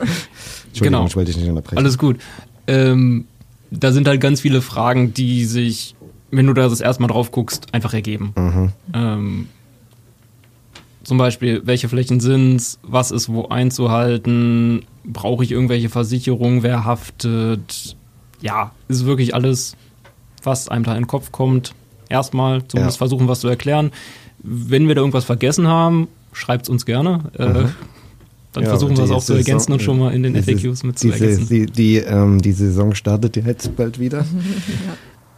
genau. 0.78 1.06
ich 1.06 1.16
wollte 1.16 1.32
dich 1.32 1.40
nicht 1.40 1.48
unterbrechen. 1.48 1.78
Alles 1.78 1.96
gut. 1.96 2.20
Ähm, 2.66 3.24
da 3.70 3.92
sind 3.92 4.06
halt 4.06 4.20
ganz 4.20 4.42
viele 4.42 4.60
Fragen, 4.60 5.14
die 5.14 5.46
sich, 5.46 5.94
wenn 6.30 6.46
du 6.46 6.52
da 6.52 6.68
das 6.68 6.82
erstmal 6.82 7.08
drauf 7.08 7.32
guckst, 7.32 7.72
einfach 7.72 7.94
ergeben. 7.94 8.34
Mhm. 8.36 8.72
Ähm, 8.92 9.48
zum 11.02 11.16
Beispiel, 11.16 11.62
welche 11.64 11.88
Flächen 11.88 12.20
sind 12.20 12.56
es, 12.56 12.78
was 12.82 13.10
ist 13.10 13.30
wo 13.30 13.48
einzuhalten, 13.48 14.84
brauche 15.02 15.44
ich 15.44 15.50
irgendwelche 15.50 15.88
Versicherungen, 15.88 16.62
wer 16.62 16.84
haftet. 16.84 17.96
Ja, 18.42 18.72
ist 18.88 19.06
wirklich 19.06 19.34
alles, 19.34 19.76
was 20.42 20.68
einem 20.68 20.84
da 20.84 20.92
in 20.92 21.04
den 21.04 21.06
Kopf 21.06 21.32
kommt 21.32 21.72
erstmal 22.10 22.66
zumindest 22.66 22.96
ja. 22.96 22.98
versuchen, 22.98 23.28
was 23.28 23.40
zu 23.40 23.48
erklären. 23.48 23.92
Wenn 24.42 24.88
wir 24.88 24.94
da 24.94 25.00
irgendwas 25.00 25.24
vergessen 25.24 25.68
haben, 25.68 26.08
schreibt 26.32 26.64
es 26.64 26.68
uns 26.68 26.84
gerne. 26.84 27.20
Äh, 27.38 27.48
mhm. 27.48 27.68
dann 28.52 28.62
ja, 28.64 28.68
versuchen 28.68 28.96
wir 28.96 29.04
es 29.04 29.10
auch 29.10 29.22
zu 29.22 29.34
ergänzen 29.34 29.72
und 29.72 29.82
schon 29.82 29.98
mal 29.98 30.12
in 30.12 30.22
den 30.22 30.34
diese, 30.34 30.56
FAQs 30.58 30.82
mit 30.82 30.98
zu 30.98 31.10
ergänzen. 31.10 31.48
Die, 31.48 31.66
die, 31.66 31.96
ähm, 31.96 32.40
die 32.42 32.52
Saison 32.52 32.94
startet 32.94 33.36
jetzt 33.36 33.76
bald 33.76 33.98
wieder. 33.98 34.18
ja. 34.18 34.94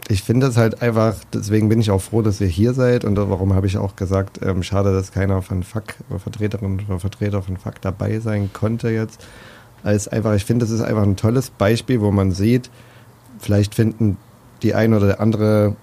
Ich 0.09 0.23
finde 0.23 0.47
das 0.47 0.57
halt 0.57 0.83
einfach, 0.83 1.15
deswegen 1.33 1.69
bin 1.69 1.81
ich 1.81 1.91
auch 1.91 2.03
froh, 2.03 2.23
dass 2.23 2.41
ihr 2.41 2.49
hier 2.49 2.75
seid 2.75 3.05
und 3.05 3.17
warum 3.17 3.55
habe 3.55 3.67
ich 3.67 3.79
auch 3.79 3.95
gesagt, 3.97 4.41
ähm, 4.43 4.63
schade, 4.63 4.93
dass 4.93 5.13
keiner 5.13 5.43
von 5.43 5.63
FAK 5.63 5.95
oder 6.11 6.19
Vertreterin 6.19 6.81
oder 6.87 6.99
Vertreter 6.99 7.41
von 7.41 7.57
FAK 7.57 7.81
dabei 7.81 8.19
sein 8.19 8.51
konnte 8.53 8.91
jetzt. 8.91 9.25
Als 9.85 10.09
einfach, 10.09 10.35
ich 10.35 10.45
finde, 10.45 10.65
das 10.65 10.71
ist 10.71 10.81
einfach 10.81 11.03
ein 11.03 11.17
tolles 11.17 11.51
Beispiel, 11.51 12.01
wo 12.01 12.11
man 12.11 12.33
sieht, 12.33 12.71
vielleicht 13.39 13.75
finden 13.75 14.17
die 14.63 14.75
ein 14.75 14.95
oder 14.95 15.21
andere 15.21 15.77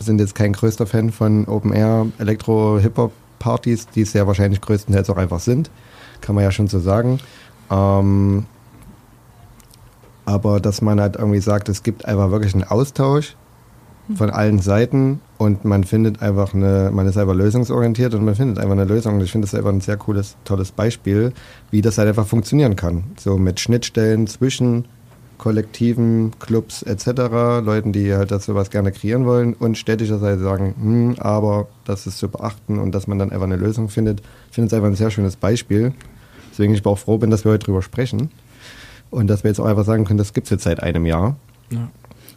sind 0.00 0.20
jetzt 0.20 0.34
kein 0.34 0.52
größter 0.52 0.86
Fan 0.86 1.12
von 1.12 1.46
Open 1.46 1.72
Air 1.72 2.06
Elektro 2.18 2.78
Hip 2.78 2.96
Hop 2.96 3.12
Partys, 3.38 3.88
die 3.88 4.02
es 4.02 4.12
ja 4.12 4.26
wahrscheinlich 4.26 4.60
größtenteils 4.60 5.10
auch 5.10 5.16
einfach 5.16 5.40
sind, 5.40 5.70
kann 6.20 6.34
man 6.34 6.44
ja 6.44 6.52
schon 6.52 6.68
so 6.68 6.78
sagen. 6.78 7.18
Ähm, 7.70 8.44
aber 10.26 10.60
dass 10.60 10.80
man 10.82 11.00
halt 11.00 11.16
irgendwie 11.16 11.40
sagt, 11.40 11.68
es 11.68 11.82
gibt 11.82 12.04
einfach 12.04 12.30
wirklich 12.30 12.54
einen 12.54 12.64
Austausch 12.64 13.36
von 14.14 14.30
allen 14.30 14.58
Seiten 14.58 15.20
und 15.38 15.64
man 15.64 15.84
findet 15.84 16.20
einfach 16.22 16.54
eine, 16.54 16.90
man 16.92 17.06
ist 17.06 17.16
einfach 17.16 17.34
lösungsorientiert 17.34 18.14
und 18.14 18.24
man 18.24 18.34
findet 18.34 18.58
einfach 18.58 18.72
eine 18.72 18.84
Lösung. 18.84 19.14
Und 19.14 19.22
ich 19.22 19.32
finde 19.32 19.46
das 19.46 19.54
einfach 19.54 19.70
ein 19.70 19.80
sehr 19.80 19.96
cooles, 19.96 20.36
tolles 20.44 20.72
Beispiel, 20.72 21.32
wie 21.70 21.80
das 21.80 21.98
halt 21.98 22.08
einfach 22.08 22.26
funktionieren 22.26 22.76
kann. 22.76 23.04
So 23.18 23.38
mit 23.38 23.60
Schnittstellen 23.60 24.26
zwischen 24.26 24.86
Kollektiven, 25.40 26.32
Clubs 26.38 26.82
etc., 26.82 27.06
Leuten, 27.64 27.92
die 27.92 28.14
halt 28.14 28.30
das 28.30 28.44
sowas 28.44 28.68
gerne 28.68 28.92
kreieren 28.92 29.24
wollen 29.24 29.54
und 29.54 29.78
städtischerseits 29.78 30.42
sagen, 30.42 30.74
hm, 30.78 31.14
aber 31.18 31.66
das 31.86 32.06
ist 32.06 32.18
zu 32.18 32.28
beachten 32.28 32.78
und 32.78 32.94
dass 32.94 33.06
man 33.06 33.18
dann 33.18 33.32
einfach 33.32 33.46
eine 33.46 33.56
Lösung 33.56 33.88
findet. 33.88 34.20
Ich 34.50 34.54
finde 34.54 34.66
es 34.66 34.74
einfach 34.74 34.88
ein 34.88 34.96
sehr 34.96 35.10
schönes 35.10 35.36
Beispiel. 35.36 35.94
Deswegen 36.50 36.74
ich 36.74 36.84
auch 36.84 36.98
froh 36.98 37.16
bin, 37.16 37.30
dass 37.30 37.46
wir 37.46 37.52
heute 37.52 37.64
drüber 37.64 37.80
sprechen 37.80 38.30
und 39.08 39.28
dass 39.28 39.42
wir 39.42 39.50
jetzt 39.50 39.60
auch 39.60 39.64
einfach 39.64 39.86
sagen 39.86 40.04
können, 40.04 40.18
das 40.18 40.34
gibt 40.34 40.44
es 40.44 40.50
jetzt 40.50 40.64
seit 40.64 40.82
einem 40.82 41.06
Jahr. 41.06 41.36
Ja. 41.70 41.88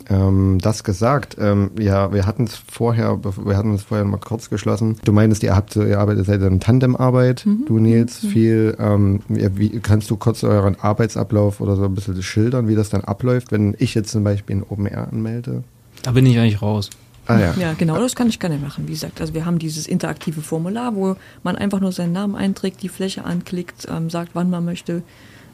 Ähm, 0.10 0.60
das 0.62 0.84
gesagt, 0.84 1.38
ähm, 1.40 1.72
ja, 1.80 2.14
wir 2.14 2.26
hatten 2.26 2.46
es 2.46 2.56
vorher, 2.56 3.20
wir 3.24 3.58
hatten 3.58 3.72
uns 3.72 3.84
vorher 3.84 4.06
mal 4.06 4.18
kurz 4.18 4.50
geschlossen. 4.50 4.98
Du 5.04 5.12
meinst, 5.12 5.44
ihr 5.44 5.56
habt, 5.56 5.76
ihr 5.76 6.00
arbeitet 6.00 6.26
seit 6.26 6.42
in 6.42 6.60
Tandemarbeit, 6.60 7.46
mhm. 7.46 7.66
du 7.68 7.80
Nils, 7.80 8.24
mhm. 8.24 8.28
viel. 8.28 8.78
Ähm, 8.80 9.22
wie, 9.28 9.80
kannst 9.80 10.10
du 10.10 10.18
kurz 10.18 10.44
euren 10.44 10.80
Arbeitsablauf 10.80 11.62
oder 11.62 11.76
so 11.76 11.86
ein 11.86 11.96
bisschen 11.96 12.22
schildern, 12.22 12.68
wie 12.68 12.76
das 12.76 12.90
dann 12.90 13.02
abläuft, 13.02 13.52
wenn 13.52 13.76
ich 13.80 13.96
jetzt 13.96 14.12
zum 14.12 14.24
Beispiel 14.24 14.58
in 14.58 14.64
OpenR 14.64 15.08
anmelde? 15.12 15.64
Da 16.02 16.12
bin 16.12 16.26
ich 16.26 16.38
eigentlich 16.38 16.62
raus. 16.62 16.90
Ah, 17.26 17.40
ja. 17.40 17.54
ja, 17.58 17.74
genau, 17.74 17.98
das 18.00 18.16
kann 18.16 18.28
ich 18.28 18.40
gerne 18.40 18.58
machen. 18.58 18.88
Wie 18.88 18.92
gesagt, 18.92 19.22
also 19.22 19.34
wir 19.34 19.46
haben 19.46 19.58
dieses 19.58 19.88
interaktive 19.88 20.42
Formular, 20.42 20.94
wo 20.96 21.16
man 21.42 21.56
einfach 21.56 21.80
nur 21.80 21.94
seinen 21.94 22.12
Namen 22.12 22.36
einträgt, 22.36 22.82
die 22.82 22.90
Fläche 22.90 23.24
anklickt, 23.24 23.88
ähm, 23.90 24.10
sagt, 24.10 24.32
wann 24.34 24.50
man 24.50 24.66
möchte, 24.66 25.04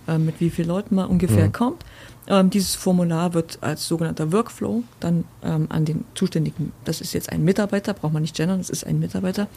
äh, 0.07 0.17
mit 0.17 0.39
wie 0.39 0.49
vielen 0.49 0.67
Leuten 0.67 0.95
man 0.95 1.07
ungefähr 1.07 1.47
mhm. 1.47 1.53
kommt. 1.53 1.85
Ähm, 2.29 2.51
dieses 2.51 2.75
Formular 2.75 3.33
wird 3.33 3.57
als 3.61 3.87
sogenannter 3.87 4.31
Workflow 4.31 4.83
dann 4.99 5.23
ähm, 5.43 5.65
an 5.69 5.85
den 5.85 6.05
zuständigen, 6.13 6.71
das 6.85 7.01
ist 7.01 7.13
jetzt 7.13 7.31
ein 7.31 7.43
Mitarbeiter, 7.43 7.95
braucht 7.95 8.13
man 8.13 8.21
nicht 8.21 8.35
gendern, 8.35 8.59
das 8.59 8.69
ist 8.69 8.85
ein 8.85 8.99
Mitarbeiter, 8.99 9.47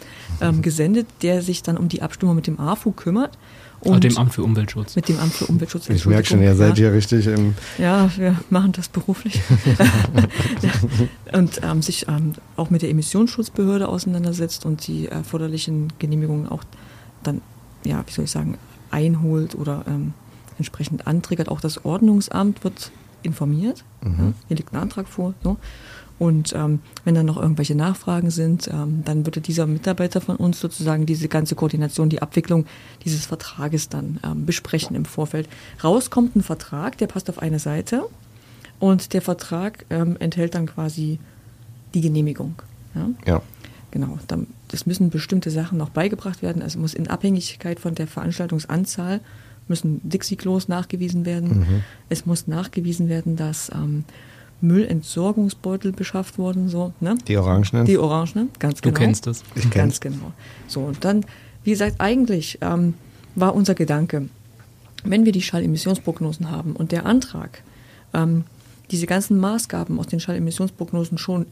ähm, 0.41 0.63
gesendet, 0.63 1.07
der 1.21 1.43
sich 1.43 1.63
dann 1.63 1.77
um 1.77 1.91
die 1.91 2.01
Abstimmung 2.01 2.35
mit 2.35 2.47
dem 2.47 2.59
AFU 2.59 2.93
kümmert. 2.93 3.37
Und 3.81 3.95
mit 3.95 4.05
dem 4.05 4.17
Amt 4.17 4.33
für 4.33 4.43
Umweltschutz. 4.43 4.97
Mit 4.97 5.09
dem 5.09 5.19
Amt 5.19 5.35
für 5.35 5.47
Umweltschutz. 5.47 5.91
Ich 5.91 6.07
merke 6.07 6.27
schon, 6.27 6.41
ihr 6.41 6.55
seid 6.55 6.79
hier 6.79 6.93
richtig 6.93 7.27
im. 7.27 7.55
Ja, 7.79 8.11
wir 8.17 8.41
machen 8.49 8.73
das 8.73 8.89
beruflich. 8.89 9.35
ja. 10.63 11.39
Und 11.39 11.61
ähm, 11.65 11.83
sich 11.83 12.07
ähm, 12.09 12.35
auch 12.57 12.71
mit 12.71 12.83
der 12.83 12.91
Emissionsschutzbehörde 12.91 13.89
auseinandersetzt 13.89 14.65
und 14.65 14.87
die 14.87 15.09
erforderlichen 15.09 15.93
Genehmigungen 15.99 16.49
auch 16.49 16.63
dann, 17.25 17.43
ja, 17.85 18.03
wie 18.07 18.13
soll 18.13 18.25
ich 18.25 18.31
sagen, 18.31 18.57
einholt 18.93 19.57
oder 19.57 19.85
ähm, 19.89 20.15
entsprechend 20.63 21.07
antriggert. 21.07 21.49
Auch 21.49 21.61
das 21.61 21.85
Ordnungsamt 21.85 22.65
wird 22.65 22.93
informiert. 23.23 23.85
Mhm. 24.03 24.19
Ja, 24.19 24.33
hier 24.49 24.57
liegt 24.57 24.73
ein 24.73 24.81
Antrag 24.81 25.09
vor. 25.09 25.35
So. 25.43 25.57
Und 26.19 26.53
ähm, 26.55 26.79
wenn 27.05 27.17
dann 27.17 27.27
noch 27.27 27.37
irgendwelche 27.37 27.75
Nachfragen 27.75 28.31
sind, 28.31 28.69
ähm, 28.69 29.03
dann 29.05 29.27
würde 29.27 29.41
dieser 29.41 29.67
Mitarbeiter 29.67 30.21
von 30.21 30.37
uns 30.37 30.61
sozusagen 30.61 31.05
diese 31.05 31.27
ganze 31.27 31.57
Koordination, 31.57 32.11
die 32.11 32.23
Abwicklung 32.23 32.67
dieses 33.05 33.27
Vertrages 33.27 33.89
dann 33.89 34.21
ähm, 34.25 34.47
besprechen 34.47 34.95
im 34.95 35.05
Vorfeld. 35.05 35.49
Raus 35.83 36.11
kommt 36.11 36.37
ein 36.37 36.43
Vertrag, 36.43 36.97
der 36.99 37.09
passt 37.09 37.29
auf 37.29 37.41
eine 37.41 37.59
Seite 37.59 38.05
und 38.79 39.15
der 39.15 39.23
Vertrag 39.23 39.85
ähm, 39.91 40.17
enthält 40.21 40.55
dann 40.55 40.67
quasi 40.67 41.19
die 41.93 42.03
Genehmigung. 42.03 42.55
Ja. 42.95 43.09
ja. 43.27 43.43
Genau. 43.91 44.19
Dann, 44.29 44.47
das 44.69 44.87
müssen 44.87 45.11
bestimmte 45.11 45.51
Sachen 45.51 45.77
noch 45.77 45.91
beigebracht 45.91 46.41
werden. 46.41 46.63
Also 46.63 46.79
muss 46.79 46.95
in 46.95 47.09
Abhängigkeit 47.09 47.81
von 47.81 47.95
der 47.95 48.07
Veranstaltungsanzahl 48.07 49.21
müssen 49.73 50.01
Dixie-Klos 50.05 50.69
nachgewiesen 50.69 51.25
werden. 51.25 51.61
Mhm. 51.61 51.83
Es 52.11 52.27
muss 52.27 52.47
nachgewiesen 52.47 53.09
werden, 53.09 53.37
dass 53.37 53.71
ähm, 53.75 54.05
Müllentsorgungsbeutel 54.61 55.93
beschafft 55.93 56.37
wurden. 56.37 56.69
So, 56.69 56.93
ne? 57.01 57.17
Die 57.27 57.39
Orangenen? 57.39 57.87
Die 57.87 57.97
Orangenen, 57.97 58.51
ganz 58.59 58.83
genau. 58.83 58.95
Du 58.95 59.01
kennst 59.01 59.27
das. 59.27 59.43
Ich 59.55 59.71
Ganz 59.71 60.01
genau. 60.01 60.33
So, 60.69 60.81
und 60.81 61.03
dann, 61.05 61.25
wie 61.65 61.71
gesagt, 61.71 61.97
eigentlich 62.01 62.59
ähm, 62.61 62.93
war 63.35 63.55
unser 63.55 63.75
Gedanke, 63.75 64.29
wenn 65.05 65.25
wir 65.25 65.33
die 65.33 65.43
Schallemissionsprognosen 65.43 66.51
haben 66.51 66.77
und 66.77 66.93
der 66.93 67.07
Antrag 67.07 67.63
ähm, 68.13 68.45
diese 68.91 69.07
ganzen 69.07 69.39
Maßgaben 69.39 69.99
aus 69.99 70.07
den 70.07 70.21
Schallemissionsprognosen 70.21 71.17
schon 71.17 71.47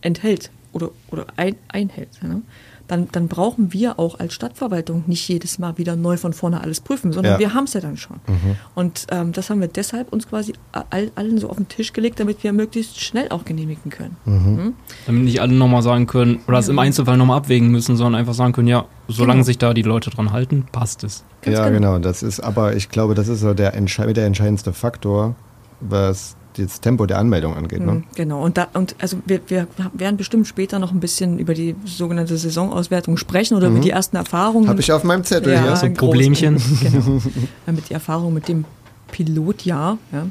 enthält 0.00 0.50
oder, 0.72 0.90
oder 1.10 1.26
ein, 1.36 1.56
einhält, 1.68 2.22
ne? 2.22 2.40
Dann, 2.88 3.08
dann 3.12 3.28
brauchen 3.28 3.72
wir 3.72 3.98
auch 3.98 4.18
als 4.18 4.34
Stadtverwaltung 4.34 5.04
nicht 5.06 5.26
jedes 5.28 5.58
Mal 5.58 5.78
wieder 5.78 5.96
neu 5.96 6.16
von 6.16 6.32
vorne 6.32 6.60
alles 6.60 6.80
prüfen, 6.80 7.12
sondern 7.12 7.34
ja. 7.34 7.38
wir 7.38 7.54
haben 7.54 7.64
es 7.64 7.74
ja 7.74 7.80
dann 7.80 7.96
schon. 7.96 8.16
Mhm. 8.26 8.56
Und 8.74 9.06
ähm, 9.10 9.32
das 9.32 9.50
haben 9.50 9.60
wir 9.60 9.68
deshalb 9.68 10.12
uns 10.12 10.28
quasi 10.28 10.54
all, 10.90 11.10
allen 11.14 11.38
so 11.38 11.48
auf 11.48 11.56
den 11.56 11.68
Tisch 11.68 11.92
gelegt, 11.92 12.20
damit 12.20 12.42
wir 12.44 12.52
möglichst 12.52 13.00
schnell 13.00 13.28
auch 13.30 13.44
genehmigen 13.44 13.90
können. 13.90 14.16
Mhm. 14.24 14.34
Mhm. 14.34 14.74
Damit 15.06 15.24
nicht 15.24 15.40
alle 15.40 15.54
nochmal 15.54 15.82
sagen 15.82 16.06
können, 16.06 16.40
oder 16.46 16.58
es 16.58 16.68
im 16.68 16.78
Einzelfall 16.78 17.16
nochmal 17.16 17.38
abwägen 17.38 17.70
müssen, 17.70 17.96
sondern 17.96 18.20
einfach 18.20 18.34
sagen 18.34 18.52
können, 18.52 18.68
ja, 18.68 18.86
solange 19.08 19.38
genau. 19.38 19.46
sich 19.46 19.58
da 19.58 19.74
die 19.74 19.82
Leute 19.82 20.10
dran 20.10 20.32
halten, 20.32 20.66
passt 20.70 21.04
es. 21.04 21.24
Ganz 21.42 21.58
ja, 21.58 21.68
genau. 21.68 21.94
genau. 21.94 21.98
Das 21.98 22.22
ist, 22.22 22.40
aber 22.40 22.76
ich 22.76 22.88
glaube, 22.88 23.14
das 23.14 23.28
ist 23.28 23.40
so 23.40 23.54
der, 23.54 23.74
Entsche 23.74 24.12
der 24.12 24.26
entscheidendste 24.26 24.72
Faktor, 24.72 25.34
was 25.80 26.35
das 26.56 26.80
Tempo 26.80 27.06
der 27.06 27.18
Anmeldung 27.18 27.54
angeht. 27.54 27.80
Ne? 27.80 27.92
Mhm, 27.92 28.04
genau, 28.14 28.42
und, 28.42 28.56
da, 28.56 28.68
und 28.72 28.96
also 28.98 29.18
wir, 29.26 29.40
wir 29.48 29.66
werden 29.92 30.16
bestimmt 30.16 30.46
später 30.46 30.78
noch 30.78 30.92
ein 30.92 31.00
bisschen 31.00 31.38
über 31.38 31.54
die 31.54 31.74
sogenannte 31.84 32.36
Saisonauswertung 32.36 33.16
sprechen 33.16 33.56
oder 33.56 33.68
mhm. 33.68 33.76
über 33.76 33.84
die 33.84 33.90
ersten 33.90 34.16
Erfahrungen. 34.16 34.68
Habe 34.68 34.80
ich 34.80 34.92
auf 34.92 35.04
meinem 35.04 35.24
Zettel 35.24 35.52
ja, 35.52 35.62
hier. 35.62 35.76
So 35.76 35.86
ein 35.86 35.94
Problemchen. 35.94 36.60
genau. 36.82 37.20
mit 37.66 37.88
der 37.90 37.94
Erfahrung 37.94 38.34
mit 38.34 38.48
dem 38.48 38.64
Pilotjahr. 39.12 39.98
Ja. 40.12 40.26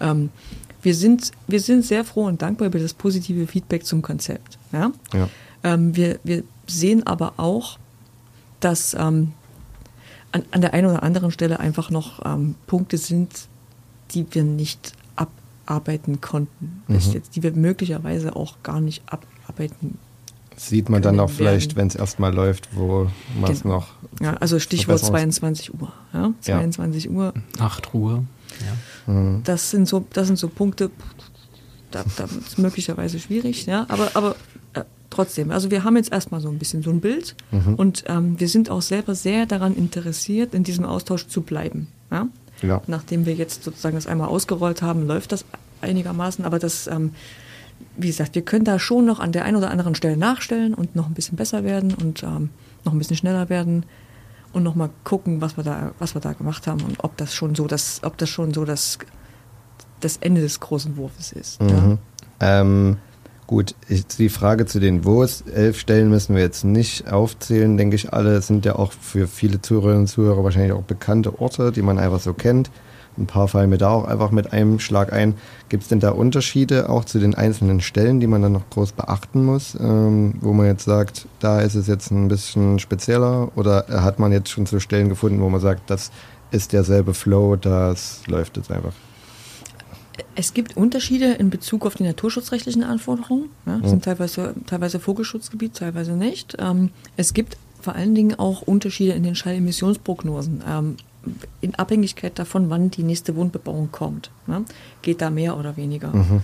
Ähm, 0.00 0.30
wir, 0.82 0.94
sind, 0.94 1.32
wir 1.46 1.60
sind 1.60 1.84
sehr 1.84 2.04
froh 2.04 2.24
und 2.24 2.42
dankbar 2.42 2.68
über 2.68 2.78
das 2.78 2.94
positive 2.94 3.46
Feedback 3.46 3.84
zum 3.84 4.02
Konzept. 4.02 4.58
Ja? 4.72 4.92
ja. 5.12 5.28
Ähm, 5.62 5.96
wir, 5.96 6.18
wir 6.24 6.42
sehen 6.66 7.06
aber 7.06 7.34
auch, 7.36 7.78
dass 8.60 8.94
ähm, 8.94 9.32
an, 10.32 10.44
an 10.50 10.60
der 10.60 10.74
einen 10.74 10.88
oder 10.88 11.02
anderen 11.02 11.30
Stelle 11.30 11.60
einfach 11.60 11.90
noch 11.90 12.24
ähm, 12.24 12.54
Punkte 12.66 12.98
sind, 12.98 13.48
die 14.12 14.26
wir 14.30 14.44
nicht 14.44 14.92
arbeiten 15.70 16.20
konnten, 16.20 16.82
mhm. 16.88 16.96
jetzt, 16.96 17.36
die 17.36 17.42
wir 17.42 17.52
möglicherweise 17.52 18.36
auch 18.36 18.56
gar 18.62 18.80
nicht 18.80 19.02
abarbeiten 19.06 19.98
Sieht 20.60 20.90
man 20.90 21.00
dann 21.00 21.18
auch 21.20 21.30
vielleicht, 21.30 21.74
wenn 21.74 21.86
es 21.86 21.94
erstmal 21.94 22.34
läuft, 22.34 22.68
wo 22.76 23.10
man 23.40 23.50
es 23.50 23.62
genau. 23.62 23.76
noch. 23.76 23.88
Ja, 24.20 24.34
also 24.34 24.58
Stichwort 24.58 24.98
22 24.98 25.72
Uhr. 25.72 25.90
Ja? 26.12 26.34
22 26.42 27.04
ja. 27.04 27.10
Uhr. 27.10 27.34
Nachtruhe. 27.58 28.24
Ja. 29.06 29.12
Mhm. 29.12 29.40
Das, 29.44 29.70
sind 29.70 29.88
so, 29.88 30.04
das 30.12 30.26
sind 30.26 30.38
so 30.38 30.48
Punkte, 30.48 30.90
da, 31.90 32.04
da 32.18 32.24
ist 32.24 32.48
es 32.48 32.58
möglicherweise 32.58 33.18
schwierig, 33.18 33.64
ja, 33.64 33.86
aber, 33.88 34.10
aber 34.12 34.36
äh, 34.74 34.84
trotzdem, 35.08 35.50
also 35.50 35.70
wir 35.70 35.82
haben 35.82 35.96
jetzt 35.96 36.12
erstmal 36.12 36.42
so 36.42 36.50
ein 36.50 36.58
bisschen 36.58 36.82
so 36.82 36.90
ein 36.90 37.00
Bild 37.00 37.36
mhm. 37.50 37.76
und 37.76 38.04
ähm, 38.06 38.38
wir 38.38 38.48
sind 38.48 38.68
auch 38.68 38.82
selber 38.82 39.14
sehr 39.14 39.46
daran 39.46 39.74
interessiert, 39.74 40.52
in 40.52 40.62
diesem 40.62 40.84
Austausch 40.84 41.26
zu 41.26 41.40
bleiben. 41.40 41.88
Ja? 42.10 42.28
Ja. 42.60 42.82
Nachdem 42.86 43.24
wir 43.24 43.34
jetzt 43.34 43.64
sozusagen 43.64 43.94
das 43.94 44.06
einmal 44.06 44.28
ausgerollt 44.28 44.82
haben, 44.82 45.06
läuft 45.06 45.32
das 45.32 45.46
einigermaßen, 45.80 46.44
aber 46.44 46.58
das, 46.58 46.86
ähm, 46.86 47.12
wie 47.96 48.08
gesagt, 48.08 48.34
wir 48.34 48.42
können 48.42 48.64
da 48.64 48.78
schon 48.78 49.06
noch 49.06 49.20
an 49.20 49.32
der 49.32 49.44
einen 49.44 49.56
oder 49.56 49.70
anderen 49.70 49.94
Stelle 49.94 50.16
nachstellen 50.16 50.74
und 50.74 50.96
noch 50.96 51.06
ein 51.06 51.14
bisschen 51.14 51.36
besser 51.36 51.64
werden 51.64 51.94
und 51.94 52.22
ähm, 52.22 52.50
noch 52.84 52.92
ein 52.92 52.98
bisschen 52.98 53.16
schneller 53.16 53.48
werden 53.48 53.84
und 54.52 54.62
noch 54.62 54.74
mal 54.74 54.90
gucken, 55.04 55.40
was 55.40 55.56
wir 55.56 55.64
da, 55.64 55.92
was 55.98 56.14
wir 56.14 56.20
da 56.20 56.32
gemacht 56.32 56.66
haben 56.66 56.82
und 56.82 57.02
ob 57.04 57.16
das 57.16 57.34
schon 57.34 57.54
so 57.54 57.66
das, 57.66 58.00
ob 58.04 58.18
das 58.18 58.28
schon 58.28 58.52
so 58.52 58.64
das, 58.64 58.98
das 60.00 60.16
Ende 60.18 60.40
des 60.40 60.60
großen 60.60 60.96
Wurfes 60.96 61.32
ist. 61.32 61.62
Mhm. 61.62 61.98
Ja. 62.40 62.60
Ähm, 62.60 62.96
Gut, 63.50 63.74
ich, 63.88 64.06
die 64.06 64.28
Frage 64.28 64.64
zu 64.64 64.78
den 64.78 65.04
Wo's, 65.04 65.42
elf 65.52 65.76
Stellen 65.76 66.08
müssen 66.08 66.36
wir 66.36 66.40
jetzt 66.40 66.62
nicht 66.62 67.10
aufzählen, 67.10 67.76
denke 67.76 67.96
ich 67.96 68.12
alle. 68.12 68.40
Sind 68.42 68.64
ja 68.64 68.76
auch 68.76 68.92
für 68.92 69.26
viele 69.26 69.60
Zuhörerinnen 69.60 70.02
und 70.02 70.06
Zuhörer 70.06 70.44
wahrscheinlich 70.44 70.70
auch 70.70 70.84
bekannte 70.84 71.40
Orte, 71.40 71.72
die 71.72 71.82
man 71.82 71.98
einfach 71.98 72.20
so 72.20 72.32
kennt. 72.32 72.70
Ein 73.18 73.26
paar 73.26 73.48
fallen 73.48 73.70
mir 73.70 73.78
da 73.78 73.90
auch 73.90 74.04
einfach 74.04 74.30
mit 74.30 74.52
einem 74.52 74.78
Schlag 74.78 75.12
ein. 75.12 75.34
Gibt 75.68 75.82
es 75.82 75.88
denn 75.88 76.00
da 76.00 76.10
Unterschiede 76.10 76.88
auch 76.88 77.04
zu 77.04 77.18
den 77.18 77.34
einzelnen 77.34 77.80
Stellen, 77.80 78.20
die 78.20 78.26
man 78.26 78.42
dann 78.42 78.52
noch 78.52 78.68
groß 78.70 78.92
beachten 78.92 79.44
muss, 79.44 79.76
ähm, 79.78 80.34
wo 80.40 80.52
man 80.52 80.66
jetzt 80.66 80.84
sagt, 80.84 81.26
da 81.38 81.60
ist 81.60 81.74
es 81.74 81.86
jetzt 81.86 82.10
ein 82.10 82.28
bisschen 82.28 82.78
spezieller 82.78 83.50
oder 83.56 83.86
hat 83.88 84.18
man 84.18 84.32
jetzt 84.32 84.50
schon 84.50 84.66
so 84.66 84.80
Stellen 84.80 85.08
gefunden, 85.08 85.40
wo 85.40 85.48
man 85.48 85.60
sagt, 85.60 85.90
das 85.90 86.10
ist 86.50 86.72
derselbe 86.72 87.14
Flow, 87.14 87.56
das 87.56 88.22
läuft 88.26 88.56
jetzt 88.56 88.70
einfach? 88.70 88.92
Es 90.34 90.54
gibt 90.54 90.76
Unterschiede 90.76 91.32
in 91.32 91.50
Bezug 91.50 91.86
auf 91.86 91.94
die 91.94 92.02
naturschutzrechtlichen 92.02 92.82
Anforderungen. 92.82 93.50
Ja, 93.66 93.78
das 93.78 93.90
sind 93.90 94.04
teilweise, 94.04 94.54
teilweise 94.66 95.00
Vogelschutzgebiet, 95.00 95.74
teilweise 95.74 96.12
nicht. 96.12 96.56
Ähm, 96.58 96.90
es 97.16 97.34
gibt 97.34 97.56
vor 97.80 97.94
allen 97.94 98.14
Dingen 98.14 98.38
auch 98.38 98.62
Unterschiede 98.62 99.12
in 99.12 99.22
den 99.22 99.34
Schallemissionsprognosen. 99.34 100.62
Ähm, 100.68 100.96
in 101.60 101.74
Abhängigkeit 101.74 102.38
davon, 102.38 102.70
wann 102.70 102.90
die 102.90 103.02
nächste 103.02 103.36
Wohnbebauung 103.36 103.90
kommt. 103.92 104.30
Ja, 104.46 104.62
geht 105.02 105.20
da 105.20 105.30
mehr 105.30 105.56
oder 105.56 105.76
weniger. 105.76 106.14
Mhm. 106.14 106.42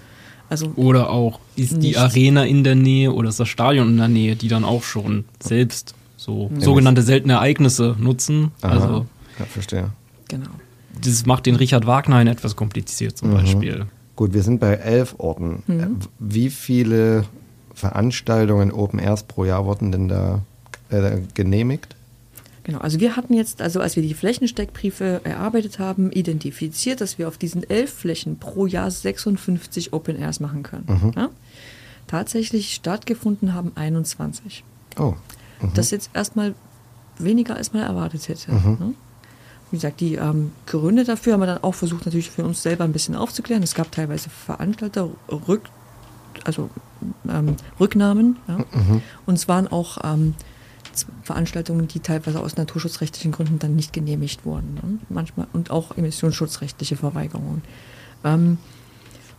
Also 0.49 0.73
oder 0.77 1.11
auch, 1.11 1.41
ist 1.57 1.73
nicht. 1.73 1.83
die 1.85 1.97
Arena 1.97 2.45
in 2.45 2.62
der 2.62 2.77
Nähe 2.77 3.12
oder 3.12 3.29
ist 3.31 3.41
das 3.41 3.49
Stadion 3.49 3.89
in 3.89 3.97
der 3.97 4.09
Nähe, 4.09 4.37
die 4.37 4.49
dann 4.49 4.65
auch 4.65 4.85
schon 4.85 5.25
selbst 5.41 5.95
so 6.17 6.51
ja. 6.55 6.61
sogenannte 6.61 7.03
seltene 7.03 7.35
Ereignisse 7.35 7.97
nutzen. 7.99 8.53
Aha. 8.62 8.73
Also, 8.73 9.07
ja, 9.39 9.45
verstehe. 9.47 9.91
Genau 10.29 10.51
das 11.01 11.27
macht 11.27 11.47
den 11.47 11.57
Richard 11.57 11.87
Wagner 11.87 12.17
ein 12.17 12.27
etwas 12.27 12.57
kompliziert 12.57 13.17
zum 13.17 13.31
mhm. 13.31 13.35
Beispiel. 13.35 13.87
Gut, 14.15 14.33
wir 14.33 14.43
sind 14.43 14.61
bei 14.61 14.75
elf 14.75 15.15
Orten. 15.19 15.62
Mhm. 15.67 15.99
Wie 16.19 16.51
viele 16.51 17.25
Veranstaltungen 17.75 18.73
Open 18.73 18.99
Airs 18.99 19.25
pro 19.25 19.45
Jahr 19.45 19.67
wurden 19.67 19.93
denn 19.93 20.09
da 20.09 20.43
äh, 20.91 21.19
genehmigt? 21.35 21.96
Genau, 22.67 22.79
also 22.81 22.99
wir 22.99 23.15
hatten 23.15 23.33
jetzt, 23.33 23.63
also 23.63 23.79
als 23.81 23.95
wir 23.95 24.03
die 24.03 24.13
Flächensteckbriefe 24.13 25.21
erarbeitet 25.23 25.79
haben, 25.79 26.11
identifiziert, 26.11 27.01
dass 27.01 27.17
wir 27.17 27.29
auf 27.29 27.39
diesen 27.39 27.63
elf 27.63 27.95
Flächen 27.95 28.41
pro 28.41 28.67
Jahr 28.67 28.91
56 28.91 29.93
Open 29.93 30.17
Airs 30.17 30.41
machen 30.41 30.65
können. 30.65 30.85
Mhm. 30.89 31.13
Ja? 31.15 31.29
Tatsächlich 32.09 32.75
stattgefunden 32.75 33.55
haben 33.55 33.71
21. 33.77 34.65
Oh. 34.99 35.15
Mhm. 35.63 35.75
Das 35.75 35.87
ist 35.87 35.91
jetzt 35.93 36.11
erstmal 36.13 36.57
weniger, 37.19 37.55
als 37.55 37.73
man 37.73 37.85
erwartet 37.85 38.27
hätte. 38.27 38.51
Mhm. 38.51 38.77
Ne? 38.81 38.95
Wie 39.71 39.77
gesagt, 39.77 40.01
die 40.01 40.17
ähm, 40.17 40.51
Gründe 40.67 41.05
dafür 41.05 41.35
haben 41.35 41.41
wir 41.41 41.47
dann 41.47 41.63
auch 41.63 41.75
versucht, 41.77 42.05
natürlich 42.05 42.33
für 42.33 42.43
uns 42.43 42.65
selber 42.65 42.83
ein 42.83 42.93
bisschen 42.93 43.15
aufzuklären. 43.15 43.63
Es 43.63 43.77
gab 43.77 43.93
teilweise 43.93 44.29
Veranstalter, 44.29 45.09
Rück, 45.29 45.71
also 46.43 46.69
ähm, 47.29 47.55
Rücknahmen. 47.79 48.39
Ja? 48.49 48.59
Mhm. 48.59 49.03
Und 49.25 49.35
es 49.35 49.47
waren 49.47 49.69
auch 49.69 49.99
ähm, 50.03 50.35
Veranstaltungen, 51.23 51.89
die 51.89 52.01
teilweise 52.01 52.41
aus 52.41 52.57
naturschutzrechtlichen 52.57 53.33
Gründen 53.33 53.59
dann 53.59 53.77
nicht 53.77 53.93
genehmigt 53.93 54.45
wurden. 54.45 54.75
Ne? 54.75 54.99
Manchmal 55.09 55.47
und 55.53 55.71
auch 55.71 55.97
emissionsschutzrechtliche 55.97 56.97
Verweigerungen. 56.97 57.63
Ähm, 58.25 58.59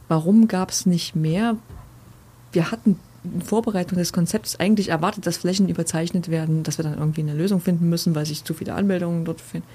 warum 0.07 0.47
gab 0.47 0.69
es 0.69 0.85
nicht 0.85 1.15
mehr? 1.15 1.57
Wir 2.51 2.71
hatten 2.71 2.99
in 3.23 3.41
Vorbereitung 3.41 3.97
des 3.97 4.13
Konzepts 4.13 4.59
eigentlich 4.59 4.89
erwartet, 4.89 5.25
dass 5.25 5.37
Flächen 5.37 5.69
überzeichnet 5.69 6.29
werden, 6.29 6.63
dass 6.63 6.77
wir 6.77 6.83
dann 6.83 6.97
irgendwie 6.97 7.21
eine 7.21 7.33
Lösung 7.33 7.59
finden 7.59 7.89
müssen, 7.89 8.15
weil 8.15 8.25
sich 8.25 8.43
zu 8.43 8.53
viele 8.53 8.73
Anmeldungen 8.73 9.25
dort 9.25 9.41
finden. 9.41 9.67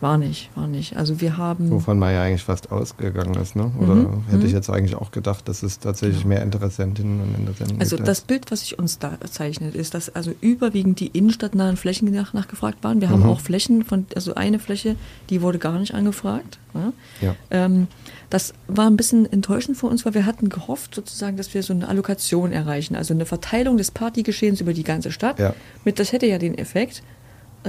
War 0.00 0.16
nicht, 0.16 0.48
war 0.54 0.66
nicht. 0.66 0.96
Also 0.96 1.20
wir 1.20 1.36
haben. 1.36 1.70
Wovon 1.70 1.98
man 1.98 2.14
ja 2.14 2.22
eigentlich 2.22 2.42
fast 2.42 2.72
ausgegangen 2.72 3.34
ist, 3.34 3.54
ne? 3.54 3.70
Oder 3.78 3.94
mhm, 3.94 4.24
hätte 4.30 4.46
ich 4.46 4.52
mhm. 4.52 4.56
jetzt 4.56 4.70
eigentlich 4.70 4.94
auch 4.94 5.10
gedacht, 5.10 5.46
dass 5.46 5.62
es 5.62 5.78
tatsächlich 5.78 6.24
mehr 6.24 6.42
Interessentinnen 6.42 7.20
und 7.20 7.34
Interessenten 7.38 7.80
Also 7.80 7.96
gibt. 7.96 8.08
das 8.08 8.22
Bild, 8.22 8.50
was 8.50 8.60
sich 8.60 8.78
uns 8.78 8.98
da 8.98 9.18
zeichnet, 9.30 9.74
ist, 9.74 9.92
dass 9.92 10.14
also 10.14 10.32
überwiegend 10.40 11.00
die 11.00 11.08
innenstadtnahen 11.08 11.76
Flächen 11.76 12.10
nach, 12.12 12.32
nachgefragt 12.32 12.82
waren. 12.82 13.02
Wir 13.02 13.10
haben 13.10 13.24
mhm. 13.24 13.28
auch 13.28 13.40
Flächen 13.40 13.84
von, 13.84 14.06
also 14.14 14.34
eine 14.34 14.58
Fläche, 14.58 14.96
die 15.28 15.42
wurde 15.42 15.58
gar 15.58 15.78
nicht 15.78 15.92
angefragt. 15.92 16.58
Ja? 16.72 16.92
ja. 17.20 17.36
Ähm, 17.50 17.86
das 18.30 18.54
war 18.68 18.86
ein 18.86 18.96
bisschen 18.96 19.30
enttäuschend 19.30 19.76
für 19.76 19.86
uns, 19.86 20.06
weil 20.06 20.14
wir 20.14 20.24
hatten 20.24 20.48
gehofft, 20.48 20.94
sozusagen, 20.94 21.36
dass 21.36 21.52
wir 21.52 21.62
so 21.62 21.74
eine 21.74 21.88
Allokation 21.88 22.52
erreichen, 22.52 22.96
also 22.96 23.12
eine 23.12 23.26
Verteilung 23.26 23.76
des 23.76 23.90
Partygeschehens 23.90 24.62
über 24.62 24.72
die 24.72 24.84
ganze 24.84 25.12
Stadt. 25.12 25.38
Ja. 25.38 25.54
Mit, 25.84 25.98
das 25.98 26.12
hätte 26.12 26.26
ja 26.26 26.38
den 26.38 26.56
Effekt, 26.56 27.02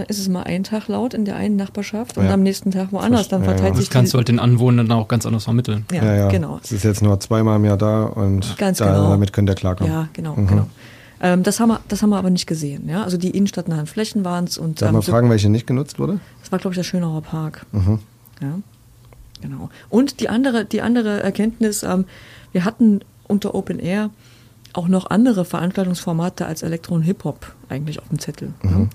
ist 0.08 0.19
es 0.19 0.30
mal 0.30 0.43
einen 0.43 0.63
Tag 0.63 0.88
laut 0.88 1.13
in 1.13 1.25
der 1.25 1.36
einen 1.36 1.56
Nachbarschaft 1.56 2.17
und 2.17 2.25
ja. 2.25 2.34
am 2.34 2.43
nächsten 2.43 2.71
Tag 2.71 2.91
woanders. 2.91 3.27
Dann 3.27 3.43
verteilt 3.43 3.69
ja, 3.69 3.75
sich 3.75 3.88
Das 3.88 3.93
kannst 3.93 4.13
du 4.13 4.17
halt 4.17 4.27
den 4.27 4.39
Anwohnern 4.39 4.88
dann 4.88 4.97
auch 4.97 5.08
ganz 5.08 5.25
anders 5.25 5.43
vermitteln. 5.43 5.86
Ja, 5.91 6.04
ja, 6.04 6.15
ja, 6.15 6.27
genau. 6.30 6.60
Es 6.63 6.71
ist 6.71 6.84
jetzt 6.84 7.01
nur 7.01 7.19
zweimal 7.19 7.58
im 7.58 7.65
Jahr 7.65 7.77
da 7.77 8.04
und 8.04 8.58
ganz 8.58 8.77
da, 8.77 8.86
genau. 8.86 9.10
damit 9.10 9.34
könnt 9.34 9.49
ihr 9.49 9.56
klarkommen. 9.56 9.91
Ja, 9.91 10.08
genau, 10.13 10.36
mhm. 10.36 10.47
genau. 10.47 10.67
Ähm, 11.21 11.43
das, 11.43 11.60
haben 11.60 11.69
wir, 11.69 11.82
das 11.88 12.01
haben 12.01 12.10
wir 12.10 12.17
aber 12.17 12.30
nicht 12.30 12.47
gesehen. 12.47 12.89
Ja? 12.89 13.04
Also 13.04 13.17
die 13.17 13.30
innenstadtnahen 13.30 13.86
Flächen 13.86 14.25
waren 14.25 14.45
es. 14.45 14.56
Darf 14.56 14.82
ähm, 14.82 14.93
man 14.93 15.01
fragen, 15.01 15.30
welche 15.30 15.49
nicht 15.49 15.67
genutzt 15.67 15.99
wurde? 15.99 16.19
Das 16.39 16.51
war, 16.51 16.60
glaube 16.60 16.73
ich, 16.73 16.77
der 16.77 16.84
Schönauer 16.84 17.21
Park. 17.21 17.65
Mhm. 17.71 17.99
Ja, 18.41 18.60
genau. 19.41 19.69
Und 19.89 20.19
die 20.19 20.30
andere, 20.30 20.65
die 20.65 20.82
andere 20.82 21.21
Erkenntnis, 21.21 21.84
ähm, 21.84 22.06
wir 22.54 22.65
hatten 22.65 23.01
unter 23.27 23.54
Open 23.54 23.80
Air 23.80 24.10
auch 24.73 24.88
noch 24.88 25.10
andere 25.10 25.45
Veranstaltungsformate 25.45 26.45
als 26.45 26.63
Elektro 26.63 26.95
und 26.95 27.04
Hip-Hop 27.04 27.54
eigentlich 27.69 27.99
auf 27.99 28.08
dem 28.08 28.19
Zettel. 28.19 28.54
Mhm. 28.63 28.89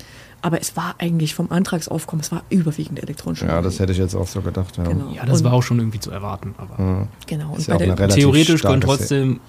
Aber 0.46 0.60
es 0.60 0.76
war 0.76 0.94
eigentlich 0.98 1.34
vom 1.34 1.50
Antragsaufkommen, 1.50 2.22
es 2.22 2.30
war 2.30 2.44
überwiegend 2.50 3.02
elektronisch. 3.02 3.42
Ja, 3.42 3.60
das 3.60 3.80
hätte 3.80 3.90
ich 3.90 3.98
jetzt 3.98 4.14
auch 4.14 4.28
so 4.28 4.42
gedacht. 4.42 4.76
Ja, 4.76 4.84
genau. 4.84 5.10
ja 5.10 5.26
das 5.26 5.40
und 5.40 5.44
war 5.46 5.52
auch 5.54 5.62
schon 5.64 5.80
irgendwie 5.80 5.98
zu 5.98 6.12
erwarten. 6.12 6.54
Aber 6.56 6.80
ja. 6.80 7.08
Genau. 7.26 7.54
Und 7.54 7.66
ja 7.66 7.76
theoretisch 8.06 8.62
können 8.62 8.80
trotzdem 8.80 9.40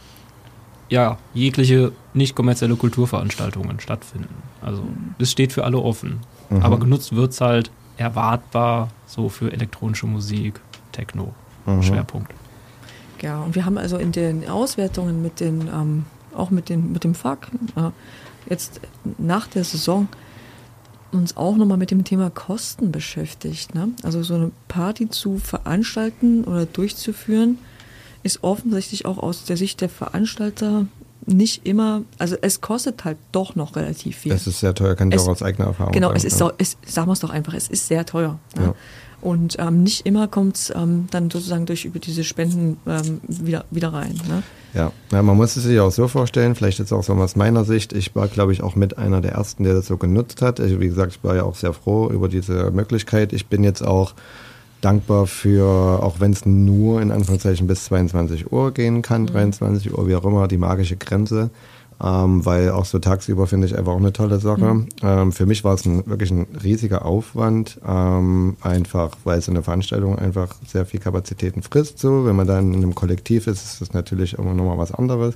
ja, 0.89 1.19
jegliche 1.35 1.91
nicht 2.15 2.33
kommerzielle 2.33 2.75
Kulturveranstaltungen 2.75 3.79
stattfinden. 3.79 4.33
Also 4.59 4.81
das 5.19 5.29
steht 5.29 5.53
für 5.53 5.65
alle 5.65 5.77
offen. 5.77 6.21
Mhm. 6.49 6.63
Aber 6.63 6.79
genutzt 6.79 7.15
wird 7.15 7.31
es 7.31 7.41
halt 7.41 7.69
erwartbar 7.97 8.89
so 9.05 9.29
für 9.29 9.53
elektronische 9.53 10.07
Musik, 10.07 10.59
Techno, 10.93 11.31
mhm. 11.67 11.83
Schwerpunkt. 11.83 12.31
Ja, 13.21 13.39
und 13.43 13.53
wir 13.53 13.65
haben 13.65 13.77
also 13.77 13.97
in 13.97 14.13
den 14.13 14.49
Auswertungen 14.49 15.21
mit 15.21 15.41
den, 15.41 15.67
ähm, 15.67 16.05
auch 16.35 16.49
mit, 16.49 16.69
den, 16.69 16.91
mit 16.91 17.03
dem 17.03 17.13
FAK, 17.13 17.49
äh, 17.75 17.91
jetzt 18.49 18.81
nach 19.19 19.45
der 19.45 19.63
Saison 19.63 20.07
uns 21.11 21.37
auch 21.37 21.55
nochmal 21.55 21.77
mit 21.77 21.91
dem 21.91 22.03
Thema 22.03 22.29
Kosten 22.29 22.91
beschäftigt. 22.91 23.75
Ne? 23.75 23.89
Also 24.03 24.23
so 24.23 24.35
eine 24.35 24.51
Party 24.67 25.09
zu 25.09 25.37
veranstalten 25.37 26.43
oder 26.43 26.65
durchzuführen, 26.65 27.57
ist 28.23 28.43
offensichtlich 28.43 29.05
auch 29.05 29.17
aus 29.17 29.45
der 29.45 29.57
Sicht 29.57 29.81
der 29.81 29.89
Veranstalter 29.89 30.85
nicht 31.25 31.65
immer, 31.65 32.03
also 32.17 32.37
es 32.41 32.61
kostet 32.61 33.03
halt 33.03 33.17
doch 33.31 33.55
noch 33.55 33.75
relativ 33.75 34.17
viel. 34.17 34.31
Es 34.31 34.47
ist 34.47 34.61
sehr 34.61 34.73
teuer, 34.73 34.95
kann 34.95 35.11
ich 35.11 35.19
auch 35.19 35.27
aus 35.27 35.43
eigener 35.43 35.67
Erfahrung 35.67 35.91
genau, 35.91 36.09
sagen. 36.09 36.19
Genau, 36.19 36.27
es 36.27 36.33
ist, 36.33 36.37
so, 36.37 36.51
es, 36.57 36.77
sagen 36.85 37.07
wir 37.07 37.13
es 37.13 37.19
doch 37.19 37.29
einfach, 37.29 37.53
es 37.53 37.67
ist 37.67 37.87
sehr 37.87 38.05
teuer. 38.05 38.39
Ne? 38.55 38.63
Ja. 38.63 38.75
Und 39.27 39.57
ähm, 39.59 39.83
nicht 39.83 40.05
immer 40.05 40.29
kommt 40.29 40.55
es 40.55 40.73
ähm, 40.73 41.07
dann 41.11 41.29
sozusagen 41.29 41.65
durch 41.65 41.83
über 41.83 41.99
diese 41.99 42.23
Spenden 42.23 42.77
ähm, 42.87 43.19
wieder, 43.27 43.65
wieder 43.71 43.91
rein. 43.91 44.13
Ne? 44.25 44.41
Ja. 44.73 44.93
ja, 45.11 45.21
man 45.21 45.35
muss 45.35 45.57
es 45.57 45.63
sich 45.65 45.77
auch 45.81 45.91
so 45.91 46.07
vorstellen, 46.07 46.55
vielleicht 46.55 46.79
jetzt 46.79 46.93
auch 46.93 47.03
so 47.03 47.11
aus 47.15 47.35
meiner 47.35 47.65
Sicht, 47.65 47.91
ich 47.91 48.15
war, 48.15 48.29
glaube 48.29 48.53
ich, 48.53 48.63
auch 48.63 48.77
mit 48.77 48.97
einer 48.97 49.19
der 49.19 49.33
ersten, 49.33 49.65
der 49.65 49.73
das 49.73 49.87
so 49.87 49.97
genutzt 49.97 50.41
hat. 50.41 50.61
Also, 50.61 50.79
wie 50.79 50.87
gesagt, 50.87 51.17
ich 51.17 51.23
war 51.25 51.35
ja 51.35 51.43
auch 51.43 51.55
sehr 51.55 51.73
froh 51.73 52.09
über 52.09 52.29
diese 52.29 52.71
Möglichkeit. 52.71 53.33
Ich 53.33 53.47
bin 53.47 53.65
jetzt 53.65 53.85
auch 53.85 54.13
dankbar 54.79 55.27
für, 55.27 56.01
auch 56.01 56.21
wenn 56.21 56.31
es 56.31 56.45
nur 56.45 57.01
in 57.01 57.11
Anführungszeichen 57.11 57.67
bis 57.67 57.83
22 57.83 58.49
Uhr 58.49 58.71
gehen 58.71 59.01
kann, 59.01 59.23
mhm. 59.23 59.27
23 59.27 59.93
Uhr, 59.93 60.07
wie 60.07 60.15
auch 60.15 60.23
immer, 60.23 60.47
die 60.47 60.57
magische 60.57 60.95
Grenze 60.95 61.49
ähm, 62.03 62.45
weil 62.45 62.69
auch 62.71 62.85
so 62.85 62.99
tagsüber 62.99 63.47
finde 63.47 63.67
ich 63.67 63.77
einfach 63.77 63.93
auch 63.93 63.97
eine 63.97 64.13
tolle 64.13 64.39
Sache. 64.39 64.73
Mhm. 64.73 64.87
Ähm, 65.01 65.31
für 65.31 65.45
mich 65.45 65.63
war 65.63 65.73
es 65.73 65.85
ein, 65.85 66.05
wirklich 66.05 66.31
ein 66.31 66.45
riesiger 66.63 67.05
Aufwand, 67.05 67.79
ähm, 67.87 68.55
einfach 68.61 69.11
weil 69.23 69.41
so 69.41 69.51
eine 69.51 69.63
Veranstaltung 69.63 70.17
einfach 70.17 70.55
sehr 70.67 70.85
viel 70.85 70.99
Kapazitäten 70.99 71.63
frisst. 71.63 71.99
So, 71.99 72.25
wenn 72.25 72.35
man 72.35 72.47
dann 72.47 72.73
in 72.73 72.83
einem 72.83 72.95
Kollektiv 72.95 73.47
ist, 73.47 73.63
ist 73.63 73.81
das 73.81 73.93
natürlich 73.93 74.37
immer 74.37 74.53
nochmal 74.53 74.77
was 74.77 74.93
anderes. 74.93 75.35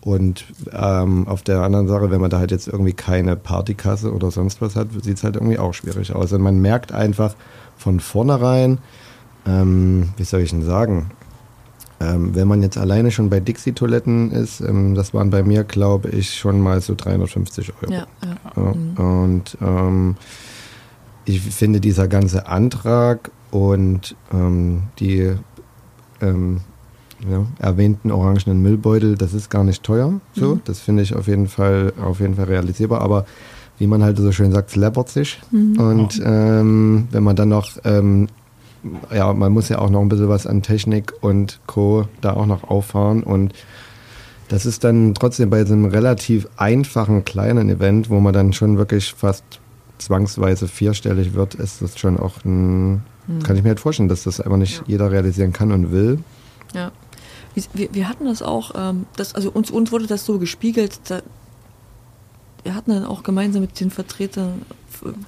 Und 0.00 0.44
ähm, 0.72 1.26
auf 1.26 1.42
der 1.42 1.62
anderen 1.62 1.88
Sache, 1.88 2.10
wenn 2.12 2.20
man 2.20 2.30
da 2.30 2.38
halt 2.38 2.52
jetzt 2.52 2.68
irgendwie 2.68 2.92
keine 2.92 3.34
Partykasse 3.34 4.12
oder 4.12 4.30
sonst 4.30 4.62
was 4.62 4.76
hat, 4.76 4.88
sieht 5.02 5.16
es 5.16 5.24
halt 5.24 5.34
irgendwie 5.34 5.58
auch 5.58 5.74
schwierig 5.74 6.14
aus. 6.14 6.32
Und 6.32 6.42
man 6.42 6.60
merkt 6.60 6.92
einfach 6.92 7.34
von 7.76 7.98
vornherein, 7.98 8.78
ähm, 9.46 10.10
wie 10.16 10.24
soll 10.24 10.42
ich 10.42 10.50
denn 10.50 10.62
sagen, 10.62 11.10
ähm, 12.00 12.34
wenn 12.34 12.46
man 12.46 12.62
jetzt 12.62 12.78
alleine 12.78 13.10
schon 13.10 13.28
bei 13.28 13.40
Dixie-Toiletten 13.40 14.30
ist, 14.30 14.60
ähm, 14.60 14.94
das 14.94 15.14
waren 15.14 15.30
bei 15.30 15.42
mir, 15.42 15.64
glaube 15.64 16.10
ich, 16.10 16.34
schon 16.34 16.60
mal 16.60 16.80
so 16.80 16.94
350 16.94 17.72
Euro. 17.82 17.92
Ja, 17.92 18.06
ja. 18.22 18.36
ja 18.56 18.74
mhm. 18.74 18.96
Und 18.96 19.58
ähm, 19.60 20.16
ich 21.24 21.40
finde 21.40 21.80
dieser 21.80 22.06
ganze 22.06 22.46
Antrag 22.46 23.30
und 23.50 24.14
ähm, 24.32 24.84
die 25.00 25.32
ähm, 26.20 26.60
ja, 27.28 27.46
erwähnten 27.58 28.12
orangenen 28.12 28.62
Müllbeutel, 28.62 29.16
das 29.16 29.34
ist 29.34 29.50
gar 29.50 29.64
nicht 29.64 29.82
teuer. 29.82 30.20
So, 30.34 30.54
mhm. 30.54 30.60
das 30.64 30.78
finde 30.78 31.02
ich 31.02 31.14
auf 31.14 31.26
jeden 31.26 31.48
Fall 31.48 31.92
auf 32.00 32.20
jeden 32.20 32.36
Fall 32.36 32.46
realisierbar. 32.46 33.00
Aber 33.00 33.26
wie 33.78 33.86
man 33.86 34.02
halt 34.02 34.18
so 34.18 34.30
schön 34.32 34.52
sagt, 34.52 34.70
es 34.70 34.76
läppert 34.76 35.08
sich. 35.08 35.40
Mhm. 35.50 35.80
Und 35.80 36.22
ähm, 36.24 37.08
wenn 37.10 37.22
man 37.22 37.36
dann 37.36 37.48
noch 37.48 37.72
ähm, 37.84 38.28
ja, 39.12 39.32
man 39.32 39.52
muss 39.52 39.68
ja 39.68 39.78
auch 39.78 39.90
noch 39.90 40.00
ein 40.00 40.08
bisschen 40.08 40.28
was 40.28 40.46
an 40.46 40.62
Technik 40.62 41.12
und 41.20 41.60
Co. 41.66 42.08
da 42.20 42.34
auch 42.34 42.46
noch 42.46 42.64
auffahren 42.64 43.22
und 43.22 43.52
das 44.48 44.64
ist 44.64 44.82
dann 44.82 45.14
trotzdem 45.14 45.50
bei 45.50 45.64
so 45.64 45.74
einem 45.74 45.84
relativ 45.86 46.48
einfachen 46.56 47.24
kleinen 47.24 47.68
Event, 47.68 48.08
wo 48.08 48.18
man 48.18 48.32
dann 48.32 48.52
schon 48.52 48.78
wirklich 48.78 49.12
fast 49.12 49.44
zwangsweise 49.98 50.68
vierstellig 50.68 51.34
wird, 51.34 51.54
ist 51.54 51.82
das 51.82 51.98
schon 51.98 52.18
auch 52.18 52.44
ein, 52.44 53.02
mhm. 53.26 53.42
kann 53.42 53.56
ich 53.56 53.62
mir 53.62 53.70
halt 53.70 53.80
vorstellen, 53.80 54.08
dass 54.08 54.24
das 54.24 54.40
einfach 54.40 54.56
nicht 54.56 54.78
ja. 54.78 54.84
jeder 54.86 55.10
realisieren 55.10 55.52
kann 55.52 55.72
und 55.72 55.92
will. 55.92 56.18
Ja. 56.74 56.92
Wir, 57.74 57.92
wir 57.92 58.08
hatten 58.08 58.26
das 58.26 58.40
auch, 58.40 58.72
ähm, 58.76 59.06
das, 59.16 59.34
also 59.34 59.50
uns, 59.50 59.70
uns 59.70 59.90
wurde 59.90 60.06
das 60.06 60.24
so 60.24 60.38
gespiegelt, 60.38 61.00
da, 61.08 61.22
wir 62.64 62.74
hatten 62.74 62.90
dann 62.90 63.04
auch 63.04 63.22
gemeinsam 63.22 63.62
mit 63.62 63.78
den 63.80 63.90
Vertretern 63.90 64.62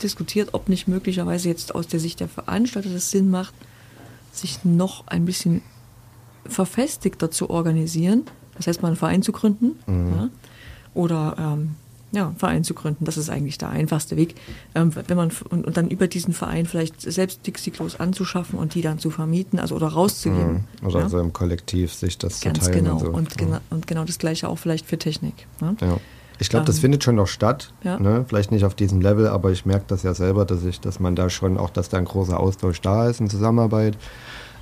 diskutiert, 0.03 0.51
ob 0.53 0.69
nicht 0.69 0.89
möglicherweise 0.89 1.49
jetzt 1.49 1.75
aus 1.75 1.87
der 1.87 2.01
Sicht 2.01 2.21
der 2.21 2.29
Veranstalter 2.29 2.91
das 2.91 3.11
Sinn 3.11 3.31
macht, 3.31 3.55
sich 4.33 4.65
noch 4.65 5.07
ein 5.07 5.25
bisschen 5.25 5.63
verfestigter 6.47 7.31
zu 7.31 7.51
organisieren. 7.51 8.25
Das 8.57 8.67
heißt, 8.67 8.83
mal 8.83 8.89
einen 8.89 8.97
Verein 8.97 9.23
zu 9.23 9.33
gründen. 9.33 9.79
Mhm. 9.87 10.13
Ja, 10.15 10.29
oder 10.95 11.37
ähm, 11.39 11.77
ja, 12.13 12.27
einen 12.27 12.37
Verein 12.37 12.65
zu 12.65 12.75
gründen. 12.75 13.05
Das 13.05 13.17
ist 13.17 13.31
eigentlich 13.31 13.59
der 13.59 13.71
einfachste 13.71 14.17
Weg. 14.17 14.35
Ähm, 14.75 14.93
wenn 14.95 15.17
man 15.17 15.31
und, 15.51 15.67
und, 15.67 15.77
dann 15.77 15.89
über 15.89 16.09
diesen 16.09 16.35
Verein 16.35 16.67
vielleicht 16.67 17.01
selbst 17.01 17.47
Dixie-Klos 17.47 18.01
anzuschaffen 18.01 18.59
und 18.59 18.75
die 18.75 18.83
dann 18.83 18.99
zu 18.99 19.11
vermieten, 19.11 19.59
also 19.59 19.77
oder 19.77 19.89
rauszugeben. 19.89 20.67
Mhm. 20.81 20.87
Oder 20.87 20.99
ja? 20.99 21.05
also 21.05 21.21
im 21.21 21.33
Kollektiv 21.33 21.93
sich 21.95 22.19
das 22.19 22.41
Ganz 22.41 22.59
zu 22.59 22.71
teilen. 22.71 22.85
Genau. 22.85 22.97
Und, 22.97 23.01
so. 23.01 23.13
und, 23.13 23.39
genau, 23.39 23.59
und 23.71 23.87
genau 23.87 24.05
das 24.05 24.19
gleiche 24.19 24.49
auch 24.49 24.59
vielleicht 24.59 24.87
für 24.87 24.99
Technik. 24.99 25.47
Ne? 25.61 25.77
Ja. 25.81 25.99
Ich 26.41 26.49
glaube, 26.49 26.65
das 26.65 26.77
ähm, 26.77 26.83
findet 26.83 27.05
schon 27.05 27.17
noch 27.17 27.27
statt. 27.27 27.73
Ja. 27.85 27.99
Ne? 27.99 28.25
Vielleicht 28.27 28.51
nicht 28.51 28.65
auf 28.65 28.75
diesem 28.75 29.01
Level, 29.01 29.29
aber 29.29 29.51
ich 29.51 29.67
merke 29.67 29.85
das 29.87 30.03
ja 30.03 30.15
selber, 30.15 30.45
dass 30.45 30.65
ich, 30.65 30.81
dass 30.81 30.99
man 30.99 31.15
da 31.15 31.29
schon 31.29 31.59
auch, 31.59 31.71
dass 31.71 31.91
da 31.91 31.99
ein 31.99 32.07
großer 32.07 32.41
Austausch 32.41 32.81
da 32.81 33.09
ist 33.09 33.21
in 33.21 33.29
Zusammenarbeit. 33.29 33.97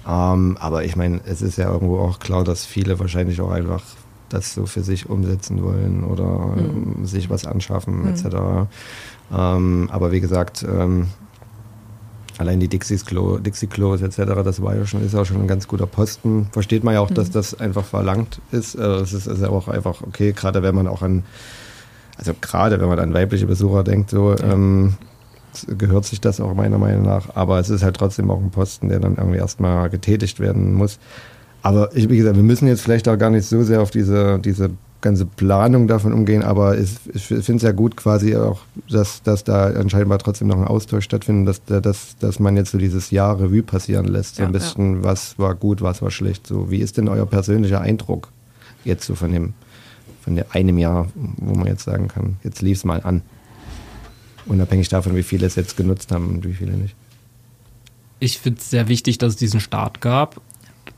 Ähm, 0.07 0.57
aber 0.61 0.85
ich 0.85 0.97
meine, 0.97 1.21
es 1.25 1.41
ist 1.41 1.57
ja 1.57 1.71
irgendwo 1.71 1.99
auch 2.01 2.19
klar, 2.19 2.43
dass 2.43 2.67
viele 2.67 2.99
wahrscheinlich 2.99 3.41
auch 3.41 3.51
einfach 3.51 3.83
das 4.29 4.55
so 4.55 4.67
für 4.67 4.83
sich 4.83 5.09
umsetzen 5.09 5.63
wollen 5.63 6.05
oder 6.05 6.55
mhm. 6.57 7.07
sich 7.07 7.31
was 7.31 7.47
anschaffen 7.47 8.03
mhm. 8.03 8.09
etc. 8.09 8.37
Ähm, 9.33 9.89
aber 9.93 10.13
wie 10.13 10.21
gesagt, 10.21 10.67
ähm, 10.69 11.09
allein 12.39 12.61
die 12.61 12.69
Dixies 12.69 13.05
Klo, 13.05 13.39
Dixie 13.39 13.67
Klos 13.67 14.03
etc., 14.03 14.17
das 14.45 14.63
war 14.63 14.75
ja 14.75 14.87
schon, 14.87 15.05
ist 15.05 15.15
auch 15.15 15.25
schon 15.25 15.41
ein 15.41 15.49
ganz 15.49 15.69
guter 15.69 15.87
Posten. 15.87 16.49
Versteht 16.53 16.85
man 16.85 16.95
ja 16.95 17.01
auch, 17.01 17.11
mhm. 17.11 17.15
dass 17.15 17.31
das 17.31 17.59
einfach 17.59 17.85
verlangt 17.85 18.41
ist. 18.51 18.75
Äh, 18.75 18.83
es 18.83 19.13
ist 19.13 19.29
also 19.29 19.47
auch 19.49 19.69
einfach 19.69 20.03
okay, 20.03 20.33
gerade 20.33 20.63
wenn 20.63 20.75
man 20.75 20.87
auch 20.87 21.03
an, 21.03 21.25
also 22.19 22.33
gerade 22.41 22.81
wenn 22.81 22.89
man 22.89 22.99
an 22.99 23.15
weibliche 23.15 23.47
Besucher 23.47 23.85
denkt, 23.85 24.11
so 24.11 24.35
ja. 24.35 24.53
ähm, 24.53 24.95
gehört 25.67 26.05
sich 26.05 26.21
das 26.21 26.41
auch 26.41 26.55
meiner 26.55 26.79
Meinung 26.79 27.05
nach. 27.05 27.35
Aber 27.35 27.59
es 27.59 27.71
ist 27.71 27.83
halt 27.83 27.97
trotzdem 27.97 28.31
auch 28.31 28.41
ein 28.41 28.51
Posten, 28.51 28.89
der 28.89 29.01
dann 29.01 29.17
irgendwie 29.17 29.39
erstmal 29.39 29.89
getätigt 29.89 30.41
werden 30.41 30.75
muss. 30.75 30.99
Aber 31.63 31.95
ich, 31.97 32.09
wie 32.09 32.17
gesagt, 32.17 32.37
wir 32.37 32.43
müssen 32.43 32.69
jetzt 32.69 32.83
vielleicht 32.83 33.09
auch 33.09 33.19
gar 33.19 33.31
nicht 33.31 33.47
so 33.47 33.63
sehr 33.63 33.81
auf 33.81 33.91
diese, 33.91 34.39
diese 34.39 34.71
ganze 35.01 35.27
Planung 35.27 35.87
davon 35.87 36.13
umgehen, 36.13 36.43
aber 36.43 36.77
ich, 36.77 36.97
ich 37.15 37.25
finde 37.25 37.57
es 37.57 37.63
ja 37.63 37.73
gut 37.73 37.97
quasi 37.97 38.35
auch, 38.37 38.61
dass, 38.91 39.23
dass 39.23 39.45
da 39.45 39.67
anscheinend 39.67 40.21
trotzdem 40.23 40.49
noch 40.49 40.59
ein 40.59 40.67
Austausch 40.67 41.05
stattfindet, 41.05 41.61
dass, 41.67 41.83
dass, 41.83 42.17
dass 42.19 42.41
man 42.41 42.57
jetzt 42.57 42.73
so 42.73 42.79
dieses 42.79 43.11
Jahr 43.13 43.39
Revue 43.39 43.63
passieren 43.63 44.07
lässt, 44.07 44.37
so 44.37 44.43
ja, 44.43 44.49
ein 44.49 44.53
bisschen, 44.53 44.97
ja. 44.97 45.05
was 45.05 45.39
war 45.39 45.55
gut, 45.55 45.83
was 45.83 46.03
war 46.03 46.11
schlecht. 46.11 46.47
So, 46.47 46.71
wie 46.71 46.79
ist 46.79 46.97
denn 46.97 47.09
euer 47.09 47.27
persönlicher 47.27 47.81
Eindruck 47.81 48.29
jetzt 48.85 49.05
so 49.05 49.15
von 49.15 49.31
dem, 49.31 49.55
von 50.29 50.37
der 50.37 50.55
einem 50.55 50.77
Jahr, 50.77 51.09
wo 51.15 51.55
man 51.55 51.67
jetzt 51.67 51.85
sagen 51.85 52.09
kann, 52.09 52.37
jetzt 52.45 52.61
lief 52.61 52.77
es 52.77 52.85
mal 52.85 53.01
an. 53.03 53.23
Unabhängig 54.45 54.91
davon, 54.91 55.17
wie 55.17 55.23
viele 55.23 55.47
es 55.47 55.55
jetzt 55.55 55.79
genutzt 55.79 56.13
haben 56.13 56.29
und 56.29 56.47
wie 56.47 56.53
viele 56.53 56.73
nicht. 56.73 56.95
Ich 58.21 58.39
finde 58.39 58.61
es 58.61 58.69
sehr 58.69 58.89
wichtig, 58.89 59.17
dass 59.17 59.31
es 59.31 59.37
diesen 59.37 59.61
Start 59.61 60.03
gab. 60.03 60.43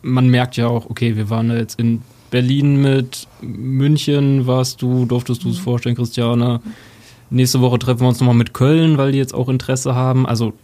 Man 0.03 0.31
merkt 0.31 0.57
ja 0.57 0.67
auch, 0.67 0.91
okay, 0.91 1.15
wir 1.15 1.31
waren 1.31 1.49
jetzt 1.53 1.79
in 1.79 2.03
Berlin 2.33 2.83
mit 2.83 3.29
München 3.41 4.49
warst 4.49 4.83
du, 4.83 5.05
durftest 5.05 5.45
du 5.45 5.51
es 5.51 5.59
mhm. 5.59 5.63
vorstellen, 5.63 5.95
Christiane. 5.95 6.61
Nächste 7.31 7.61
Woche 7.61 7.79
treffen 7.79 8.01
wir 8.01 8.09
uns 8.09 8.19
nochmal 8.19 8.35
mit 8.35 8.53
Köln, 8.53 8.99
weil 8.99 9.13
die 9.13 9.19
jetzt 9.19 9.35
auch 9.35 9.49
Interesse 9.49 9.95
haben. 9.95 10.27
Also 10.27 10.55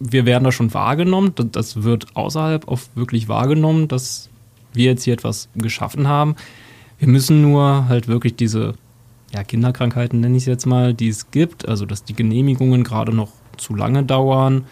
wir 0.00 0.24
werden 0.24 0.44
da 0.44 0.52
schon 0.52 0.72
wahrgenommen. 0.72 1.34
Das 1.52 1.82
wird 1.82 2.16
außerhalb 2.16 2.68
auch 2.68 2.80
wirklich 2.94 3.28
wahrgenommen, 3.28 3.86
dass 3.86 4.30
wir 4.72 4.86
jetzt 4.86 5.04
hier 5.04 5.12
etwas 5.12 5.50
geschaffen 5.54 6.08
haben. 6.08 6.36
Wir 6.98 7.08
müssen 7.08 7.42
nur 7.42 7.88
halt 7.88 8.08
wirklich 8.08 8.36
diese 8.36 8.74
ja, 9.32 9.42
Kinderkrankheiten, 9.42 10.20
nenne 10.20 10.36
ich 10.36 10.44
es 10.44 10.46
jetzt 10.46 10.66
mal, 10.66 10.94
die 10.94 11.08
es 11.08 11.30
gibt, 11.30 11.68
also 11.68 11.86
dass 11.86 12.04
die 12.04 12.14
Genehmigungen 12.14 12.84
gerade 12.84 13.12
noch 13.12 13.32
zu 13.56 13.74
lange 13.74 14.04
dauern, 14.04 14.64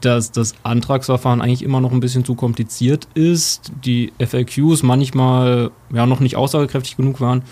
dass 0.00 0.32
das 0.32 0.54
Antragsverfahren 0.62 1.40
eigentlich 1.40 1.62
immer 1.62 1.80
noch 1.80 1.92
ein 1.92 2.00
bisschen 2.00 2.24
zu 2.24 2.34
kompliziert 2.34 3.06
ist, 3.14 3.72
die 3.84 4.12
FAQs 4.18 4.82
manchmal 4.82 5.70
ja 5.92 6.06
noch 6.06 6.20
nicht 6.20 6.36
aussagekräftig 6.36 6.96
genug 6.96 7.20
waren. 7.20 7.42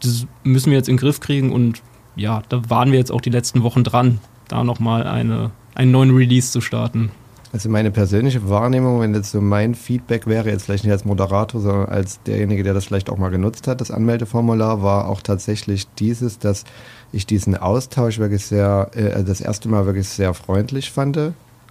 Das 0.00 0.26
müssen 0.42 0.70
wir 0.70 0.78
jetzt 0.78 0.88
in 0.88 0.96
den 0.96 1.00
Griff 1.00 1.20
kriegen 1.20 1.52
und 1.52 1.82
ja, 2.16 2.42
da 2.48 2.68
waren 2.70 2.92
wir 2.92 2.98
jetzt 2.98 3.12
auch 3.12 3.20
die 3.20 3.30
letzten 3.30 3.62
Wochen 3.62 3.84
dran, 3.84 4.18
da 4.48 4.64
nochmal 4.64 5.06
eine, 5.06 5.50
einen 5.74 5.90
neuen 5.90 6.14
Release 6.14 6.50
zu 6.50 6.60
starten. 6.60 7.10
Also 7.52 7.68
meine 7.68 7.90
persönliche 7.90 8.48
Wahrnehmung, 8.48 9.00
wenn 9.00 9.14
jetzt 9.14 9.30
so 9.30 9.42
mein 9.42 9.74
Feedback 9.74 10.26
wäre, 10.26 10.48
jetzt 10.48 10.64
vielleicht 10.64 10.84
nicht 10.84 10.92
als 10.92 11.04
Moderator, 11.04 11.60
sondern 11.60 11.88
als 11.90 12.22
derjenige, 12.22 12.62
der 12.62 12.72
das 12.72 12.86
vielleicht 12.86 13.10
auch 13.10 13.18
mal 13.18 13.28
genutzt 13.28 13.68
hat, 13.68 13.82
das 13.82 13.90
Anmeldeformular, 13.90 14.82
war 14.82 15.06
auch 15.06 15.20
tatsächlich 15.20 15.86
dieses, 15.98 16.38
dass 16.38 16.64
ich 17.12 17.26
diesen 17.26 17.54
Austausch 17.54 18.18
wirklich 18.18 18.46
sehr, 18.46 18.90
äh, 18.94 19.22
das 19.22 19.42
erste 19.42 19.68
Mal 19.68 19.84
wirklich 19.84 20.08
sehr 20.08 20.32
freundlich 20.32 20.90
fand 20.90 21.18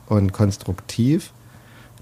und 0.07 0.33
konstruktiv. 0.33 1.33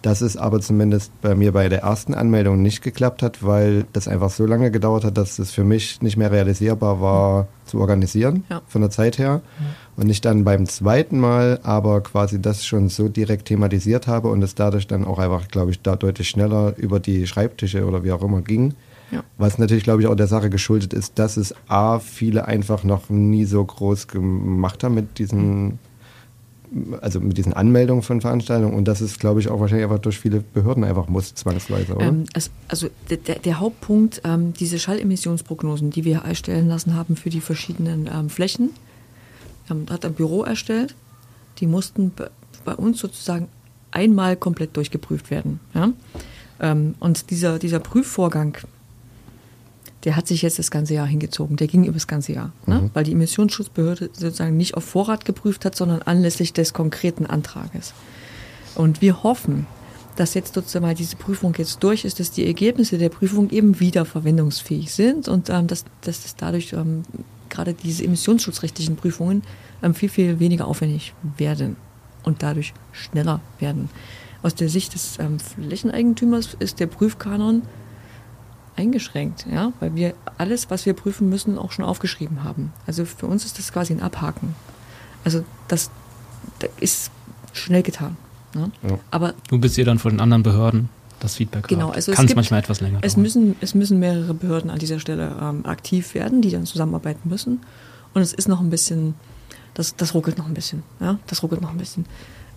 Das 0.01 0.21
ist 0.21 0.37
aber 0.37 0.61
zumindest 0.61 1.11
bei 1.21 1.35
mir 1.35 1.51
bei 1.51 1.67
der 1.67 1.81
ersten 1.81 2.13
Anmeldung 2.13 2.61
nicht 2.61 2.81
geklappt 2.81 3.21
hat, 3.21 3.43
weil 3.43 3.85
das 3.91 4.07
einfach 4.07 4.29
so 4.29 4.45
lange 4.45 4.71
gedauert 4.71 5.03
hat, 5.03 5.17
dass 5.17 5.39
es 5.39 5.51
für 5.51 5.63
mich 5.63 6.01
nicht 6.01 6.15
mehr 6.15 6.31
realisierbar 6.31 7.01
war 7.01 7.47
zu 7.65 7.79
organisieren 7.79 8.45
ja. 8.49 8.61
von 8.67 8.81
der 8.81 8.91
Zeit 8.91 9.17
her. 9.17 9.41
Ja. 9.59 9.65
Und 9.99 10.09
ich 10.09 10.21
dann 10.21 10.45
beim 10.45 10.65
zweiten 10.65 11.19
Mal 11.19 11.59
aber 11.63 11.99
quasi 11.99 12.41
das 12.41 12.65
schon 12.65 12.87
so 12.87 13.09
direkt 13.09 13.49
thematisiert 13.49 14.07
habe 14.07 14.29
und 14.29 14.41
es 14.41 14.55
dadurch 14.55 14.87
dann 14.87 15.03
auch 15.03 15.19
einfach, 15.19 15.49
glaube 15.49 15.71
ich, 15.71 15.81
da 15.81 15.97
deutlich 15.97 16.29
schneller 16.29 16.73
über 16.77 17.01
die 17.01 17.27
Schreibtische 17.27 17.85
oder 17.85 18.01
wie 18.05 18.13
auch 18.13 18.23
immer 18.23 18.41
ging. 18.41 18.75
Ja. 19.11 19.25
Was 19.37 19.57
natürlich, 19.57 19.83
glaube 19.83 20.01
ich, 20.01 20.07
auch 20.07 20.15
der 20.15 20.27
Sache 20.27 20.49
geschuldet 20.49 20.93
ist, 20.93 21.19
dass 21.19 21.35
es 21.35 21.53
A, 21.67 21.99
viele 21.99 22.47
einfach 22.47 22.85
noch 22.85 23.09
nie 23.09 23.43
so 23.43 23.61
groß 23.65 24.07
gemacht 24.07 24.85
haben 24.85 24.93
mit 24.93 25.19
diesen 25.19 25.79
also 27.01 27.19
mit 27.19 27.35
diesen 27.37 27.51
Anmeldungen 27.51 28.03
von 28.03 28.21
Veranstaltungen 28.21 28.75
und 28.75 28.87
das 28.87 29.01
ist, 29.01 29.19
glaube 29.19 29.39
ich, 29.39 29.49
auch 29.49 29.59
wahrscheinlich 29.59 29.85
einfach 29.85 29.99
durch 29.99 30.19
viele 30.19 30.41
Behörden 30.53 30.83
einfach 30.83 31.09
muss, 31.09 31.33
zwangsweise, 31.33 31.95
oder? 31.95 32.05
Ähm, 32.05 32.25
es, 32.35 32.51
also 32.67 32.89
der, 33.09 33.39
der 33.39 33.59
Hauptpunkt, 33.59 34.21
ähm, 34.23 34.53
diese 34.53 34.77
Schallemissionsprognosen, 34.77 35.89
die 35.89 36.05
wir 36.05 36.19
erstellen 36.19 36.67
lassen 36.67 36.93
haben 36.93 37.15
für 37.15 37.31
die 37.31 37.41
verschiedenen 37.41 38.07
ähm, 38.13 38.29
Flächen, 38.29 38.69
hat 39.69 40.05
ein 40.05 40.13
Büro 40.13 40.43
erstellt, 40.43 40.95
die 41.59 41.67
mussten 41.67 42.11
bei 42.65 42.75
uns 42.75 42.99
sozusagen 42.99 43.47
einmal 43.91 44.35
komplett 44.35 44.75
durchgeprüft 44.77 45.31
werden. 45.31 45.59
Ja? 45.73 45.91
Ähm, 46.59 46.95
und 46.99 47.29
dieser, 47.31 47.59
dieser 47.59 47.79
Prüfvorgang, 47.79 48.57
der 50.03 50.15
hat 50.15 50.27
sich 50.27 50.41
jetzt 50.41 50.59
das 50.59 50.71
ganze 50.71 50.93
Jahr 50.93 51.07
hingezogen. 51.07 51.57
Der 51.57 51.67
ging 51.67 51.83
über 51.83 51.93
das 51.93 52.07
ganze 52.07 52.33
Jahr, 52.33 52.51
ne? 52.65 52.81
mhm. 52.81 52.91
weil 52.93 53.03
die 53.03 53.11
Emissionsschutzbehörde 53.13 54.09
sozusagen 54.13 54.57
nicht 54.57 54.75
auf 54.75 54.85
Vorrat 54.85 55.25
geprüft 55.25 55.65
hat, 55.65 55.75
sondern 55.75 56.01
anlässlich 56.01 56.53
des 56.53 56.73
konkreten 56.73 57.25
Antrages. 57.25 57.93
Und 58.75 59.01
wir 59.01 59.23
hoffen, 59.23 59.67
dass 60.15 60.33
jetzt 60.33 60.53
sozusagen 60.53 60.85
mal 60.85 60.95
diese 60.95 61.15
Prüfung 61.15 61.53
jetzt 61.57 61.81
durch 61.81 62.05
ist, 62.05 62.19
dass 62.19 62.31
die 62.31 62.45
Ergebnisse 62.45 62.97
der 62.97 63.09
Prüfung 63.09 63.49
eben 63.51 63.79
wieder 63.79 64.05
verwendungsfähig 64.05 64.93
sind 64.93 65.27
und 65.27 65.49
ähm, 65.49 65.67
dass, 65.67 65.85
dass 66.01 66.23
das 66.23 66.35
dadurch 66.35 66.73
ähm, 66.73 67.03
gerade 67.49 67.73
diese 67.73 68.03
emissionsschutzrechtlichen 68.03 68.95
Prüfungen 68.95 69.43
ähm, 69.83 69.93
viel, 69.93 70.09
viel 70.09 70.39
weniger 70.39 70.67
aufwendig 70.67 71.13
werden 71.37 71.75
und 72.23 72.43
dadurch 72.43 72.73
schneller 72.91 73.41
werden. 73.59 73.89
Aus 74.41 74.55
der 74.55 74.69
Sicht 74.69 74.93
des 74.93 75.19
ähm, 75.19 75.39
Flächeneigentümers 75.39 76.55
ist 76.59 76.79
der 76.79 76.87
Prüfkanon 76.87 77.63
eingeschränkt, 78.75 79.45
ja, 79.51 79.73
weil 79.81 79.95
wir 79.95 80.13
alles, 80.37 80.69
was 80.69 80.85
wir 80.85 80.93
prüfen 80.93 81.29
müssen, 81.29 81.57
auch 81.57 81.71
schon 81.71 81.83
aufgeschrieben 81.83 82.43
haben. 82.43 82.71
Also 82.87 83.03
für 83.03 83.25
uns 83.27 83.45
ist 83.45 83.59
das 83.59 83.73
quasi 83.73 83.93
ein 83.93 84.01
Abhaken. 84.01 84.55
Also 85.25 85.43
das, 85.67 85.91
das 86.59 86.69
ist 86.79 87.11
schnell 87.51 87.83
getan. 87.83 88.15
Ne? 88.55 88.71
Ja. 88.87 88.99
Aber 89.11 89.33
du 89.49 89.59
bist 89.59 89.75
ja 89.77 89.83
dann 89.83 89.99
von 89.99 90.13
den 90.13 90.21
anderen 90.21 90.43
Behörden 90.43 90.89
das 91.19 91.35
Feedback 91.35 91.67
genau, 91.67 91.89
also 91.89 92.11
kann 92.11 92.25
es 92.25 92.35
manchmal 92.35 92.59
etwas 92.61 92.81
länger 92.81 92.99
es 93.01 93.17
Müssen, 93.17 93.55
es 93.61 93.75
müssen 93.75 93.99
mehrere 93.99 94.33
Behörden 94.33 94.69
an 94.69 94.79
dieser 94.79 94.99
Stelle 94.99 95.35
ähm, 95.41 95.65
aktiv 95.65 96.13
werden, 96.13 96.41
die 96.41 96.51
dann 96.51 96.65
zusammenarbeiten 96.65 97.29
müssen. 97.29 97.61
Und 98.13 98.21
es 98.21 98.33
ist 98.33 98.47
noch 98.47 98.59
ein 98.59 98.69
bisschen, 98.69 99.15
das, 99.73 99.95
das 99.95 100.13
ruckelt 100.13 100.37
noch 100.37 100.47
ein 100.47 100.53
bisschen. 100.53 100.83
Ja? 100.99 101.19
Das 101.27 101.43
ruckelt 101.43 101.61
noch 101.61 101.71
ein 101.71 101.77
bisschen. 101.77 102.05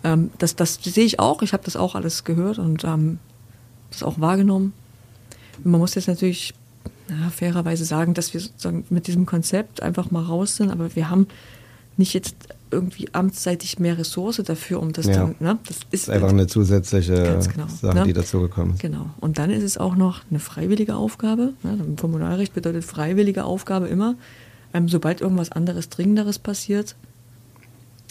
Ähm, 0.05 0.31
das, 0.38 0.57
das 0.57 0.79
sehe 0.83 1.05
ich 1.05 1.18
auch. 1.18 1.42
Ich 1.42 1.53
habe 1.53 1.62
das 1.64 1.77
auch 1.77 1.94
alles 1.94 2.25
gehört 2.25 2.59
und 2.59 2.85
ähm, 2.85 3.18
das 3.90 4.03
auch 4.03 4.20
wahrgenommen. 4.20 4.72
Man 5.62 5.81
muss 5.81 5.94
jetzt 5.94 6.09
natürlich 6.09 6.55
ja, 7.09 7.31
fairerweise 7.31 7.85
sagen, 7.85 8.14
dass 8.14 8.33
wir 8.33 8.40
sozusagen 8.40 8.85
mit 8.90 9.07
diesem 9.07 9.27
Konzept 9.27 9.83
einfach 9.83 10.11
mal 10.11 10.25
raus 10.25 10.57
sind, 10.57 10.70
aber 10.70 10.94
wir 10.96 11.11
haben 11.11 11.27
nicht 11.96 12.14
jetzt 12.14 12.37
irgendwie 12.72 13.08
amtsseitig 13.12 13.78
mehr 13.78 13.98
Ressource 13.98 14.42
dafür, 14.44 14.80
um 14.80 14.92
das 14.92 15.06
ja. 15.06 15.14
dann, 15.14 15.35
ne? 15.38 15.58
Das 15.66 15.76
ist, 15.76 15.87
das 15.90 16.00
ist 16.00 16.11
einfach 16.11 16.30
eine 16.30 16.46
zusätzliche 16.46 17.38
genau, 17.52 17.66
Sache, 17.68 17.94
ne? 17.94 18.04
die 18.04 18.12
dazugekommen 18.12 18.74
ist. 18.74 18.80
Genau. 18.80 19.11
Und 19.20 19.38
dann 19.38 19.50
ist 19.50 19.62
es 19.62 19.78
auch 19.78 19.94
noch 19.94 20.22
eine 20.30 20.40
freiwillige 20.40 20.96
Aufgabe. 20.96 21.52
Ne? 21.62 21.78
Formularrecht 21.96 22.54
bedeutet 22.54 22.85
freiwillige 22.85 23.44
Aufgabe 23.44 23.87
immer. 23.88 24.14
Ähm, 24.74 24.88
sobald 24.88 25.20
irgendwas 25.20 25.52
anderes, 25.52 25.90
Dringenderes 25.90 26.38
passiert, 26.38 26.96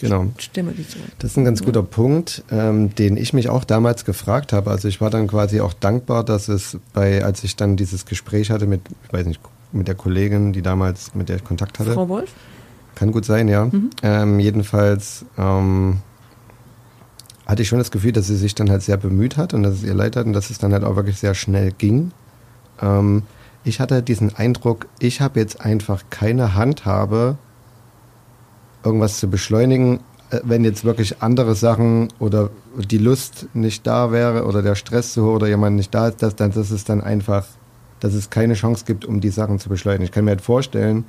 Genau. 0.02 0.26
Stimme 0.38 0.72
die 0.72 0.86
zurück. 0.86 1.12
Das 1.20 1.30
ist 1.30 1.36
ein 1.36 1.44
ganz 1.44 1.62
guter 1.62 1.84
Punkt, 1.84 2.42
ähm, 2.50 2.92
den 2.92 3.16
ich 3.16 3.32
mich 3.32 3.48
auch 3.48 3.62
damals 3.62 4.04
gefragt 4.04 4.52
habe. 4.52 4.68
Also 4.68 4.88
ich 4.88 5.00
war 5.00 5.10
dann 5.10 5.28
quasi 5.28 5.60
auch 5.60 5.72
dankbar, 5.72 6.24
dass 6.24 6.48
es 6.48 6.76
bei, 6.92 7.24
als 7.24 7.44
ich 7.44 7.54
dann 7.54 7.76
dieses 7.76 8.04
Gespräch 8.04 8.50
hatte 8.50 8.66
mit, 8.66 8.80
ich 9.06 9.12
weiß 9.12 9.26
nicht, 9.26 9.40
mit 9.70 9.86
der 9.86 9.94
Kollegin, 9.94 10.52
die 10.52 10.60
damals 10.60 11.14
mit 11.14 11.28
der 11.28 11.36
ich 11.36 11.44
Kontakt 11.44 11.78
hatte. 11.78 11.94
Frau 11.94 12.08
Wolf? 12.08 12.32
Kann 12.94 13.12
gut 13.12 13.24
sein, 13.24 13.48
ja. 13.48 13.64
Mhm. 13.66 13.90
Ähm, 14.02 14.38
jedenfalls 14.38 15.24
ähm, 15.38 15.98
hatte 17.46 17.62
ich 17.62 17.68
schon 17.68 17.78
das 17.78 17.90
Gefühl, 17.90 18.12
dass 18.12 18.26
sie 18.26 18.36
sich 18.36 18.54
dann 18.54 18.70
halt 18.70 18.82
sehr 18.82 18.96
bemüht 18.96 19.36
hat 19.36 19.54
und 19.54 19.62
dass 19.62 19.74
es 19.74 19.82
ihr 19.82 19.94
leid 19.94 20.16
hat 20.16 20.26
und 20.26 20.32
dass 20.32 20.50
es 20.50 20.58
dann 20.58 20.72
halt 20.72 20.84
auch 20.84 20.96
wirklich 20.96 21.18
sehr 21.18 21.34
schnell 21.34 21.72
ging. 21.72 22.12
Ähm, 22.80 23.22
ich 23.64 23.80
hatte 23.80 24.02
diesen 24.02 24.34
Eindruck, 24.34 24.86
ich 24.98 25.20
habe 25.20 25.40
jetzt 25.40 25.60
einfach 25.60 26.04
keine 26.10 26.54
Handhabe, 26.54 27.36
irgendwas 28.84 29.18
zu 29.18 29.28
beschleunigen, 29.28 30.00
äh, 30.30 30.40
wenn 30.44 30.64
jetzt 30.64 30.84
wirklich 30.84 31.22
andere 31.22 31.54
Sachen 31.54 32.08
oder 32.18 32.50
die 32.76 32.98
Lust 32.98 33.46
nicht 33.54 33.86
da 33.86 34.12
wäre 34.12 34.46
oder 34.46 34.62
der 34.62 34.74
Stress 34.74 35.12
zu 35.12 35.24
hoch 35.24 35.34
oder 35.34 35.48
jemand 35.48 35.76
nicht 35.76 35.94
da 35.94 36.08
ist, 36.08 36.22
dass, 36.22 36.36
dann, 36.36 36.52
dass 36.52 36.70
es 36.70 36.84
dann 36.84 37.00
einfach, 37.00 37.46
dass 38.00 38.14
es 38.14 38.30
keine 38.30 38.54
Chance 38.54 38.84
gibt, 38.86 39.04
um 39.04 39.20
die 39.20 39.30
Sachen 39.30 39.58
zu 39.58 39.68
beschleunigen. 39.68 40.04
Ich 40.04 40.12
kann 40.12 40.24
mir 40.24 40.30
halt 40.30 40.40
vorstellen, 40.40 41.04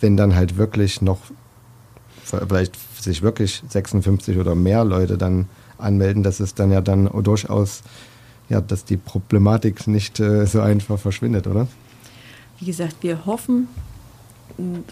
wenn 0.00 0.16
dann 0.16 0.34
halt 0.34 0.56
wirklich 0.56 1.02
noch 1.02 1.18
vielleicht 2.24 2.74
sich 3.02 3.22
wirklich 3.22 3.62
56 3.68 4.36
oder 4.38 4.54
mehr 4.54 4.84
Leute 4.84 5.16
dann 5.18 5.46
anmelden, 5.78 6.22
dass 6.22 6.40
es 6.40 6.54
dann 6.54 6.70
ja 6.70 6.80
dann 6.80 7.08
durchaus, 7.22 7.82
ja, 8.48 8.60
dass 8.60 8.84
die 8.84 8.96
Problematik 8.96 9.86
nicht 9.86 10.20
äh, 10.20 10.46
so 10.46 10.60
einfach 10.60 10.98
verschwindet, 10.98 11.46
oder? 11.46 11.66
wie 12.60 12.66
gesagt, 12.66 12.96
wir 13.02 13.24
hoffen 13.24 13.68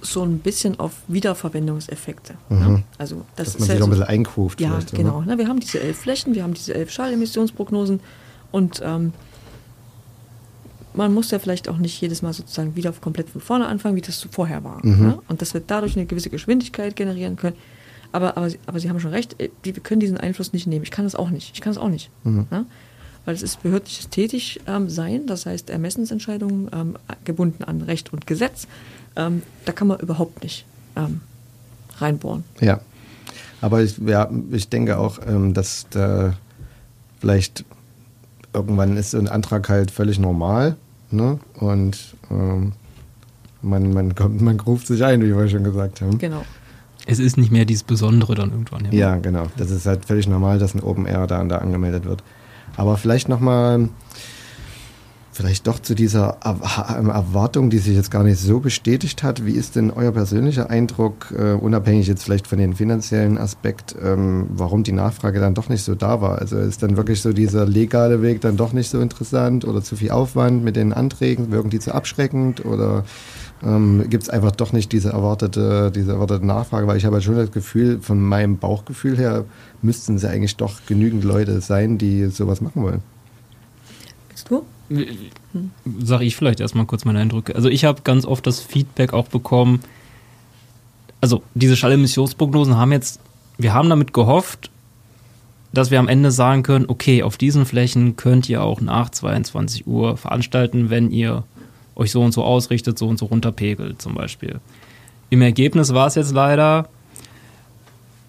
so 0.01 0.23
ein 0.23 0.39
bisschen 0.39 0.79
auf 0.79 0.93
Wiederverwendungseffekte. 1.09 2.35
Mhm. 2.49 2.59
Ne? 2.59 2.83
Also 2.99 3.25
das 3.35 3.55
Dass 3.55 3.59
man 3.59 3.69
sich 3.69 3.69
ja 3.71 3.75
auch 3.75 3.79
ein 3.79 3.83
so- 3.93 3.99
bisschen 3.99 4.05
einkruft. 4.09 4.61
Ja, 4.61 4.79
genau. 4.93 5.23
Ne, 5.23 5.37
wir 5.39 5.49
haben 5.49 5.59
diese 5.59 5.81
elf 5.81 5.99
Flächen, 5.99 6.35
wir 6.37 6.45
haben 6.45 6.55
diese 6.55 6.75
elf 6.75 6.91
Schallemissionsprognosen 6.93 7.99
und 8.53 8.81
ähm, 8.85 9.13
man 10.97 11.13
muss 11.15 11.31
ja 11.31 11.39
vielleicht 11.39 11.69
auch 11.69 11.79
nicht 11.79 12.01
jedes 12.01 12.23
Mal 12.23 12.33
sozusagen 12.33 12.75
wieder 12.77 12.93
komplett 12.93 13.29
von 13.31 13.41
vorne 13.41 13.67
anfangen, 13.67 13.97
wie 13.97 14.01
das 14.01 14.27
vorher 14.31 14.65
war. 14.65 14.85
Mhm. 14.85 15.07
Ne? 15.07 15.19
Und 15.29 15.43
dass 15.43 15.55
wir 15.55 15.63
dadurch 15.67 15.97
eine 15.97 16.07
gewisse 16.07 16.31
Geschwindigkeit 16.31 16.97
generieren 16.97 17.37
können. 17.37 17.57
Aber, 18.13 18.37
aber, 18.37 18.49
Sie- 18.51 18.59
aber 18.67 18.81
Sie 18.81 18.89
haben 18.89 18.99
schon 19.01 19.11
recht, 19.13 19.41
äh, 19.41 19.51
wir 19.63 19.73
können 19.75 20.01
diesen 20.01 20.17
Einfluss 20.17 20.53
nicht 20.53 20.67
nehmen. 20.67 20.85
Ich 20.85 20.91
kann 20.91 21.05
das 21.05 21.15
auch 21.15 21.31
nicht. 21.31 21.53
Ich 21.55 21.61
kann 21.61 21.73
das 21.75 21.83
auch 21.83 21.89
nicht. 21.89 22.11
Mhm. 22.25 22.47
Ne? 22.51 22.67
Weil 23.25 23.35
es 23.35 23.43
ist 23.43 23.63
behördliches 23.63 24.09
Tätigsein, 24.09 24.63
ähm, 24.67 24.89
sein, 24.89 25.27
das 25.27 25.47
heißt 25.47 25.71
Ermessensentscheidungen 25.71 26.71
ähm, 26.73 26.97
gebunden 27.25 27.65
an 27.65 27.83
Recht 27.83 28.13
und 28.13 28.27
Gesetz. 28.27 28.67
Ähm, 29.17 29.43
da 29.65 29.73
kann 29.73 29.89
man 29.89 29.99
überhaupt 30.01 30.43
nicht 30.43 30.65
ähm, 30.97 31.21
reinbohren. 31.99 32.45
Ja. 32.61 32.81
Aber 33.61 33.83
ich, 33.83 33.99
ja, 33.99 34.31
ich 34.53 34.69
denke 34.69 34.99
auch, 34.99 35.19
ähm, 35.27 35.55
dass 35.55 35.87
da 35.91 36.35
vielleicht 37.21 37.65
irgendwann 38.53 38.97
ist 38.97 39.11
so 39.11 39.19
ein 39.19 39.29
Antrag 39.29 39.69
halt 39.69 39.91
völlig 39.91 40.19
normal. 40.19 40.77
Ne? 41.11 41.39
Und 41.61 42.17
ähm, 42.31 42.73
man, 43.63 43.93
man, 43.93 44.15
kommt, 44.15 44.41
man 44.41 44.59
ruft 44.61 44.87
sich 44.87 45.05
ein, 45.05 45.23
wie 45.23 45.37
wir 45.37 45.49
schon 45.49 45.65
gesagt 45.65 46.01
haben. 46.01 46.19
Genau. 46.19 46.43
Es 47.07 47.19
ist 47.21 47.37
nicht 47.37 47.53
mehr 47.53 47.65
dieses 47.65 47.85
Besondere 47.85 48.35
dann 48.35 48.51
irgendwann. 48.51 48.91
Ja, 48.91 49.17
genau. 49.17 49.47
Das 49.57 49.71
ist 49.71 49.87
halt 49.87 50.05
völlig 50.05 50.27
normal, 50.27 50.59
dass 50.59 50.75
ein 50.75 50.83
Open 50.83 51.07
Air 51.07 51.27
da 51.27 51.41
und 51.41 51.49
da 51.49 51.59
angemeldet 51.59 52.05
wird. 52.05 52.23
Aber 52.77 52.97
vielleicht 52.97 53.29
nochmal, 53.29 53.89
vielleicht 55.37 55.67
doch 55.67 55.79
zu 55.79 55.95
dieser 55.95 56.39
Er- 56.43 57.09
Erwartung, 57.09 57.69
die 57.71 57.79
sich 57.79 57.95
jetzt 57.95 58.11
gar 58.11 58.25
nicht 58.25 58.41
so 58.41 58.61
bestätigt 58.61 59.23
hat. 59.23 59.45
Wie 59.45 59.53
ist 59.53 59.77
denn 59.77 59.91
euer 59.91 60.11
persönlicher 60.11 60.71
Eindruck, 60.71 61.35
äh, 61.37 61.53
unabhängig 61.53 62.07
jetzt 62.07 62.25
vielleicht 62.25 62.47
von 62.47 62.59
dem 62.59 62.75
finanziellen 62.75 63.37
Aspekt, 63.37 63.95
ähm, 64.03 64.47
warum 64.51 64.83
die 64.83 64.93
Nachfrage 64.93 65.39
dann 65.39 65.55
doch 65.55 65.69
nicht 65.69 65.83
so 65.83 65.95
da 65.95 66.21
war? 66.21 66.39
Also 66.39 66.57
ist 66.59 66.83
dann 66.83 66.97
wirklich 66.97 67.21
so 67.21 67.33
dieser 67.33 67.67
legale 67.67 68.23
Weg 68.23 68.41
dann 68.41 68.57
doch 68.57 68.73
nicht 68.73 68.89
so 68.89 68.99
interessant 69.01 69.65
oder 69.67 69.83
zu 69.83 69.97
viel 69.97 70.11
Aufwand 70.11 70.65
mit 70.65 70.75
den 70.75 70.93
Anträgen? 70.93 71.53
Wirken 71.53 71.71
die 71.71 71.81
zu 71.81 71.95
abschreckend 71.95 72.65
oder 72.65 73.05
ähm, 73.63 74.05
gibt 74.09 74.23
es 74.23 74.31
einfach 74.31 74.53
doch 74.53 74.73
nicht 74.73 74.91
diese 74.93 75.11
erwartete, 75.11 75.93
diese 75.95 76.13
erwartete 76.13 76.47
Nachfrage, 76.47 76.87
weil 76.87 76.97
ich 76.97 77.05
habe 77.05 77.17
halt 77.17 77.25
schon 77.25 77.37
das 77.37 77.53
Gefühl, 77.53 78.01
von 78.01 78.21
meinem 78.21 78.57
Bauchgefühl 78.57 79.17
her 79.19 79.45
müssten 79.83 80.17
es 80.17 80.25
eigentlich 80.25 80.57
doch 80.57 80.81
genügend 80.87 81.25
Leute 81.25 81.61
sein, 81.61 81.99
die 81.99 82.27
sowas 82.27 82.61
machen 82.61 82.83
wollen. 82.83 83.03
Willst 84.31 84.51
du? 84.51 84.63
Sag 86.01 86.21
ich 86.21 86.37
vielleicht 86.37 86.61
erstmal 86.61 86.87
kurz 86.87 87.05
meine 87.05 87.19
Eindrücke. 87.19 87.55
Also 87.55 87.69
ich 87.69 87.85
habe 87.85 88.03
ganz 88.03 88.25
oft 88.25 88.47
das 88.47 88.61
Feedback 88.61 89.13
auch 89.13 89.29
bekommen, 89.29 89.81
also 91.21 91.43
diese 91.55 91.77
Schallemissionsprognosen 91.77 92.77
haben 92.77 92.93
jetzt, 92.93 93.21
wir 93.59 93.75
haben 93.75 93.89
damit 93.89 94.13
gehofft, 94.13 94.71
dass 95.73 95.91
wir 95.91 95.99
am 95.99 96.09
Ende 96.09 96.31
sagen 96.31 96.63
können, 96.63 96.87
okay, 96.89 97.23
auf 97.23 97.37
diesen 97.37 97.67
Flächen 97.67 98.17
könnt 98.17 98.49
ihr 98.49 98.63
auch 98.63 98.81
nach 98.81 99.11
22 99.11 99.87
Uhr 99.87 100.17
veranstalten, 100.17 100.91
wenn 100.91 101.11
ihr 101.11 101.45
euch 101.95 102.11
so 102.11 102.23
und 102.23 102.33
so 102.33 102.45
ausrichtet, 102.45 102.99
so 102.99 103.09
und 103.09 103.19
so 103.19 103.27
runterpegelt 103.27 104.01
zum 104.01 104.15
Beispiel. 104.15 104.61
Im 105.31 105.43
Ergebnis 105.43 105.93
war 105.93 106.07
es 106.07 106.15
jetzt 106.15 106.33
leider, 106.33 106.89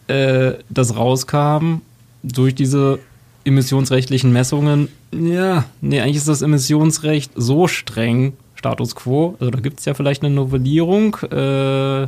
äh, 0.07 0.53
dass 0.69 0.95
rauskam 0.95 1.81
durch 2.23 2.55
diese 2.55 2.99
emissionsrechtlichen 3.47 4.31
Messungen, 4.31 4.89
ja, 5.11 5.65
nee, 5.81 6.01
eigentlich 6.01 6.17
ist 6.17 6.27
das 6.27 6.41
Emissionsrecht 6.41 7.31
so 7.35 7.67
streng, 7.67 8.33
Status 8.55 8.95
quo, 8.95 9.35
also 9.39 9.51
da 9.51 9.59
gibt 9.59 9.79
es 9.79 9.85
ja 9.85 9.93
vielleicht 9.93 10.23
eine 10.23 10.33
Novellierung, 10.33 11.15
äh, 11.31 12.07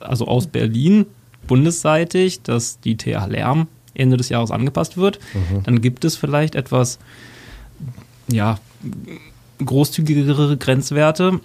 also 0.00 0.26
aus 0.26 0.46
Berlin, 0.46 1.06
bundesseitig, 1.46 2.42
dass 2.42 2.80
die 2.80 2.96
TH 2.96 3.26
Lärm 3.28 3.68
Ende 3.94 4.16
des 4.16 4.28
Jahres 4.28 4.50
angepasst 4.50 4.96
wird. 4.96 5.18
Dann 5.64 5.80
gibt 5.80 6.04
es 6.04 6.16
vielleicht 6.16 6.54
etwas, 6.54 6.98
ja, 8.28 8.58
großzügigere 9.64 10.56
Grenzwerte, 10.56 11.40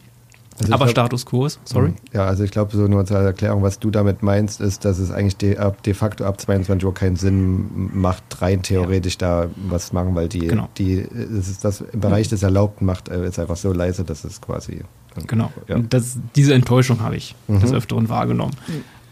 Also 0.61 0.73
aber 0.73 0.85
glaub- 0.85 0.91
Status 0.91 1.25
quo 1.25 1.45
ist, 1.45 1.59
sorry. 1.65 1.93
Ja, 2.13 2.25
also 2.25 2.43
ich 2.43 2.51
glaube, 2.51 2.75
so 2.75 2.87
nur 2.87 3.05
zur 3.05 3.17
Erklärung, 3.17 3.63
was 3.63 3.79
du 3.79 3.91
damit 3.91 4.23
meinst, 4.23 4.61
ist, 4.61 4.85
dass 4.85 4.99
es 4.99 5.11
eigentlich 5.11 5.37
de, 5.37 5.57
ab, 5.57 5.81
de 5.83 5.93
facto 5.93 6.23
ab 6.25 6.39
22 6.39 6.85
Uhr 6.85 6.93
keinen 6.93 7.15
Sinn 7.15 7.89
macht, 7.93 8.23
rein 8.41 8.61
theoretisch 8.61 9.17
da 9.17 9.47
was 9.69 9.93
machen, 9.93 10.15
weil 10.15 10.27
die, 10.29 10.39
Genau. 10.47 10.69
die 10.77 10.99
es 10.99 11.47
ist 11.49 11.63
das 11.65 11.81
im 11.81 11.99
Bereich 11.99 12.27
des 12.29 12.43
Erlaubten 12.43 12.85
macht, 12.85 13.09
äh, 13.09 13.27
ist 13.27 13.39
einfach 13.39 13.57
so 13.57 13.73
leise, 13.73 14.03
dass 14.03 14.23
es 14.23 14.39
quasi. 14.41 14.81
Genau. 15.27 15.51
Ja. 15.67 15.75
Und 15.75 15.93
Das, 15.93 16.17
diese 16.35 16.53
Enttäuschung 16.53 17.01
habe 17.01 17.15
ich 17.17 17.35
Mhm. 17.47 17.59
des 17.59 17.73
Öfteren 17.73 18.07
wahrgenommen. 18.09 18.53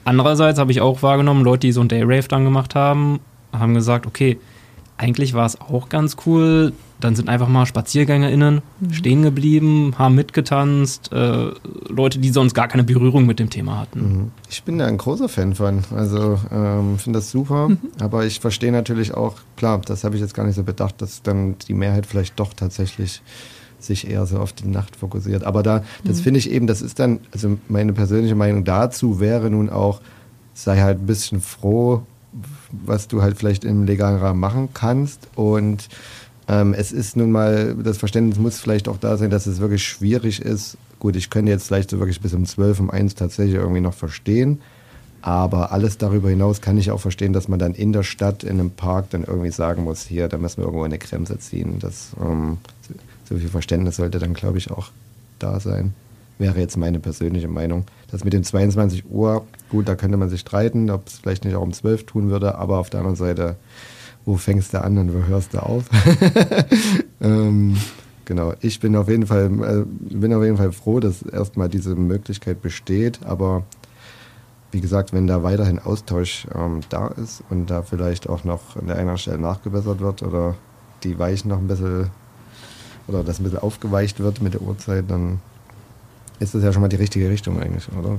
Andererseits 0.06 0.58
habe 0.60 0.72
ich 0.72 0.82
auch 0.82 1.04
wahrgenommen, 1.04 1.44
Leute, 1.44 1.62
die 1.68 1.72
so 1.72 1.82
ein 1.82 1.88
Day-Rave 1.90 2.28
dann 2.28 2.44
gemacht 2.46 2.74
haben, 2.76 3.20
haben 3.52 3.74
gesagt, 3.74 4.06
okay, 4.08 4.40
eigentlich 4.98 5.34
war 5.34 5.46
es 5.46 5.60
auch 5.60 5.90
ganz 5.90 6.16
cool. 6.26 6.74
Dann 7.00 7.16
sind 7.16 7.30
einfach 7.30 7.48
mal 7.48 7.66
SpaziergängerInnen 7.66 8.62
stehen 8.92 9.22
geblieben, 9.22 9.94
haben 9.98 10.16
mitgetanzt, 10.16 11.12
äh, 11.14 11.52
Leute, 11.88 12.20
die 12.20 12.30
sonst 12.30 12.54
gar 12.54 12.68
keine 12.68 12.84
Berührung 12.84 13.26
mit 13.26 13.40
dem 13.40 13.50
Thema 13.50 13.80
hatten. 13.80 14.00
Mhm. 14.00 14.32
Ich 14.50 14.64
bin 14.64 14.78
da 14.78 14.86
ein 14.86 14.98
großer 14.98 15.30
Fan 15.30 15.56
von. 15.56 15.84
Also 15.96 16.40
ähm, 16.52 16.98
finde 16.98 17.20
das 17.20 17.32
super. 17.32 17.70
Aber 18.00 18.26
ich 18.26 18.40
verstehe 18.40 18.72
natürlich 18.72 19.14
auch, 19.14 19.36
klar, 19.56 19.80
das 19.86 20.04
habe 20.04 20.16
ich 20.16 20.22
jetzt 20.22 20.34
gar 20.34 20.46
nicht 20.46 20.56
so 20.56 20.64
bedacht, 20.64 21.02
dass 21.02 21.22
dann 21.22 21.56
die 21.68 21.74
Mehrheit 21.74 22.06
vielleicht 22.06 22.40
doch 22.40 22.54
tatsächlich 22.54 23.22
sich 23.80 24.10
eher 24.10 24.26
so 24.26 24.40
auf 24.40 24.54
die 24.54 24.68
Nacht 24.68 24.96
fokussiert. 24.96 25.44
Aber 25.44 25.64
da, 25.64 25.84
das 26.04 26.20
finde 26.20 26.40
ich 26.40 26.52
eben, 26.52 26.68
das 26.68 26.82
ist 26.82 27.00
dann, 27.00 27.20
also 27.32 27.58
meine 27.70 27.94
persönliche 27.94 28.36
Meinung 28.36 28.66
dazu 28.66 29.20
wäre 29.20 29.50
nun 29.50 29.70
auch, 29.70 30.02
sei 30.54 30.82
halt 30.82 31.00
ein 31.00 31.06
bisschen 31.06 31.40
froh, 31.40 32.04
was 32.72 33.08
du 33.08 33.22
halt 33.22 33.38
vielleicht 33.38 33.64
im 33.64 33.86
legalen 33.86 34.20
Rahmen 34.20 34.40
machen 34.40 34.70
kannst. 34.74 35.28
Und 35.36 35.88
ähm, 36.50 36.74
es 36.74 36.92
ist 36.92 37.16
nun 37.16 37.32
mal, 37.32 37.76
das 37.76 37.98
Verständnis 37.98 38.40
muss 38.40 38.60
vielleicht 38.60 38.88
auch 38.88 38.98
da 38.98 39.16
sein, 39.18 39.30
dass 39.30 39.46
es 39.48 39.60
wirklich 39.60 39.84
schwierig 39.84 40.42
ist. 40.42 40.78
Gut, 41.00 41.16
ich 41.16 41.30
könnte 41.30 41.52
jetzt 41.52 41.68
vielleicht 41.68 41.92
so 41.92 42.00
wirklich 42.00 42.20
bis 42.20 42.34
um 42.34 42.46
12, 42.46 42.80
um 42.80 42.90
1 42.90 43.16
tatsächlich 43.16 43.56
irgendwie 43.56 43.82
noch 43.82 43.94
verstehen. 43.94 44.60
Aber 45.22 45.72
alles 45.74 45.98
darüber 45.98 46.30
hinaus 46.30 46.62
kann 46.62 46.78
ich 46.78 46.92
auch 46.92 47.00
verstehen, 47.02 47.34
dass 47.34 47.48
man 47.50 47.60
dann 47.60 47.74
in 47.74 47.92
der 47.94 48.04
Stadt, 48.04 48.44
in 48.44 48.52
einem 48.60 48.72
Park 48.72 49.10
dann 49.10 49.24
irgendwie 49.26 49.52
sagen 49.52 49.84
muss, 49.84 50.04
hier, 50.06 50.28
da 50.30 50.38
müssen 50.38 50.58
wir 50.58 50.64
irgendwo 50.66 50.84
eine 50.86 50.98
Grenze 50.98 51.38
ziehen. 51.40 51.78
Das, 51.80 52.12
ähm, 52.22 52.58
so- 53.28 53.36
viel 53.38 53.50
Verständnis 53.50 53.98
sollte 53.98 54.18
dann, 54.18 54.34
glaube 54.34 54.58
ich, 54.58 54.72
auch 54.72 54.90
da 55.38 55.60
sein. 55.60 55.94
Wäre 56.40 56.58
jetzt 56.60 56.78
meine 56.78 57.00
persönliche 57.00 57.50
Meinung. 57.50 57.84
Das 58.12 58.24
mit 58.24 58.32
dem 58.34 58.44
22 58.44 59.04
Uhr, 59.12 59.46
gut, 59.70 59.88
da 59.90 59.96
könnte 59.96 60.16
man 60.18 60.30
sich 60.30 60.40
streiten, 60.40 60.90
ob 60.90 61.08
es 61.08 61.20
vielleicht 61.20 61.44
nicht 61.44 61.54
auch 61.56 61.62
um 61.62 61.74
12 61.74 62.06
tun 62.06 62.30
würde, 62.32 62.56
aber 62.56 62.78
auf 62.80 62.90
der 62.90 63.02
anderen 63.02 63.18
Seite, 63.18 63.58
wo 64.26 64.38
fängst 64.38 64.74
du 64.74 64.82
an 64.82 64.98
und 64.98 65.14
wo 65.14 65.26
hörst 65.28 65.54
du 65.54 65.64
auf? 65.64 65.86
ähm, 67.22 67.78
genau, 68.26 68.54
ich 68.62 68.80
bin 68.80 68.96
auf 68.96 69.10
jeden 69.10 69.26
Fall, 69.28 69.46
äh, 69.46 69.86
bin 70.14 70.34
auf 70.34 70.44
jeden 70.44 70.58
Fall 70.58 70.72
froh, 70.72 71.00
dass 71.00 71.22
erstmal 71.22 71.70
diese 71.70 71.96
Möglichkeit 71.96 72.62
besteht, 72.62 73.20
aber 73.26 73.64
wie 74.72 74.82
gesagt, 74.82 75.14
wenn 75.14 75.26
da 75.26 75.42
weiterhin 75.44 75.80
Austausch 75.80 76.46
ähm, 76.54 76.82
da 76.90 77.08
ist 77.08 77.44
und 77.50 77.72
da 77.72 77.82
vielleicht 77.82 78.30
auch 78.30 78.44
noch 78.44 78.76
an 78.76 78.88
der 78.88 78.98
einen 78.98 79.18
Stelle 79.18 79.40
nachgebessert 79.40 80.00
wird 80.00 80.22
oder 80.22 80.56
die 81.04 81.18
Weichen 81.18 81.50
noch 81.50 81.58
ein 81.58 81.68
bisschen 81.68 82.12
oder 83.08 83.24
das 83.24 83.40
ein 83.40 83.44
bisschen 83.44 83.60
aufgeweicht 83.60 84.20
wird 84.20 84.42
mit 84.42 84.54
der 84.54 84.62
Uhrzeit, 84.62 85.06
dann 85.08 85.40
ist 86.40 86.54
das 86.54 86.64
ja 86.64 86.72
schon 86.72 86.82
mal 86.82 86.88
die 86.88 86.98
richtige 86.98 87.30
Richtung 87.30 87.60
eigentlich, 87.60 87.88
oder? 87.98 88.18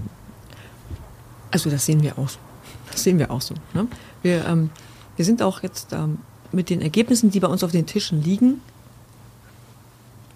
Also 1.50 1.70
das 1.70 1.86
sehen 1.86 2.02
wir 2.02 2.18
auch 2.18 2.28
so. 2.28 2.38
Das 2.90 3.02
sehen 3.02 3.18
wir 3.18 3.30
auch 3.30 3.40
so. 3.40 3.54
Ne? 3.72 3.86
Wir, 4.22 4.44
ähm, 4.46 4.70
wir 5.20 5.26
sind 5.26 5.42
auch 5.42 5.62
jetzt 5.62 5.92
ähm, 5.92 6.16
mit 6.50 6.70
den 6.70 6.80
Ergebnissen, 6.80 7.30
die 7.30 7.40
bei 7.40 7.46
uns 7.46 7.62
auf 7.62 7.72
den 7.72 7.84
Tischen 7.84 8.22
liegen, 8.22 8.62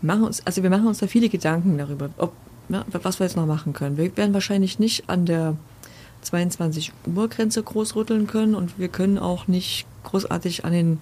machen 0.03 0.25
uns, 0.25 0.47
also 0.47 0.63
wir 0.63 0.69
machen 0.69 0.87
uns 0.87 0.99
da 0.99 1.07
viele 1.07 1.31
Gedanken 1.31 1.79
darüber, 1.79 2.11
ob, 2.19 2.35
ne, 2.69 2.85
was 2.93 3.19
wir 3.19 3.25
jetzt 3.25 3.35
noch 3.35 3.47
machen 3.47 3.73
können. 3.73 3.97
Wir 3.97 4.15
werden 4.15 4.35
wahrscheinlich 4.35 4.79
nicht 4.79 5.09
an 5.09 5.25
der 5.25 5.57
22 6.21 6.93
Uhr 7.17 7.29
Grenze 7.29 7.63
groß 7.63 7.97
rütteln 7.97 8.27
können 8.27 8.55
und 8.55 8.79
wir 8.79 8.89
können 8.89 9.17
auch 9.17 9.49
nicht 9.49 9.87
großartig 10.03 10.67
an 10.67 10.73
den 10.75 11.01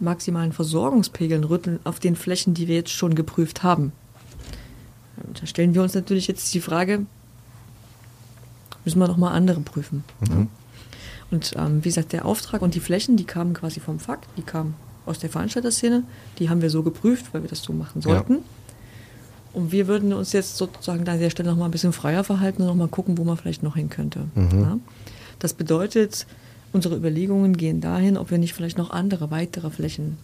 maximalen 0.00 0.52
Versorgungspegeln 0.52 1.44
rütteln 1.44 1.78
auf 1.84 2.00
den 2.00 2.16
Flächen, 2.16 2.54
die 2.54 2.66
wir 2.66 2.74
jetzt 2.74 2.90
schon 2.90 3.14
geprüft 3.14 3.62
haben. 3.62 3.92
Da 5.40 5.46
stellen 5.46 5.74
wir 5.74 5.82
uns 5.84 5.94
natürlich 5.94 6.26
jetzt 6.26 6.52
die 6.54 6.60
Frage, 6.60 7.06
müssen 8.84 8.98
wir 8.98 9.06
noch 9.06 9.16
mal 9.16 9.30
andere 9.30 9.60
prüfen. 9.60 10.02
Mhm. 10.28 10.48
Und 11.32 11.54
ähm, 11.56 11.78
wie 11.82 11.88
gesagt, 11.88 12.12
der 12.12 12.26
Auftrag 12.26 12.62
und 12.62 12.74
die 12.74 12.80
Flächen, 12.80 13.16
die 13.16 13.24
kamen 13.24 13.54
quasi 13.54 13.80
vom 13.80 13.98
Fakt, 13.98 14.28
die 14.36 14.42
kamen 14.42 14.74
aus 15.06 15.18
der 15.18 15.30
Veranstalterszene, 15.30 16.04
die 16.38 16.48
haben 16.48 16.62
wir 16.62 16.70
so 16.70 16.82
geprüft, 16.82 17.32
weil 17.32 17.42
wir 17.42 17.48
das 17.48 17.62
so 17.62 17.72
machen 17.72 18.02
sollten. 18.02 18.38
Und 19.52 19.72
wir 19.72 19.88
würden 19.88 20.12
uns 20.12 20.32
jetzt 20.32 20.56
sozusagen 20.56 21.08
an 21.08 21.18
der 21.18 21.30
Stelle 21.30 21.50
noch 21.50 21.58
mal 21.58 21.64
ein 21.64 21.70
bisschen 21.70 21.92
freier 21.92 22.22
verhalten 22.22 22.62
und 22.62 22.68
noch 22.68 22.74
mal 22.74 22.88
gucken, 22.88 23.18
wo 23.18 23.24
man 23.24 23.36
vielleicht 23.36 23.62
noch 23.62 23.76
hin 23.76 23.88
könnte. 23.88 24.26
Mhm. 24.34 24.60
Ja? 24.60 24.78
Das 25.38 25.54
bedeutet, 25.54 26.26
unsere 26.72 26.96
Überlegungen 26.96 27.56
gehen 27.56 27.80
dahin, 27.80 28.16
ob 28.16 28.30
wir 28.30 28.38
nicht 28.38 28.54
vielleicht 28.54 28.78
noch 28.78 28.90
andere, 28.90 29.30
weitere 29.30 29.70
Flächen 29.70 30.18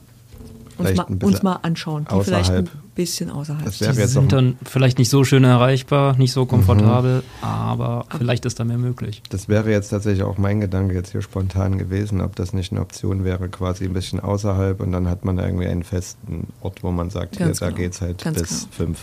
uns, 0.78 0.94
mal, 0.94 1.06
uns 1.22 1.42
mal 1.42 1.58
anschauen, 1.62 2.04
die 2.04 2.14
außerhalb. 2.14 2.46
vielleicht 2.46 2.66
ein 2.66 2.70
bisschen 2.94 3.30
außerhalb. 3.30 3.64
Das 3.64 3.78
die 3.78 3.92
sind 3.92 4.32
dann 4.32 4.58
vielleicht 4.64 4.98
nicht 4.98 5.08
so 5.08 5.24
schön 5.24 5.44
erreichbar, 5.44 6.16
nicht 6.16 6.32
so 6.32 6.46
komfortabel, 6.46 7.18
mhm. 7.18 7.46
aber 7.46 8.06
vielleicht 8.16 8.44
ist 8.44 8.60
da 8.60 8.64
mehr 8.64 8.78
möglich. 8.78 9.22
Das 9.30 9.48
wäre 9.48 9.70
jetzt 9.70 9.88
tatsächlich 9.88 10.22
auch 10.22 10.38
mein 10.38 10.60
Gedanke 10.60 10.94
jetzt 10.94 11.12
hier 11.12 11.22
spontan 11.22 11.78
gewesen, 11.78 12.20
ob 12.20 12.36
das 12.36 12.52
nicht 12.52 12.72
eine 12.72 12.80
Option 12.80 13.24
wäre, 13.24 13.48
quasi 13.48 13.84
ein 13.84 13.92
bisschen 13.92 14.20
außerhalb 14.20 14.80
und 14.80 14.92
dann 14.92 15.08
hat 15.08 15.24
man 15.24 15.36
da 15.36 15.44
irgendwie 15.44 15.66
einen 15.66 15.82
festen 15.82 16.48
Ort, 16.60 16.82
wo 16.82 16.90
man 16.90 17.10
sagt, 17.10 17.38
Ganz 17.38 17.58
hier, 17.58 17.68
genau. 17.68 17.76
da 17.76 17.82
geht 17.82 17.92
es 17.92 18.00
halt 18.00 18.22
Ganz 18.22 18.40
bis 18.40 18.60
genau. 18.60 18.72
fünf 18.72 18.98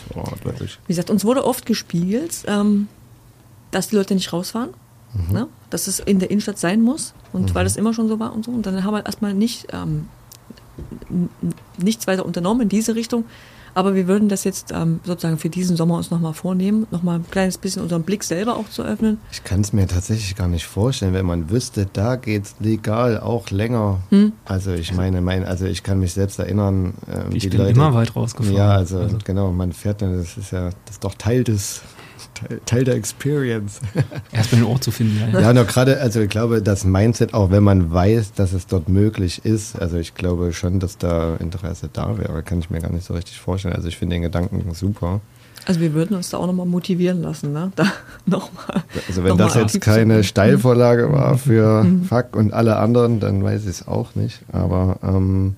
ich. 0.60 0.78
Wie 0.86 0.88
gesagt, 0.88 1.10
uns 1.10 1.24
wurde 1.24 1.44
oft 1.44 1.66
gespiegelt, 1.66 2.44
ähm, 2.46 2.88
dass 3.70 3.88
die 3.88 3.96
Leute 3.96 4.14
nicht 4.14 4.32
rausfahren. 4.32 4.70
Mhm. 5.14 5.32
Ne? 5.32 5.48
Dass 5.70 5.86
es 5.86 5.98
in 5.98 6.18
der 6.18 6.30
Innenstadt 6.30 6.58
sein 6.58 6.82
muss 6.82 7.14
und 7.32 7.50
mhm. 7.50 7.54
weil 7.54 7.64
das 7.64 7.76
immer 7.76 7.94
schon 7.94 8.08
so 8.08 8.18
war 8.18 8.34
und 8.34 8.44
so. 8.44 8.50
Und 8.50 8.66
dann 8.66 8.84
haben 8.84 8.94
wir 8.94 9.06
erstmal 9.06 9.34
nicht 9.34 9.68
ähm, 9.72 10.08
nichts 11.78 12.06
weiter 12.06 12.24
unternommen 12.26 12.62
in 12.62 12.68
diese 12.68 12.94
Richtung. 12.94 13.24
Aber 13.76 13.94
wir 13.94 14.08
würden 14.08 14.30
das 14.30 14.44
jetzt 14.44 14.72
ähm, 14.74 15.00
sozusagen 15.04 15.36
für 15.36 15.50
diesen 15.50 15.76
Sommer 15.76 15.98
uns 15.98 16.10
nochmal 16.10 16.32
vornehmen, 16.32 16.86
nochmal 16.90 17.16
ein 17.18 17.26
kleines 17.30 17.58
bisschen 17.58 17.82
unseren 17.82 18.04
Blick 18.04 18.24
selber 18.24 18.56
auch 18.56 18.70
zu 18.70 18.82
öffnen. 18.82 19.18
Ich 19.30 19.44
kann 19.44 19.60
es 19.60 19.74
mir 19.74 19.86
tatsächlich 19.86 20.34
gar 20.34 20.48
nicht 20.48 20.64
vorstellen, 20.64 21.12
wenn 21.12 21.26
man 21.26 21.50
wüsste, 21.50 21.86
da 21.92 22.16
geht 22.16 22.46
es 22.46 22.54
legal 22.58 23.20
auch 23.20 23.50
länger. 23.50 23.98
Hm? 24.08 24.32
Also 24.46 24.72
ich 24.72 24.94
meine, 24.94 25.20
mein, 25.20 25.44
also 25.44 25.66
ich 25.66 25.82
kann 25.82 26.00
mich 26.00 26.14
selbst 26.14 26.38
erinnern, 26.38 26.94
ähm, 27.06 27.36
ich 27.36 27.42
die 27.42 27.48
bin 27.50 27.58
Leute, 27.58 27.72
immer 27.72 27.92
weit 27.92 28.16
rausgefahren. 28.16 28.56
Ja, 28.56 28.70
also, 28.70 28.98
also, 28.98 29.18
genau, 29.22 29.52
man 29.52 29.74
fährt 29.74 30.00
dann, 30.00 30.16
das 30.16 30.38
ist 30.38 30.52
ja, 30.52 30.70
das 30.86 30.92
ist 30.92 31.04
doch 31.04 31.14
Teil 31.14 31.44
des 31.44 31.82
Teil, 32.36 32.60
Teil 32.66 32.84
der 32.84 32.94
Experience. 32.94 33.80
Erstmal 34.32 34.62
den 34.62 34.68
Ort 34.68 34.84
zu 34.84 34.90
finden. 34.90 35.18
Ja, 35.32 35.40
ja. 35.40 35.52
ja 35.52 35.62
gerade, 35.62 36.00
also 36.00 36.20
ich 36.20 36.28
glaube, 36.28 36.62
das 36.62 36.84
Mindset, 36.84 37.34
auch 37.34 37.50
wenn 37.50 37.62
man 37.62 37.92
weiß, 37.92 38.34
dass 38.34 38.52
es 38.52 38.66
dort 38.66 38.88
möglich 38.88 39.44
ist, 39.44 39.80
also 39.80 39.96
ich 39.96 40.14
glaube 40.14 40.52
schon, 40.52 40.80
dass 40.80 40.98
da 40.98 41.36
Interesse 41.36 41.88
da 41.92 42.18
wäre, 42.18 42.42
kann 42.42 42.58
ich 42.60 42.70
mir 42.70 42.80
gar 42.80 42.92
nicht 42.92 43.06
so 43.06 43.14
richtig 43.14 43.38
vorstellen. 43.38 43.74
Also 43.74 43.88
ich 43.88 43.96
finde 43.96 44.16
den 44.16 44.22
Gedanken 44.22 44.64
super. 44.74 45.20
Also 45.66 45.80
wir 45.80 45.94
würden 45.94 46.16
uns 46.16 46.30
da 46.30 46.38
auch 46.38 46.46
nochmal 46.46 46.66
motivieren 46.66 47.22
lassen, 47.22 47.52
ne? 47.52 47.72
Da 47.74 47.84
nochmal. 48.26 48.84
Also 49.08 49.24
wenn 49.24 49.36
noch 49.36 49.52
das 49.52 49.54
jetzt 49.54 49.80
keine 49.80 50.22
Steilvorlage 50.22 51.12
war 51.12 51.38
für 51.38 51.82
mhm. 51.82 52.04
Fuck 52.04 52.36
und 52.36 52.52
alle 52.52 52.76
anderen, 52.76 53.18
dann 53.18 53.42
weiß 53.42 53.62
ich 53.62 53.70
es 53.70 53.88
auch 53.88 54.14
nicht. 54.14 54.40
Aber 54.52 54.98
ähm, 55.02 55.56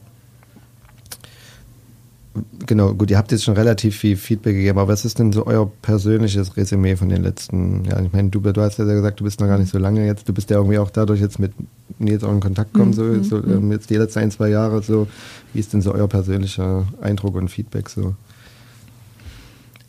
genau, 2.67 2.95
gut, 2.95 3.11
ihr 3.11 3.19
habt 3.19 3.33
jetzt 3.33 3.45
schon 3.45 3.55
relativ 3.55 3.97
viel 3.97 4.17
Feedback 4.17 4.55
gegeben, 4.55 4.79
aber 4.79 4.93
was 4.93 5.05
ist 5.05 5.19
denn 5.19 5.33
so 5.33 5.47
euer 5.47 5.71
persönliches 5.83 6.57
Resümee 6.57 6.97
von 6.97 7.09
den 7.09 7.23
letzten, 7.23 7.85
ja, 7.85 8.01
ich 8.01 8.13
meine, 8.13 8.31
du, 8.31 8.41
du 8.41 8.61
hast 8.61 8.79
ja 8.79 8.85
gesagt, 8.85 9.21
du 9.21 9.25
bist 9.25 9.41
noch 9.41 9.47
gar 9.47 9.59
nicht 9.59 9.71
so 9.71 9.79
lange 9.79 10.07
jetzt, 10.07 10.29
du 10.29 10.33
bist 10.33 10.51
ja 10.51 10.57
irgendwie 10.57 10.79
auch 10.79 10.91
dadurch 10.91 11.21
jetzt 11.21 11.39
mit 11.39 11.53
Nils 11.99 12.25
auch 12.25 12.33
in 12.33 12.41
Kontakt 12.41 12.73
gekommen, 12.73 12.93
mhm. 12.93 13.23
so, 13.23 13.23
so 13.23 13.37
mhm. 13.39 13.53
ähm, 13.53 13.73
jetzt 13.73 13.91
die 13.91 13.97
letzten 13.97 14.21
ein, 14.21 14.31
zwei 14.31 14.49
Jahre, 14.49 14.83
so, 14.83 15.09
wie 15.53 15.61
ist 15.61 15.73
denn 15.73 15.83
so 15.83 15.93
euer 15.93 16.09
persönlicher 16.09 16.87
Eindruck 17.01 17.35
und 17.35 17.49
Feedback 17.49 17.89
so? 17.89 18.15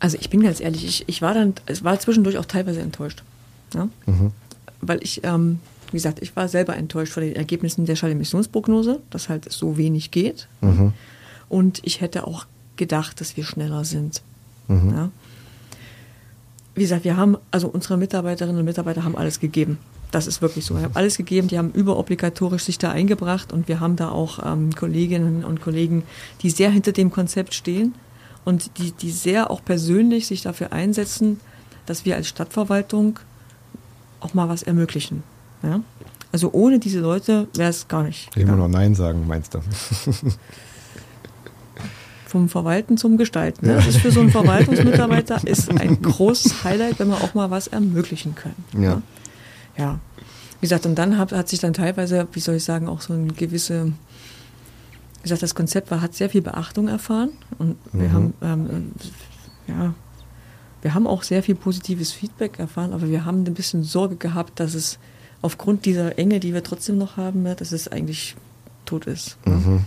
Also 0.00 0.16
ich 0.18 0.30
bin 0.30 0.42
ganz 0.42 0.60
ehrlich, 0.60 0.84
ich, 0.84 1.04
ich 1.08 1.22
war 1.22 1.34
dann, 1.34 1.54
es 1.66 1.84
war 1.84 2.00
zwischendurch 2.00 2.38
auch 2.38 2.46
teilweise 2.46 2.80
enttäuscht. 2.80 3.22
Ja? 3.74 3.88
Mhm. 4.06 4.32
Weil 4.80 5.02
ich, 5.02 5.20
ähm, 5.24 5.60
wie 5.90 5.98
gesagt, 5.98 6.20
ich 6.22 6.34
war 6.34 6.48
selber 6.48 6.76
enttäuscht 6.76 7.12
von 7.12 7.22
den 7.22 7.36
Ergebnissen 7.36 7.84
der 7.84 7.96
Schallemissionsprognose, 7.96 9.00
dass 9.10 9.28
halt 9.28 9.52
so 9.52 9.76
wenig 9.76 10.10
geht. 10.10 10.48
Mhm. 10.62 10.94
Und 11.50 11.80
ich 11.82 12.00
hätte 12.00 12.26
auch 12.26 12.46
gedacht, 12.76 13.20
dass 13.20 13.36
wir 13.36 13.44
schneller 13.44 13.84
sind. 13.84 14.22
Mhm. 14.68 14.90
Ja. 14.94 15.10
Wie 16.74 16.80
gesagt, 16.80 17.04
wir 17.04 17.18
haben, 17.18 17.36
also 17.50 17.68
unsere 17.68 17.98
Mitarbeiterinnen 17.98 18.58
und 18.58 18.64
Mitarbeiter 18.64 19.04
haben 19.04 19.16
alles 19.16 19.40
gegeben. 19.40 19.78
Das 20.12 20.26
ist 20.26 20.40
wirklich 20.40 20.64
so. 20.64 20.76
Wir 20.76 20.84
haben 20.84 20.96
alles 20.96 21.18
gegeben, 21.18 21.48
die 21.48 21.58
haben 21.58 21.72
überobligatorisch 21.72 22.64
sich 22.64 22.78
da 22.78 22.90
eingebracht 22.90 23.52
und 23.52 23.68
wir 23.68 23.80
haben 23.80 23.96
da 23.96 24.10
auch 24.10 24.40
ähm, 24.44 24.74
Kolleginnen 24.74 25.44
und 25.44 25.60
Kollegen, 25.60 26.04
die 26.42 26.50
sehr 26.50 26.70
hinter 26.70 26.92
dem 26.92 27.10
Konzept 27.10 27.54
stehen 27.54 27.94
und 28.44 28.78
die, 28.78 28.92
die 28.92 29.10
sehr 29.10 29.50
auch 29.50 29.62
persönlich 29.64 30.26
sich 30.26 30.42
dafür 30.42 30.72
einsetzen, 30.72 31.40
dass 31.86 32.04
wir 32.04 32.16
als 32.16 32.28
Stadtverwaltung 32.28 33.18
auch 34.20 34.34
mal 34.34 34.48
was 34.48 34.62
ermöglichen. 34.62 35.22
Ja? 35.62 35.80
Also 36.32 36.50
ohne 36.52 36.78
diese 36.78 37.00
Leute 37.00 37.48
wäre 37.54 37.70
es 37.70 37.88
gar 37.88 38.04
nicht. 38.04 38.34
Immer 38.36 38.56
noch 38.56 38.68
Nein 38.68 38.94
sagen, 38.94 39.26
meinst 39.26 39.54
du? 39.54 39.60
vom 42.30 42.48
Verwalten 42.48 42.96
zum 42.96 43.16
Gestalten. 43.16 43.66
Ne? 43.66 43.74
Das 43.74 43.88
ist 43.88 43.98
für 43.98 44.12
so 44.12 44.20
einen 44.20 44.30
Verwaltungsmitarbeiter 44.30 45.40
ist 45.46 45.68
ein 45.70 46.00
großes 46.00 46.62
Highlight, 46.62 47.00
wenn 47.00 47.08
wir 47.08 47.16
auch 47.16 47.34
mal 47.34 47.50
was 47.50 47.66
ermöglichen 47.66 48.36
können. 48.36 48.64
Ja. 48.78 49.02
Ja. 49.76 49.98
Wie 50.60 50.66
gesagt, 50.66 50.86
und 50.86 50.94
dann 50.94 51.18
hat, 51.18 51.32
hat 51.32 51.48
sich 51.48 51.58
dann 51.58 51.72
teilweise, 51.72 52.28
wie 52.32 52.40
soll 52.40 52.54
ich 52.56 52.64
sagen, 52.64 52.88
auch 52.88 53.00
so 53.00 53.14
ein 53.14 53.34
gewisse, 53.34 53.86
wie 53.86 55.22
gesagt, 55.22 55.42
das 55.42 55.56
Konzept 55.56 55.90
war, 55.90 56.00
hat 56.00 56.14
sehr 56.14 56.30
viel 56.30 56.42
Beachtung 56.42 56.86
erfahren 56.86 57.30
und 57.58 57.76
wir 57.92 58.08
mhm. 58.08 58.12
haben, 58.12 58.34
ähm, 58.42 58.92
ja, 59.66 59.94
wir 60.82 60.94
haben 60.94 61.06
auch 61.06 61.24
sehr 61.24 61.42
viel 61.42 61.56
positives 61.56 62.12
Feedback 62.12 62.58
erfahren, 62.60 62.92
aber 62.92 63.08
wir 63.08 63.24
haben 63.24 63.44
ein 63.44 63.54
bisschen 63.54 63.82
Sorge 63.82 64.16
gehabt, 64.16 64.60
dass 64.60 64.74
es 64.74 64.98
aufgrund 65.42 65.84
dieser 65.84 66.16
Enge, 66.16 66.38
die 66.38 66.54
wir 66.54 66.62
trotzdem 66.62 66.96
noch 66.96 67.16
haben, 67.16 67.42
ne, 67.42 67.56
dass 67.56 67.72
es 67.72 67.88
eigentlich 67.88 68.36
tot 68.84 69.06
ist. 69.06 69.36
Ne? 69.46 69.54
Mhm. 69.54 69.74
Ne? 69.74 69.80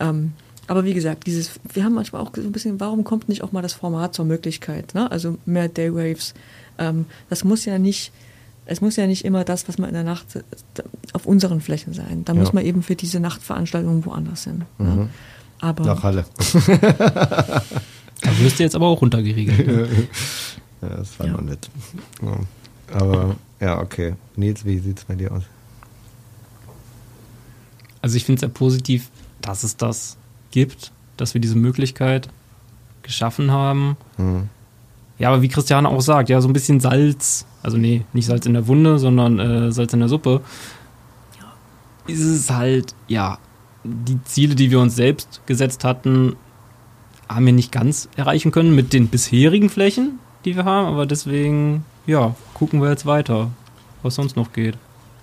Ähm, 0.00 0.32
aber 0.68 0.84
wie 0.84 0.92
gesagt, 0.92 1.26
dieses, 1.26 1.58
wir 1.72 1.82
haben 1.82 1.94
manchmal 1.94 2.22
auch 2.22 2.30
so 2.34 2.42
ein 2.42 2.52
bisschen, 2.52 2.78
warum 2.78 3.02
kommt 3.02 3.28
nicht 3.28 3.42
auch 3.42 3.52
mal 3.52 3.62
das 3.62 3.72
Format 3.72 4.14
zur 4.14 4.26
Möglichkeit? 4.26 4.94
Ne? 4.94 5.10
Also 5.10 5.38
mehr 5.46 5.68
Daywaves. 5.68 6.34
Ähm, 6.78 7.06
das 7.30 7.42
muss 7.42 7.64
ja 7.64 7.78
nicht, 7.78 8.12
es 8.66 8.82
muss 8.82 8.96
ja 8.96 9.06
nicht 9.06 9.24
immer 9.24 9.44
das, 9.44 9.66
was 9.66 9.78
man 9.78 9.88
in 9.88 9.94
der 9.94 10.04
Nacht 10.04 10.26
auf 11.14 11.24
unseren 11.24 11.62
Flächen 11.62 11.94
sein. 11.94 12.22
Da 12.26 12.34
ja. 12.34 12.40
muss 12.40 12.52
man 12.52 12.66
eben 12.66 12.82
für 12.82 12.96
diese 12.96 13.18
Nachtveranstaltungen 13.18 14.04
woanders 14.04 14.44
hin. 14.44 14.64
Ne? 14.76 14.84
Mhm. 14.84 14.96
Ne? 14.96 15.08
Aber 15.60 15.84
Nach 15.84 16.02
Halle. 16.02 16.26
da 16.68 17.62
wirst 18.38 18.58
du 18.58 18.62
jetzt 18.62 18.76
aber 18.76 18.86
auch 18.86 19.00
runtergeriegelt. 19.00 19.66
ja, 20.82 20.88
das 20.88 21.18
war 21.18 21.26
ja. 21.26 21.32
noch 21.32 21.40
nett. 21.40 21.70
Ja. 22.22 22.38
Aber 22.94 23.36
ja, 23.58 23.80
okay. 23.80 24.14
Nils, 24.36 24.66
wie 24.66 24.78
sieht 24.78 24.98
es 24.98 25.04
bei 25.06 25.14
dir 25.14 25.32
aus? 25.32 25.44
Also 28.02 28.16
ich 28.16 28.24
finde 28.24 28.36
es 28.36 28.40
sehr 28.40 28.48
positiv, 28.50 29.10
dass 29.40 29.64
es 29.64 29.76
das 29.76 30.18
gibt, 30.50 30.92
dass 31.16 31.34
wir 31.34 31.40
diese 31.40 31.56
Möglichkeit 31.56 32.28
geschaffen 33.02 33.50
haben. 33.50 33.96
Mhm. 34.16 34.48
Ja, 35.18 35.28
aber 35.28 35.42
wie 35.42 35.48
Christiane 35.48 35.88
auch 35.88 36.00
sagt, 36.00 36.28
ja, 36.28 36.40
so 36.40 36.48
ein 36.48 36.52
bisschen 36.52 36.80
Salz, 36.80 37.44
also 37.62 37.76
nee, 37.76 38.04
nicht 38.12 38.26
Salz 38.26 38.46
in 38.46 38.54
der 38.54 38.68
Wunde, 38.68 38.98
sondern 38.98 39.38
äh, 39.38 39.72
Salz 39.72 39.92
in 39.92 40.00
der 40.00 40.08
Suppe. 40.08 40.42
Ist 42.06 42.22
es 42.22 42.50
halt, 42.50 42.94
ja, 43.08 43.38
die 43.84 44.22
Ziele, 44.24 44.54
die 44.54 44.70
wir 44.70 44.80
uns 44.80 44.96
selbst 44.96 45.40
gesetzt 45.46 45.84
hatten, 45.84 46.36
haben 47.28 47.46
wir 47.46 47.52
nicht 47.52 47.72
ganz 47.72 48.08
erreichen 48.16 48.52
können 48.52 48.74
mit 48.74 48.92
den 48.92 49.08
bisherigen 49.08 49.68
Flächen, 49.68 50.18
die 50.44 50.56
wir 50.56 50.64
haben, 50.64 50.86
aber 50.86 51.04
deswegen, 51.04 51.84
ja, 52.06 52.34
gucken 52.54 52.80
wir 52.80 52.88
jetzt 52.88 53.04
weiter, 53.04 53.50
was 54.02 54.14
sonst 54.14 54.36
noch 54.36 54.52
geht. 54.52 54.78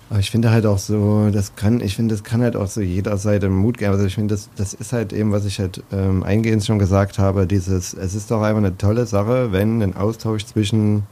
Aber 0.10 0.20
ich 0.20 0.30
finde 0.30 0.52
halt 0.52 0.66
auch 0.66 0.78
so, 0.78 1.30
das 1.32 1.56
kann, 1.56 1.82
ich 1.82 1.96
finde, 1.96 2.14
das 2.14 2.24
kann 2.24 2.42
halt 2.42 2.56
auch 2.56 2.68
so 2.68 2.82
jeder 2.82 3.18
Seite 3.18 3.50
Mut 3.50 3.78
geben. 3.78 3.92
Also 3.92 4.06
ich 4.06 4.16
finde, 4.16 4.36
das, 4.36 4.50
das 4.56 4.74
ist 4.74 4.94
halt 4.94 5.14
eben, 5.14 5.32
was 5.32 5.46
ich 5.46 5.60
halt 5.60 5.84
ähm, 5.92 6.24
eingehend 6.24 6.64
schon 6.64 6.78
gesagt 6.78 7.18
habe, 7.18 7.48
dieses, 7.48 7.94
es 7.94 8.14
ist 8.14 8.30
doch 8.30 8.42
einfach 8.42 8.60
eine 8.60 8.78
tolle 8.78 9.08
Sache, 9.08 9.52
wenn 9.52 9.82
ein 9.82 9.96
Austausch 9.96 10.46
zwischen 10.46 11.04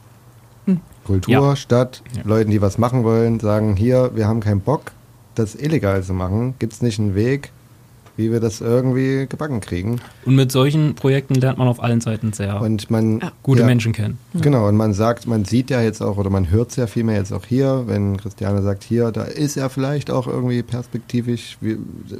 hm. 0.66 0.80
Kultur, 1.04 1.32
ja. 1.32 1.56
Stadt, 1.56 2.02
ja. 2.16 2.22
Leuten, 2.24 2.52
die 2.52 2.62
was 2.62 2.78
machen 2.78 3.02
wollen, 3.02 3.40
sagen, 3.40 3.74
hier, 3.74 4.12
wir 4.14 4.28
haben 4.28 4.40
keinen 4.40 4.60
Bock, 4.60 4.92
das 5.34 5.56
illegal 5.56 6.02
zu 6.04 6.12
machen, 6.12 6.54
gibt 6.60 6.72
es 6.72 6.80
nicht 6.80 7.00
einen 7.00 7.16
Weg, 7.16 7.50
wie 8.16 8.30
wir 8.30 8.40
das 8.40 8.60
irgendwie 8.60 9.26
gebacken 9.26 9.60
kriegen. 9.60 10.00
Und 10.24 10.36
mit 10.36 10.52
solchen 10.52 10.94
Projekten 10.94 11.34
lernt 11.34 11.58
man 11.58 11.66
auf 11.66 11.82
allen 11.82 12.00
Seiten 12.00 12.32
sehr 12.32 12.60
und 12.60 12.90
man, 12.90 13.20
gute 13.42 13.60
ja, 13.60 13.66
Menschen 13.66 13.92
kennen. 13.92 14.18
Genau, 14.34 14.68
und 14.68 14.76
man 14.76 14.94
sagt, 14.94 15.26
man 15.26 15.44
sieht 15.44 15.70
ja 15.70 15.80
jetzt 15.80 16.00
auch, 16.00 16.16
oder 16.16 16.30
man 16.30 16.50
hört 16.50 16.70
es 16.70 16.76
ja 16.76 16.86
viel 16.86 17.04
mehr 17.04 17.16
jetzt 17.16 17.32
auch 17.32 17.44
hier, 17.44 17.84
wenn 17.86 18.16
Christiane 18.16 18.62
sagt, 18.62 18.84
hier, 18.84 19.10
da 19.10 19.22
ist 19.24 19.56
ja 19.56 19.68
vielleicht 19.68 20.10
auch 20.10 20.26
irgendwie 20.26 20.62
perspektivisch, 20.62 21.58
wie, 21.60 21.78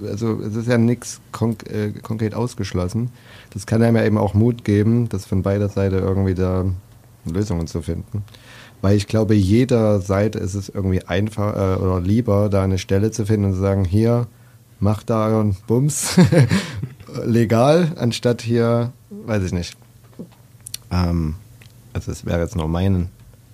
also 0.09 0.40
es 0.40 0.57
ist 0.57 0.68
ja 0.68 0.78
nichts 0.78 1.20
konk 1.30 1.70
äh, 1.70 1.92
konkret 2.03 2.34
ausgeschlossen. 2.34 3.11
Das 3.53 3.66
kann 3.66 3.82
einem 3.82 3.97
ja 3.97 4.05
eben 4.05 4.18
auch 4.18 4.34
Mut 4.34 4.64
geben, 4.64 5.09
das 5.09 5.26
von 5.26 5.42
beider 5.42 5.68
Seite 5.68 5.97
irgendwie 5.97 6.34
da 6.34 6.64
Lösungen 7.24 7.66
zu 7.66 7.82
finden. 7.82 8.24
Weil 8.82 8.97
ich 8.97 9.07
glaube, 9.07 9.34
jeder 9.34 10.01
Seite 10.01 10.38
ist 10.38 10.55
es 10.55 10.68
irgendwie 10.68 11.03
einfach 11.05 11.55
äh, 11.55 11.80
oder 11.80 12.01
lieber, 12.01 12.49
da 12.49 12.62
eine 12.62 12.78
Stelle 12.78 13.12
zu 13.12 13.24
finden 13.24 13.47
und 13.47 13.55
zu 13.55 13.61
sagen, 13.61 13.84
hier, 13.84 14.26
macht 14.85 15.11
da 15.11 15.26
euren 15.26 15.57
Bums 15.66 16.16
legal, 17.24 17.93
anstatt 17.97 18.43
hier, 18.43 18.93
weiß 19.11 19.43
ich 19.43 19.53
nicht. 19.53 19.76
Ähm, 20.93 21.35
also 21.93 22.12
es 22.12 22.24
wäre 22.24 22.41
jetzt 22.41 22.55
nur 22.55 22.68
mein, 22.68 23.09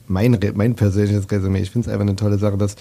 mein, 0.08 0.38
mein 0.54 0.74
persönliches 0.74 1.30
Resümee. 1.30 1.60
Ich 1.60 1.70
finde 1.70 1.88
es 1.88 1.92
einfach 1.92 2.06
eine 2.06 2.16
tolle 2.16 2.36
Sache, 2.36 2.58
dass, 2.58 2.76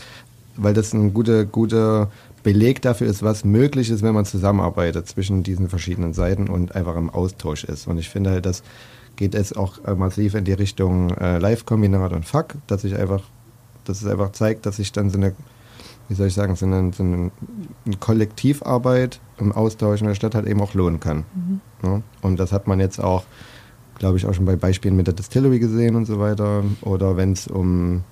weil 0.58 0.74
das 0.74 0.94
ein 0.94 1.14
guter, 1.14 1.46
guter 1.46 2.12
Beleg 2.42 2.82
dafür 2.82 3.08
ist, 3.08 3.22
was 3.22 3.46
möglich 3.46 3.90
ist, 3.90 4.02
wenn 4.02 4.16
man 4.16 4.26
zusammenarbeitet 4.26 5.08
zwischen 5.08 5.44
diesen 5.44 5.70
verschiedenen 5.70 6.14
Seiten 6.14 6.50
und 6.50 6.76
einfach 6.76 6.96
im 6.96 7.10
Austausch 7.10 7.64
ist. 7.64 7.88
Und 7.88 8.00
ich 8.00 8.10
finde 8.10 8.32
halt, 8.32 8.46
das 8.46 8.64
geht 9.16 9.36
es 9.36 9.56
auch 9.56 9.78
massiv 9.96 10.34
in 10.34 10.46
die 10.46 10.54
Richtung 10.54 11.12
äh, 11.18 11.38
Live-Kombinat 11.38 12.14
und 12.14 12.26
Fuck, 12.26 12.56
dass 12.66 12.84
ich 12.84 12.96
einfach, 12.96 13.22
dass 13.86 14.02
es 14.02 14.08
einfach 14.08 14.32
zeigt, 14.32 14.66
dass 14.66 14.78
sich 14.78 14.92
dann 14.92 15.12
so 15.12 15.18
eine 15.18 15.36
wie 16.10 16.16
soll 16.16 16.28
ich 16.28 16.34
sagen, 16.34 16.56
so 16.56 16.66
eine, 16.66 16.92
so 16.92 17.04
eine 17.04 17.32
Kollektivarbeit 18.00 19.22
im 19.38 19.52
Austausch 19.52 20.02
in 20.02 20.08
der 20.08 20.16
Stadt 20.16 20.36
halt 20.36 20.48
eben 20.48 20.60
auch 20.60 20.74
lohnen 20.74 21.00
kann. 21.00 21.24
Mhm. 21.34 21.62
Ja? 21.84 22.02
Und 22.22 22.40
das 22.40 22.52
hat 22.52 22.68
man 22.68 22.80
jetzt 22.80 23.00
auch, 23.00 23.24
glaube 24.00 24.18
ich, 24.18 24.26
auch 24.26 24.34
schon 24.34 24.46
bei 24.46 24.56
Beispielen 24.56 24.96
mit 24.96 25.08
der 25.08 25.14
Distillery 25.14 25.60
gesehen 25.60 25.96
und 25.96 26.06
so 26.06 26.20
weiter. 26.20 26.64
Oder 26.82 27.16
wenn 27.16 27.34
es 27.34 27.48
um, 27.48 28.04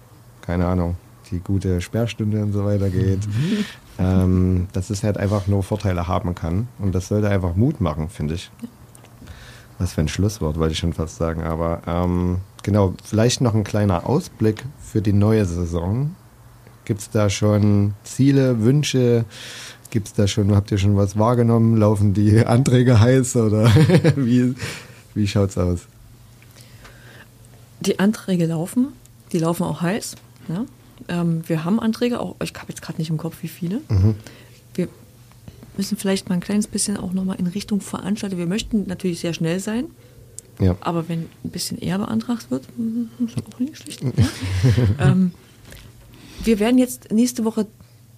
keine 0.41 0.68
Ahnung, 0.68 0.95
die 1.32 1.39
gute 1.39 1.82
Sperrstunde 1.82 2.41
und 2.41 2.54
so 2.54 2.64
weiter 2.64 2.89
geht. 2.89 3.28
Mhm. 3.28 3.66
Ähm, 4.00 4.68
dass 4.74 4.91
es 4.91 5.02
halt 5.02 5.18
einfach 5.18 5.48
nur 5.48 5.64
Vorteile 5.64 6.08
haben 6.08 6.36
kann. 6.36 6.68
Und 6.78 6.93
das 6.93 7.08
sollte 7.08 7.32
einfach 7.32 7.56
Mut 7.56 7.82
machen, 7.82 8.10
finde 8.10 8.36
ich. 8.36 8.52
Was 9.80 9.93
für 9.93 10.02
ein 10.02 10.08
Schlusswort, 10.08 10.60
wollte 10.60 10.74
ich 10.74 10.78
schon 10.78 10.93
fast 10.93 11.16
sagen. 11.16 11.41
Aber 11.41 11.82
ähm, 11.88 12.38
genau, 12.62 12.93
vielleicht 13.04 13.41
noch 13.41 13.56
ein 13.56 13.64
kleiner 13.64 14.08
Ausblick 14.08 14.66
für 14.78 15.02
die 15.02 15.14
neue 15.14 15.45
Saison. 15.45 16.12
Gibt 16.88 17.02
es 17.02 17.10
da 17.10 17.30
schon 17.30 17.96
Ziele, 18.06 18.64
Wünsche? 18.64 19.26
Gibt 19.90 20.08
es 20.08 20.14
da 20.14 20.26
schon, 20.26 20.56
habt 20.56 20.72
ihr 20.72 20.78
schon 20.78 20.96
was 20.96 21.20
wahrgenommen? 21.20 21.76
Laufen 21.76 22.14
die 22.14 22.40
Anträge 22.46 23.02
heiß 23.02 23.36
oder 23.36 23.66
wie, 24.16 24.56
wie 25.14 25.26
es 25.26 25.58
aus? 25.58 25.82
Die 27.82 28.00
Anträge 28.00 28.46
laufen, 28.46 28.94
die 29.34 29.40
laufen 29.40 29.64
auch 29.64 29.82
heiß. 29.82 30.16
Ja? 30.48 30.64
Ähm, 31.10 31.44
wir 31.46 31.66
haben 31.66 31.82
Anträge, 31.82 32.22
auch 32.22 32.38
ich 32.42 32.54
habe 32.54 32.70
jetzt 32.70 32.82
gerade 32.82 33.00
nicht 33.00 33.10
im 33.10 33.18
Kopf, 33.18 33.36
wie 33.42 33.50
viele. 33.50 33.82
Mhm. 33.90 34.16
Wir 34.74 34.88
müssen 35.76 35.98
vielleicht 35.98 36.30
mal 36.30 36.36
ein 36.36 36.42
kleines 36.42 36.68
bisschen 36.68 36.96
auch 36.96 37.12
nochmal 37.12 37.36
in 37.38 37.48
Richtung 37.48 37.82
Veranstaltung. 37.82 38.40
Wir 38.40 38.48
möchten 38.48 38.88
natürlich 38.88 39.20
sehr 39.20 39.34
schnell 39.34 39.60
sein. 39.60 39.88
Ja. 40.62 40.78
Aber 40.80 41.10
wenn 41.10 41.28
ein 41.44 41.50
bisschen 41.50 41.80
eher 41.80 41.98
beantragt 41.98 42.50
wird, 42.50 42.64
ist 43.20 43.36
auch 43.54 43.60
nicht 43.60 43.78
schlecht. 43.78 44.04
Ja? 44.04 44.12
ähm, 45.12 45.34
wir 46.44 46.60
werden 46.60 46.78
jetzt 46.78 47.12
nächste 47.12 47.46
Woche 47.46 47.68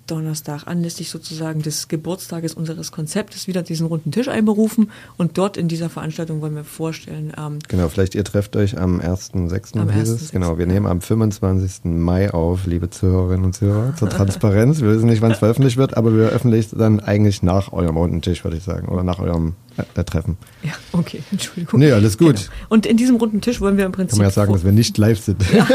Donnerstag 0.09 0.63
anlässlich 0.65 1.09
sozusagen 1.09 1.61
des 1.61 1.87
Geburtstages 1.87 2.53
unseres 2.53 2.91
Konzeptes 2.91 3.47
wieder 3.47 3.61
diesen 3.61 3.87
runden 3.87 4.11
Tisch 4.11 4.27
einberufen 4.27 4.91
und 5.17 5.37
dort 5.37 5.55
in 5.55 5.67
dieser 5.67 5.89
Veranstaltung 5.89 6.41
wollen 6.41 6.55
wir 6.55 6.63
vorstellen. 6.63 7.31
Ähm, 7.37 7.59
genau, 7.67 7.89
vielleicht 7.89 8.15
ihr 8.15 8.23
trefft 8.23 8.55
euch 8.55 8.77
am 8.77 8.99
1.6. 8.99 9.91
dieses. 9.93 10.31
Genau, 10.31 10.57
wir 10.57 10.65
nehmen 10.65 10.87
am 10.87 11.01
25. 11.01 11.85
Mai 11.85 12.31
auf, 12.31 12.65
liebe 12.65 12.89
Zuhörerinnen 12.89 13.45
und 13.45 13.53
Zuhörer, 13.53 13.95
zur 13.95 14.09
Transparenz. 14.09 14.81
Wir 14.81 14.89
wissen 14.89 15.07
nicht, 15.07 15.21
wann 15.21 15.31
es 15.31 15.39
veröffentlicht 15.39 15.77
wird, 15.77 15.95
aber 15.95 16.15
wir 16.15 16.27
veröffentlichen 16.27 16.69
es 16.73 16.77
dann 16.77 16.99
eigentlich 16.99 17.43
nach 17.43 17.71
eurem 17.71 17.97
runden 17.97 18.21
Tisch, 18.21 18.43
würde 18.43 18.57
ich 18.57 18.63
sagen, 18.63 18.87
oder 18.87 19.03
nach 19.03 19.19
eurem 19.19 19.53
äh, 19.95 20.03
Treffen. 20.03 20.37
Ja, 20.63 20.71
okay, 20.91 21.21
Entschuldigung. 21.31 21.79
Nee, 21.79 21.91
alles 21.91 22.17
gut. 22.17 22.35
Genau. 22.35 22.49
Und 22.69 22.85
in 22.85 22.97
diesem 22.97 23.17
runden 23.17 23.41
Tisch 23.41 23.61
wollen 23.61 23.77
wir 23.77 23.85
im 23.85 23.91
Prinzip. 23.91 24.11
Kann 24.11 24.19
man 24.19 24.27
ja 24.27 24.33
sagen, 24.33 24.53
dass 24.53 24.65
wir 24.65 24.71
nicht 24.71 24.97
live 24.97 25.19
sind. 25.19 25.43
ja, 25.51 25.67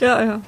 ja. 0.00 0.24
ja 0.24 0.40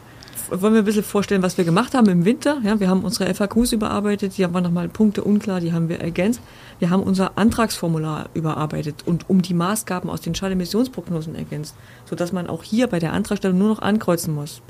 wollen 0.51 0.75
wir 0.75 0.83
ein 0.83 0.85
bisschen 0.85 1.05
vorstellen, 1.05 1.43
was 1.43 1.57
wir 1.57 1.65
gemacht 1.65 1.95
haben 1.95 2.09
im 2.09 2.25
Winter. 2.25 2.59
Ja, 2.65 2.81
wir 2.81 2.89
haben 2.89 3.05
unsere 3.05 3.33
FAQs 3.33 3.73
überarbeitet, 3.73 4.37
die 4.37 4.43
waren 4.53 4.63
nochmal 4.63 4.89
Punkte 4.89 5.23
unklar, 5.25 5.61
die 5.61 5.73
haben 5.73 5.89
wir 5.89 6.01
ergänzt. 6.01 6.41
Wir 6.79 6.91
haben 6.91 7.03
unser 7.03 7.39
Antragsformular 7.39 8.29
überarbeitet 8.35 9.05
und 9.07 9.29
um 9.29 9.43
die 9.43 9.55
Maßgaben 9.55 10.11
aus 10.11 10.21
den 10.21 10.35
Schallemissionsprognosen 10.35 11.35
ergänzt, 11.35 11.75
sodass 12.05 12.33
man 12.33 12.49
auch 12.49 12.63
hier 12.63 12.87
bei 12.87 12.99
der 12.99 13.13
Antragstellung 13.13 13.59
nur 13.59 13.69
noch 13.69 13.83
ankreuzen 13.83 14.35
muss. 14.35 14.63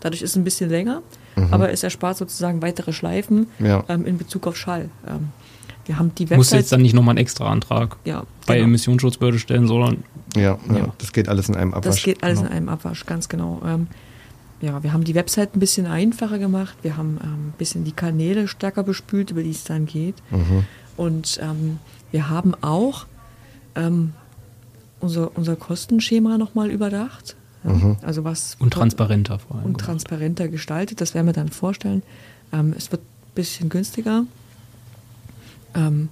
Dadurch 0.00 0.22
ist 0.22 0.30
es 0.30 0.36
ein 0.36 0.44
bisschen 0.44 0.70
länger, 0.70 1.02
mhm. 1.36 1.52
aber 1.52 1.70
es 1.70 1.82
erspart 1.82 2.16
sozusagen 2.16 2.62
weitere 2.62 2.92
Schleifen 2.92 3.48
ja. 3.58 3.84
ähm, 3.88 4.06
in 4.06 4.18
Bezug 4.18 4.46
auf 4.46 4.56
Schall. 4.56 4.88
Ähm, 5.06 5.28
wir 5.86 5.98
haben 5.98 6.12
die 6.14 6.24
Website. 6.24 6.38
Muss 6.38 6.50
jetzt 6.50 6.72
dann 6.72 6.82
nicht 6.82 6.94
nochmal 6.94 7.12
einen 7.12 7.18
extra 7.18 7.48
Antrag 7.48 7.96
ja, 8.04 8.24
bei 8.46 8.56
genau. 8.56 8.66
Emissionsschutzbehörde 8.68 9.38
stellen, 9.38 9.68
sondern. 9.68 10.02
Ja, 10.34 10.58
ja, 10.74 10.92
das 10.98 11.12
geht 11.12 11.28
alles 11.28 11.48
in 11.48 11.54
einem 11.54 11.72
Abwasch. 11.72 11.94
Das 11.94 12.02
geht 12.02 12.22
alles 12.22 12.40
genau. 12.40 12.50
in 12.50 12.56
einem 12.56 12.68
Abwasch, 12.68 13.06
ganz 13.06 13.28
genau. 13.28 13.62
Ähm, 13.64 13.86
ja, 14.60 14.82
wir 14.82 14.92
haben 14.92 15.04
die 15.04 15.14
Website 15.14 15.54
ein 15.54 15.60
bisschen 15.60 15.86
einfacher 15.86 16.38
gemacht. 16.38 16.76
Wir 16.82 16.96
haben 16.96 17.18
ähm, 17.22 17.48
ein 17.48 17.54
bisschen 17.58 17.84
die 17.84 17.92
Kanäle 17.92 18.48
stärker 18.48 18.82
bespült, 18.82 19.30
über 19.30 19.42
die 19.42 19.50
es 19.50 19.64
dann 19.64 19.86
geht. 19.86 20.16
Mhm. 20.30 20.64
Und 20.96 21.38
ähm, 21.42 21.78
wir 22.10 22.30
haben 22.30 22.54
auch 22.62 23.06
ähm, 23.74 24.14
unser, 25.00 25.36
unser 25.36 25.56
Kostenschema 25.56 26.38
nochmal 26.38 26.70
überdacht. 26.70 27.36
Ja, 27.64 27.72
mhm. 27.72 27.96
Also 28.02 28.24
was 28.24 28.56
und 28.58 28.72
transparenter 28.72 29.38
vor 29.38 29.56
allem. 29.56 29.66
Und 29.66 29.78
transparenter 29.78 30.48
gestaltet. 30.48 31.00
Das 31.00 31.14
werden 31.14 31.26
wir 31.26 31.34
dann 31.34 31.48
vorstellen. 31.48 32.02
Ähm, 32.52 32.74
es 32.76 32.90
wird 32.90 33.02
ein 33.02 33.34
bisschen 33.34 33.68
günstiger. 33.68 34.24
Ähm, 35.74 36.08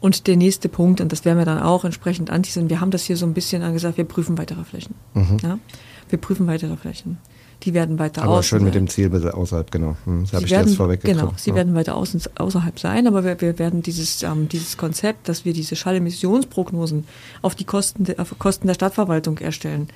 und 0.00 0.26
der 0.26 0.36
nächste 0.36 0.68
Punkt, 0.68 1.00
und 1.00 1.12
das 1.12 1.24
werden 1.24 1.38
wir 1.38 1.46
dann 1.46 1.62
auch 1.62 1.84
entsprechend 1.84 2.28
anteasern, 2.28 2.68
wir 2.68 2.80
haben 2.80 2.90
das 2.90 3.04
hier 3.04 3.16
so 3.16 3.24
ein 3.24 3.32
bisschen 3.32 3.62
angesagt, 3.62 3.96
wir 3.96 4.04
prüfen 4.04 4.36
weitere 4.36 4.64
Flächen. 4.64 4.94
Mhm. 5.14 5.38
Ja? 5.42 5.58
Wir 6.10 6.18
prüfen 6.18 6.46
weitere 6.46 6.76
Flächen. 6.76 7.18
Die 7.64 7.72
werden 7.72 7.98
weiter 7.98 8.22
aber 8.22 8.38
außen 8.38 8.58
schön 8.58 8.64
mit 8.64 8.74
dem 8.74 8.88
Ziel 8.88 9.08
bitte 9.08 9.32
außerhalb, 9.32 9.70
genau. 9.70 9.96
Hm, 10.04 10.24
das 10.24 10.34
habe 10.34 10.44
ich 10.44 10.50
werden, 10.50 10.68
jetzt 10.68 10.76
vorweggekommen. 10.76 11.26
Genau, 11.26 11.34
sie 11.36 11.50
ja. 11.50 11.56
werden 11.56 11.74
weiter 11.74 11.96
außen, 11.96 12.20
außerhalb 12.34 12.78
sein, 12.78 13.06
aber 13.06 13.24
wir, 13.24 13.40
wir 13.40 13.58
werden 13.58 13.82
dieses, 13.82 14.22
ähm, 14.22 14.48
dieses 14.50 14.76
Konzept, 14.76 15.30
dass 15.30 15.46
wir 15.46 15.54
diese 15.54 15.74
Schallemissionsprognosen 15.74 17.06
auf 17.40 17.54
die 17.54 17.64
Kosten, 17.64 18.04
de, 18.04 18.18
auf 18.18 18.38
Kosten 18.38 18.66
der 18.66 18.74
Stadtverwaltung 18.74 19.38
erstellen, 19.38 19.88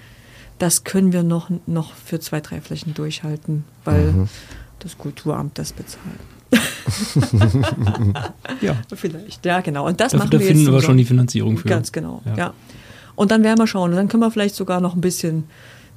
das 0.58 0.84
können 0.84 1.12
wir 1.12 1.22
noch, 1.22 1.50
noch 1.66 1.92
für 1.92 2.20
zwei, 2.20 2.40
drei 2.40 2.62
Flächen 2.62 2.94
durchhalten, 2.94 3.64
weil 3.84 4.12
mhm. 4.12 4.28
das 4.78 4.96
Kulturamt 4.96 5.58
das 5.58 5.74
bezahlt. 5.74 6.02
ja. 8.62 8.76
Vielleicht, 8.94 9.44
ja, 9.44 9.60
genau. 9.60 9.86
Und 9.86 10.00
das 10.00 10.12
da, 10.12 10.18
machen 10.18 10.30
da 10.30 10.40
wir 10.40 10.46
finden 10.46 10.62
jetzt 10.62 10.72
wir 10.72 10.80
schon 10.80 10.96
die 10.96 11.04
Finanzierung 11.04 11.58
für. 11.58 11.68
Ganz 11.68 11.92
genau, 11.92 12.22
ja. 12.24 12.34
ja. 12.34 12.54
Und 13.14 13.30
dann 13.30 13.44
werden 13.44 13.58
wir 13.58 13.66
schauen. 13.66 13.90
Und 13.90 13.96
dann 13.96 14.08
können 14.08 14.22
wir 14.22 14.30
vielleicht 14.30 14.54
sogar 14.54 14.80
noch 14.80 14.94
ein 14.94 15.00
bisschen, 15.02 15.44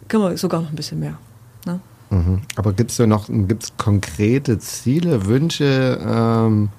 können 0.10 0.24
wir 0.24 0.38
sogar 0.38 0.62
noch 0.62 0.70
ein 0.70 0.76
bisschen 0.76 1.00
mehr 1.00 1.18
Ne? 1.66 1.80
Mhm. 2.09 2.41
Aber 2.55 2.74
gibt 2.74 2.91
es 2.91 2.97
da 2.97 3.07
noch 3.07 3.28
gibt's 3.30 3.74
konkrete 3.78 4.59
Ziele, 4.59 5.26
Wünsche, 5.26 5.99
ähm, 6.05 6.70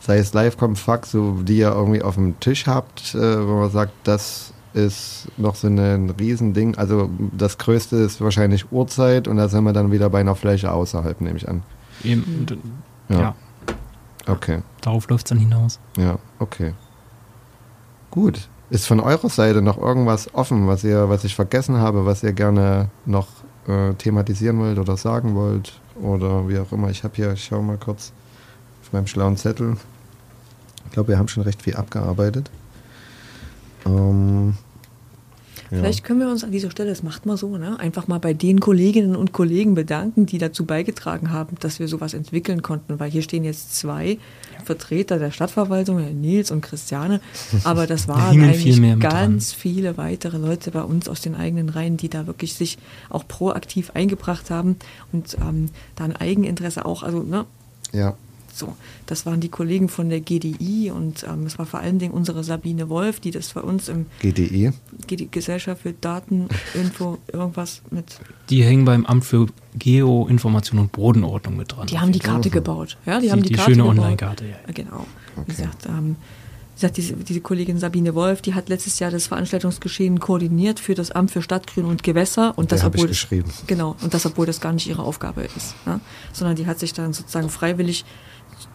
sei 0.00 0.18
es 0.18 0.32
Livecom, 0.32 0.76
Fax, 0.76 1.10
so, 1.10 1.42
die 1.42 1.58
ihr 1.58 1.72
irgendwie 1.72 2.02
auf 2.02 2.14
dem 2.14 2.38
Tisch 2.40 2.66
habt, 2.66 3.14
äh, 3.14 3.46
wo 3.46 3.56
man 3.60 3.70
sagt, 3.70 3.92
das 4.04 4.52
ist 4.72 5.28
noch 5.36 5.54
so 5.54 5.68
ein 5.68 6.10
Riesending. 6.10 6.76
Also 6.76 7.10
das 7.32 7.58
Größte 7.58 7.96
ist 7.96 8.20
wahrscheinlich 8.20 8.70
Uhrzeit 8.70 9.26
und 9.26 9.38
da 9.38 9.48
sind 9.48 9.64
wir 9.64 9.72
dann 9.72 9.90
wieder 9.90 10.10
bei 10.10 10.20
einer 10.20 10.34
Fläche 10.34 10.70
außerhalb, 10.70 11.20
nehme 11.20 11.36
ich 11.38 11.48
an. 11.48 11.62
Eben, 12.04 12.46
ja. 13.08 13.18
ja. 13.18 13.34
Okay. 14.26 14.60
Darauf 14.80 15.08
läuft 15.08 15.26
es 15.26 15.30
dann 15.30 15.38
hinaus. 15.38 15.78
Ja, 15.96 16.18
okay. 16.38 16.74
Gut. 18.10 18.48
Ist 18.68 18.86
von 18.86 19.00
eurer 19.00 19.28
Seite 19.28 19.62
noch 19.62 19.78
irgendwas 19.78 20.34
offen, 20.34 20.66
was 20.66 20.82
ihr, 20.82 21.08
was 21.08 21.24
ich 21.24 21.34
vergessen 21.34 21.76
habe, 21.78 22.04
was 22.04 22.22
ihr 22.22 22.32
gerne 22.32 22.90
noch 23.04 23.28
äh, 23.68 23.94
thematisieren 23.94 24.58
wollt 24.58 24.78
oder 24.78 24.96
sagen 24.96 25.34
wollt 25.34 25.80
oder 26.00 26.48
wie 26.48 26.58
auch 26.58 26.72
immer. 26.72 26.90
Ich 26.90 27.04
habe 27.04 27.14
hier, 27.16 27.32
ich 27.32 27.44
schaue 27.44 27.62
mal 27.62 27.78
kurz 27.78 28.12
auf 28.82 28.92
meinem 28.92 29.06
schlauen 29.06 29.36
Zettel. 29.36 29.76
Ich 30.86 30.92
glaube, 30.92 31.08
wir 31.08 31.18
haben 31.18 31.28
schon 31.28 31.42
recht 31.42 31.62
viel 31.62 31.76
abgearbeitet. 31.76 32.50
Ähm, 33.84 34.56
ja. 35.70 35.78
Vielleicht 35.78 36.04
können 36.04 36.20
wir 36.20 36.28
uns 36.28 36.44
an 36.44 36.52
dieser 36.52 36.70
Stelle, 36.70 36.90
das 36.90 37.02
macht 37.02 37.26
man 37.26 37.36
so, 37.36 37.56
ne, 37.56 37.78
einfach 37.78 38.08
mal 38.08 38.18
bei 38.18 38.34
den 38.34 38.60
Kolleginnen 38.60 39.16
und 39.16 39.32
Kollegen 39.32 39.74
bedanken, 39.74 40.26
die 40.26 40.38
dazu 40.38 40.64
beigetragen 40.64 41.30
haben, 41.30 41.56
dass 41.60 41.80
wir 41.80 41.88
sowas 41.88 42.14
entwickeln 42.14 42.62
konnten. 42.62 42.98
Weil 42.98 43.10
hier 43.10 43.22
stehen 43.22 43.44
jetzt 43.44 43.76
zwei. 43.76 44.18
Vertreter 44.64 45.18
der 45.18 45.30
Stadtverwaltung, 45.30 45.98
Nils 46.20 46.50
und 46.50 46.60
Christiane. 46.60 47.20
Aber 47.64 47.86
das 47.86 48.08
waren 48.08 48.40
eigentlich 48.40 48.76
viel 48.76 48.96
ganz 48.96 49.52
viele 49.52 49.96
weitere 49.96 50.38
Leute 50.38 50.72
bei 50.72 50.82
uns 50.82 51.08
aus 51.08 51.20
den 51.20 51.34
eigenen 51.34 51.68
Reihen, 51.68 51.96
die 51.96 52.08
da 52.08 52.26
wirklich 52.26 52.54
sich 52.54 52.76
auch 53.08 53.26
proaktiv 53.26 53.92
eingebracht 53.94 54.50
haben 54.50 54.76
und 55.12 55.36
ähm, 55.40 55.70
da 55.94 56.04
ein 56.04 56.16
Eigeninteresse 56.16 56.84
auch, 56.84 57.02
also 57.02 57.22
ne, 57.22 57.46
ja. 57.92 58.16
So, 58.56 58.74
das 59.04 59.26
waren 59.26 59.40
die 59.40 59.50
Kollegen 59.50 59.90
von 59.90 60.08
der 60.08 60.20
GDI 60.20 60.90
und 60.90 61.24
ähm, 61.24 61.44
es 61.44 61.58
war 61.58 61.66
vor 61.66 61.80
allen 61.80 61.98
Dingen 61.98 62.14
unsere 62.14 62.42
Sabine 62.42 62.88
Wolf, 62.88 63.20
die 63.20 63.30
das 63.30 63.52
für 63.52 63.60
uns 63.62 63.90
im 63.90 64.06
GDI, 64.20 64.72
GDI 65.06 65.28
Gesellschaft 65.30 65.82
für 65.82 65.92
Dateninfo 65.92 67.18
irgendwas 67.30 67.82
mit. 67.90 68.18
Die 68.48 68.64
hängen 68.64 68.86
beim 68.86 69.04
Amt 69.04 69.26
für 69.26 69.48
Geoinformation 69.78 70.80
und 70.80 70.92
Bodenordnung 70.92 71.58
mit 71.58 71.72
dran. 71.72 71.86
Die 71.86 71.98
haben 71.98 72.12
die 72.12 72.18
Karte 72.18 72.48
gebaut, 72.48 72.96
ja, 73.04 73.20
die, 73.20 73.26
die 73.26 73.32
haben 73.32 73.42
die, 73.42 73.50
die 73.50 73.54
Karte 73.56 73.72
schöne 73.72 73.84
Online-Karte. 73.84 74.46
Ja. 74.46 74.56
Genau. 74.72 75.06
Okay. 75.36 75.44
Wie 75.44 75.52
gesagt, 75.52 75.86
ähm, 75.86 76.16
wie 76.76 76.80
gesagt, 76.80 76.96
diese, 76.98 77.14
diese 77.14 77.40
Kollegin 77.40 77.78
Sabine 77.78 78.14
Wolf, 78.14 78.42
die 78.42 78.52
hat 78.52 78.68
letztes 78.68 78.98
Jahr 78.98 79.10
das 79.10 79.28
Veranstaltungsgeschehen 79.28 80.20
koordiniert 80.20 80.78
für 80.78 80.94
das 80.94 81.10
Amt 81.10 81.30
für 81.30 81.40
Stadtgrün 81.40 81.86
und 81.86 82.02
Gewässer 82.02 82.52
und 82.56 82.70
das 82.70 82.84
obwohl 82.84 83.10
genau 83.66 83.96
und 84.02 84.12
das 84.12 84.26
obwohl 84.26 84.44
das 84.44 84.60
gar 84.60 84.74
nicht 84.74 84.86
ihre 84.86 85.02
Aufgabe 85.02 85.42
ist, 85.56 85.74
ja? 85.86 86.00
sondern 86.34 86.54
die 86.56 86.66
hat 86.66 86.78
sich 86.78 86.92
dann 86.92 87.14
sozusagen 87.14 87.48
freiwillig 87.48 88.04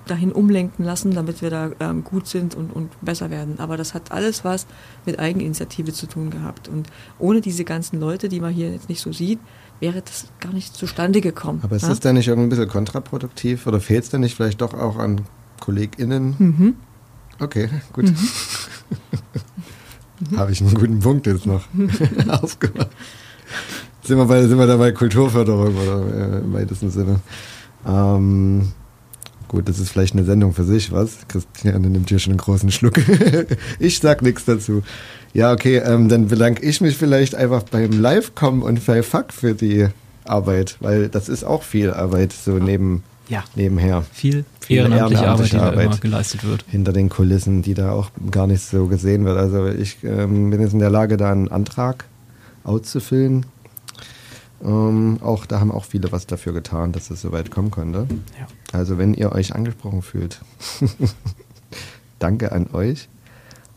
dahin 0.05 0.31
umlenken 0.31 0.85
lassen, 0.85 1.13
damit 1.13 1.41
wir 1.41 1.49
da 1.49 1.71
ähm, 1.79 2.03
gut 2.03 2.27
sind 2.27 2.55
und, 2.55 2.71
und 2.71 2.89
besser 3.01 3.29
werden. 3.29 3.59
Aber 3.59 3.77
das 3.77 3.93
hat 3.93 4.11
alles 4.11 4.43
was 4.43 4.65
mit 5.05 5.19
Eigeninitiative 5.19 5.93
zu 5.93 6.07
tun 6.07 6.29
gehabt. 6.29 6.67
Und 6.67 6.87
ohne 7.19 7.41
diese 7.41 7.63
ganzen 7.63 7.99
Leute, 7.99 8.29
die 8.29 8.39
man 8.39 8.53
hier 8.53 8.71
jetzt 8.71 8.89
nicht 8.89 9.01
so 9.01 9.11
sieht, 9.11 9.39
wäre 9.79 10.01
das 10.01 10.25
gar 10.39 10.53
nicht 10.53 10.75
zustande 10.75 11.21
gekommen. 11.21 11.59
Aber 11.63 11.75
ist 11.75 11.83
ja? 11.83 11.89
das 11.89 11.99
denn 11.99 12.15
nicht 12.15 12.27
irgendwie 12.27 12.47
ein 12.47 12.49
bisschen 12.49 12.69
kontraproduktiv 12.69 13.67
oder 13.67 13.79
fehlt 13.79 14.03
es 14.03 14.09
denn 14.09 14.21
nicht 14.21 14.35
vielleicht 14.35 14.61
doch 14.61 14.73
auch 14.73 14.97
an 14.97 15.21
KollegInnen? 15.59 16.35
Mhm. 16.37 16.75
Okay, 17.39 17.69
gut. 17.93 18.05
Mhm. 18.05 18.17
Habe 20.37 20.51
ich 20.51 20.61
einen 20.61 20.75
guten 20.75 20.99
Punkt 20.99 21.25
jetzt 21.25 21.47
noch 21.47 21.63
aufgemacht. 22.27 22.89
Sind 24.03 24.17
wir, 24.17 24.25
bei, 24.25 24.47
sind 24.47 24.57
wir 24.57 24.67
da 24.67 24.77
bei 24.77 24.91
Kulturförderung 24.91 25.75
oder 25.75 26.15
äh, 26.15 26.39
im 26.39 26.53
weitesten 26.53 26.91
Sinne? 26.91 27.19
Ähm, 27.87 28.71
gut, 29.51 29.67
das 29.67 29.79
ist 29.79 29.89
vielleicht 29.89 30.13
eine 30.13 30.23
Sendung 30.23 30.53
für 30.53 30.63
sich, 30.63 30.93
was? 30.93 31.17
Christiane 31.27 31.89
nimmt 31.89 32.07
hier 32.07 32.19
schon 32.19 32.31
einen 32.31 32.39
großen 32.39 32.71
Schluck. 32.71 32.93
ich 33.79 33.99
sag 33.99 34.21
nichts 34.21 34.45
dazu. 34.45 34.81
Ja, 35.33 35.51
okay, 35.51 35.77
ähm, 35.77 36.07
dann 36.07 36.29
bedanke 36.29 36.65
ich 36.65 36.79
mich 36.79 36.95
vielleicht 36.95 37.35
einfach 37.35 37.63
beim 37.63 37.91
Live-Kommen 37.91 38.61
und 38.61 38.85
bei 38.85 39.03
Fuck 39.03 39.33
für 39.33 39.53
die 39.53 39.87
Arbeit, 40.23 40.77
weil 40.79 41.09
das 41.09 41.27
ist 41.27 41.43
auch 41.43 41.63
viel 41.63 41.91
Arbeit, 41.91 42.31
so 42.31 42.53
neben, 42.53 43.03
ja. 43.27 43.43
nebenher. 43.55 44.05
Viel, 44.13 44.45
viel 44.61 44.77
ehrenamtliche, 44.77 45.23
ehrenamtliche 45.23 45.61
Arbeit, 45.61 45.75
die 45.75 45.85
Arbeit 45.87 46.01
geleistet 46.01 46.43
wird. 46.45 46.63
Hinter 46.69 46.93
den 46.93 47.09
Kulissen, 47.09 47.61
die 47.61 47.73
da 47.73 47.91
auch 47.91 48.09
gar 48.31 48.47
nicht 48.47 48.63
so 48.63 48.87
gesehen 48.87 49.25
wird. 49.25 49.37
Also 49.37 49.67
ich 49.67 49.97
ähm, 50.03 50.49
bin 50.49 50.61
jetzt 50.61 50.71
in 50.71 50.79
der 50.79 50.89
Lage, 50.89 51.17
da 51.17 51.29
einen 51.29 51.49
Antrag 51.49 52.05
auszufüllen. 52.63 53.45
Ähm, 54.63 55.19
auch 55.21 55.45
da 55.45 55.59
haben 55.59 55.71
auch 55.71 55.85
viele 55.85 56.11
was 56.11 56.27
dafür 56.27 56.53
getan, 56.53 56.91
dass 56.91 57.09
es 57.09 57.21
so 57.21 57.31
weit 57.31 57.51
kommen 57.51 57.71
konnte. 57.71 58.07
Ja. 58.39 58.47
Also 58.77 58.97
wenn 58.97 59.13
ihr 59.13 59.31
euch 59.31 59.55
angesprochen 59.55 60.01
fühlt, 60.01 60.41
danke 62.19 62.51
an 62.51 62.67
euch. 62.73 63.09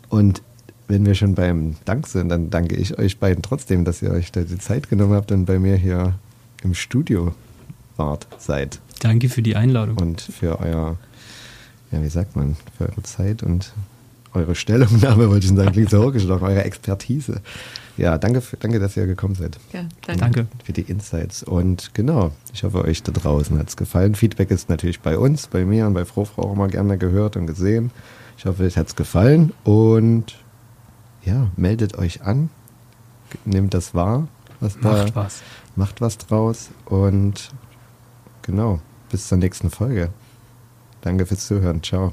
Und 0.08 0.42
wenn 0.88 1.06
wir 1.06 1.14
schon 1.14 1.34
beim 1.34 1.76
Dank 1.84 2.06
sind, 2.06 2.28
dann 2.28 2.50
danke 2.50 2.76
ich 2.76 2.98
euch 2.98 3.18
beiden 3.18 3.42
trotzdem, 3.42 3.84
dass 3.84 4.02
ihr 4.02 4.10
euch 4.10 4.32
da 4.32 4.42
die 4.42 4.58
Zeit 4.58 4.90
genommen 4.90 5.14
habt 5.14 5.32
und 5.32 5.46
bei 5.46 5.58
mir 5.58 5.76
hier 5.76 6.14
im 6.62 6.74
Studio 6.74 7.34
wart, 7.96 8.26
seid. 8.38 8.80
Danke 9.00 9.28
für 9.28 9.42
die 9.42 9.56
Einladung. 9.56 9.96
Und 9.98 10.20
für 10.20 10.60
euer, 10.60 10.96
ja, 11.90 12.02
wie 12.02 12.08
sagt 12.08 12.36
man, 12.36 12.56
für 12.76 12.88
eure 12.88 13.02
Zeit 13.02 13.42
und 13.42 13.72
eure 14.34 14.54
Stellungnahme, 14.54 15.30
wollte 15.30 15.46
ich 15.46 15.52
sagen, 15.52 15.72
klingt 15.72 15.90
so 15.90 16.04
hochgeschlagen, 16.04 16.46
eure 16.46 16.64
Expertise. 16.64 17.40
Ja, 17.96 18.18
danke, 18.18 18.40
für, 18.40 18.56
danke, 18.56 18.80
dass 18.80 18.96
ihr 18.96 19.06
gekommen 19.06 19.36
seid. 19.36 19.58
Ja, 19.72 19.86
danke. 20.06 20.46
Für 20.64 20.72
die 20.72 20.82
Insights. 20.82 21.42
Und 21.42 21.94
genau, 21.94 22.32
ich 22.52 22.64
hoffe, 22.64 22.84
euch 22.84 23.02
da 23.02 23.12
draußen 23.12 23.56
hat 23.58 23.68
es 23.68 23.76
gefallen. 23.76 24.14
Feedback 24.14 24.50
ist 24.50 24.68
natürlich 24.68 25.00
bei 25.00 25.16
uns, 25.16 25.46
bei 25.46 25.64
mir 25.64 25.86
und 25.86 25.94
bei 25.94 26.04
Frofrau 26.04 26.42
auch 26.42 26.52
immer 26.52 26.68
gerne 26.68 26.98
gehört 26.98 27.36
und 27.36 27.46
gesehen. 27.46 27.92
Ich 28.36 28.46
hoffe, 28.46 28.64
es 28.64 28.76
hat 28.76 28.88
es 28.88 28.96
gefallen 28.96 29.52
und 29.62 30.34
ja, 31.24 31.50
meldet 31.56 31.96
euch 31.96 32.22
an, 32.22 32.50
nehmt 33.44 33.74
das 33.74 33.94
wahr, 33.94 34.28
was 34.60 34.80
macht 34.80 35.10
da, 35.10 35.14
was. 35.14 35.42
Macht 35.76 36.00
was 36.00 36.18
draus 36.18 36.70
und 36.84 37.50
genau, 38.42 38.80
bis 39.10 39.28
zur 39.28 39.38
nächsten 39.38 39.70
Folge. 39.70 40.10
Danke 41.00 41.26
fürs 41.26 41.46
Zuhören. 41.46 41.82
Ciao. 41.82 42.12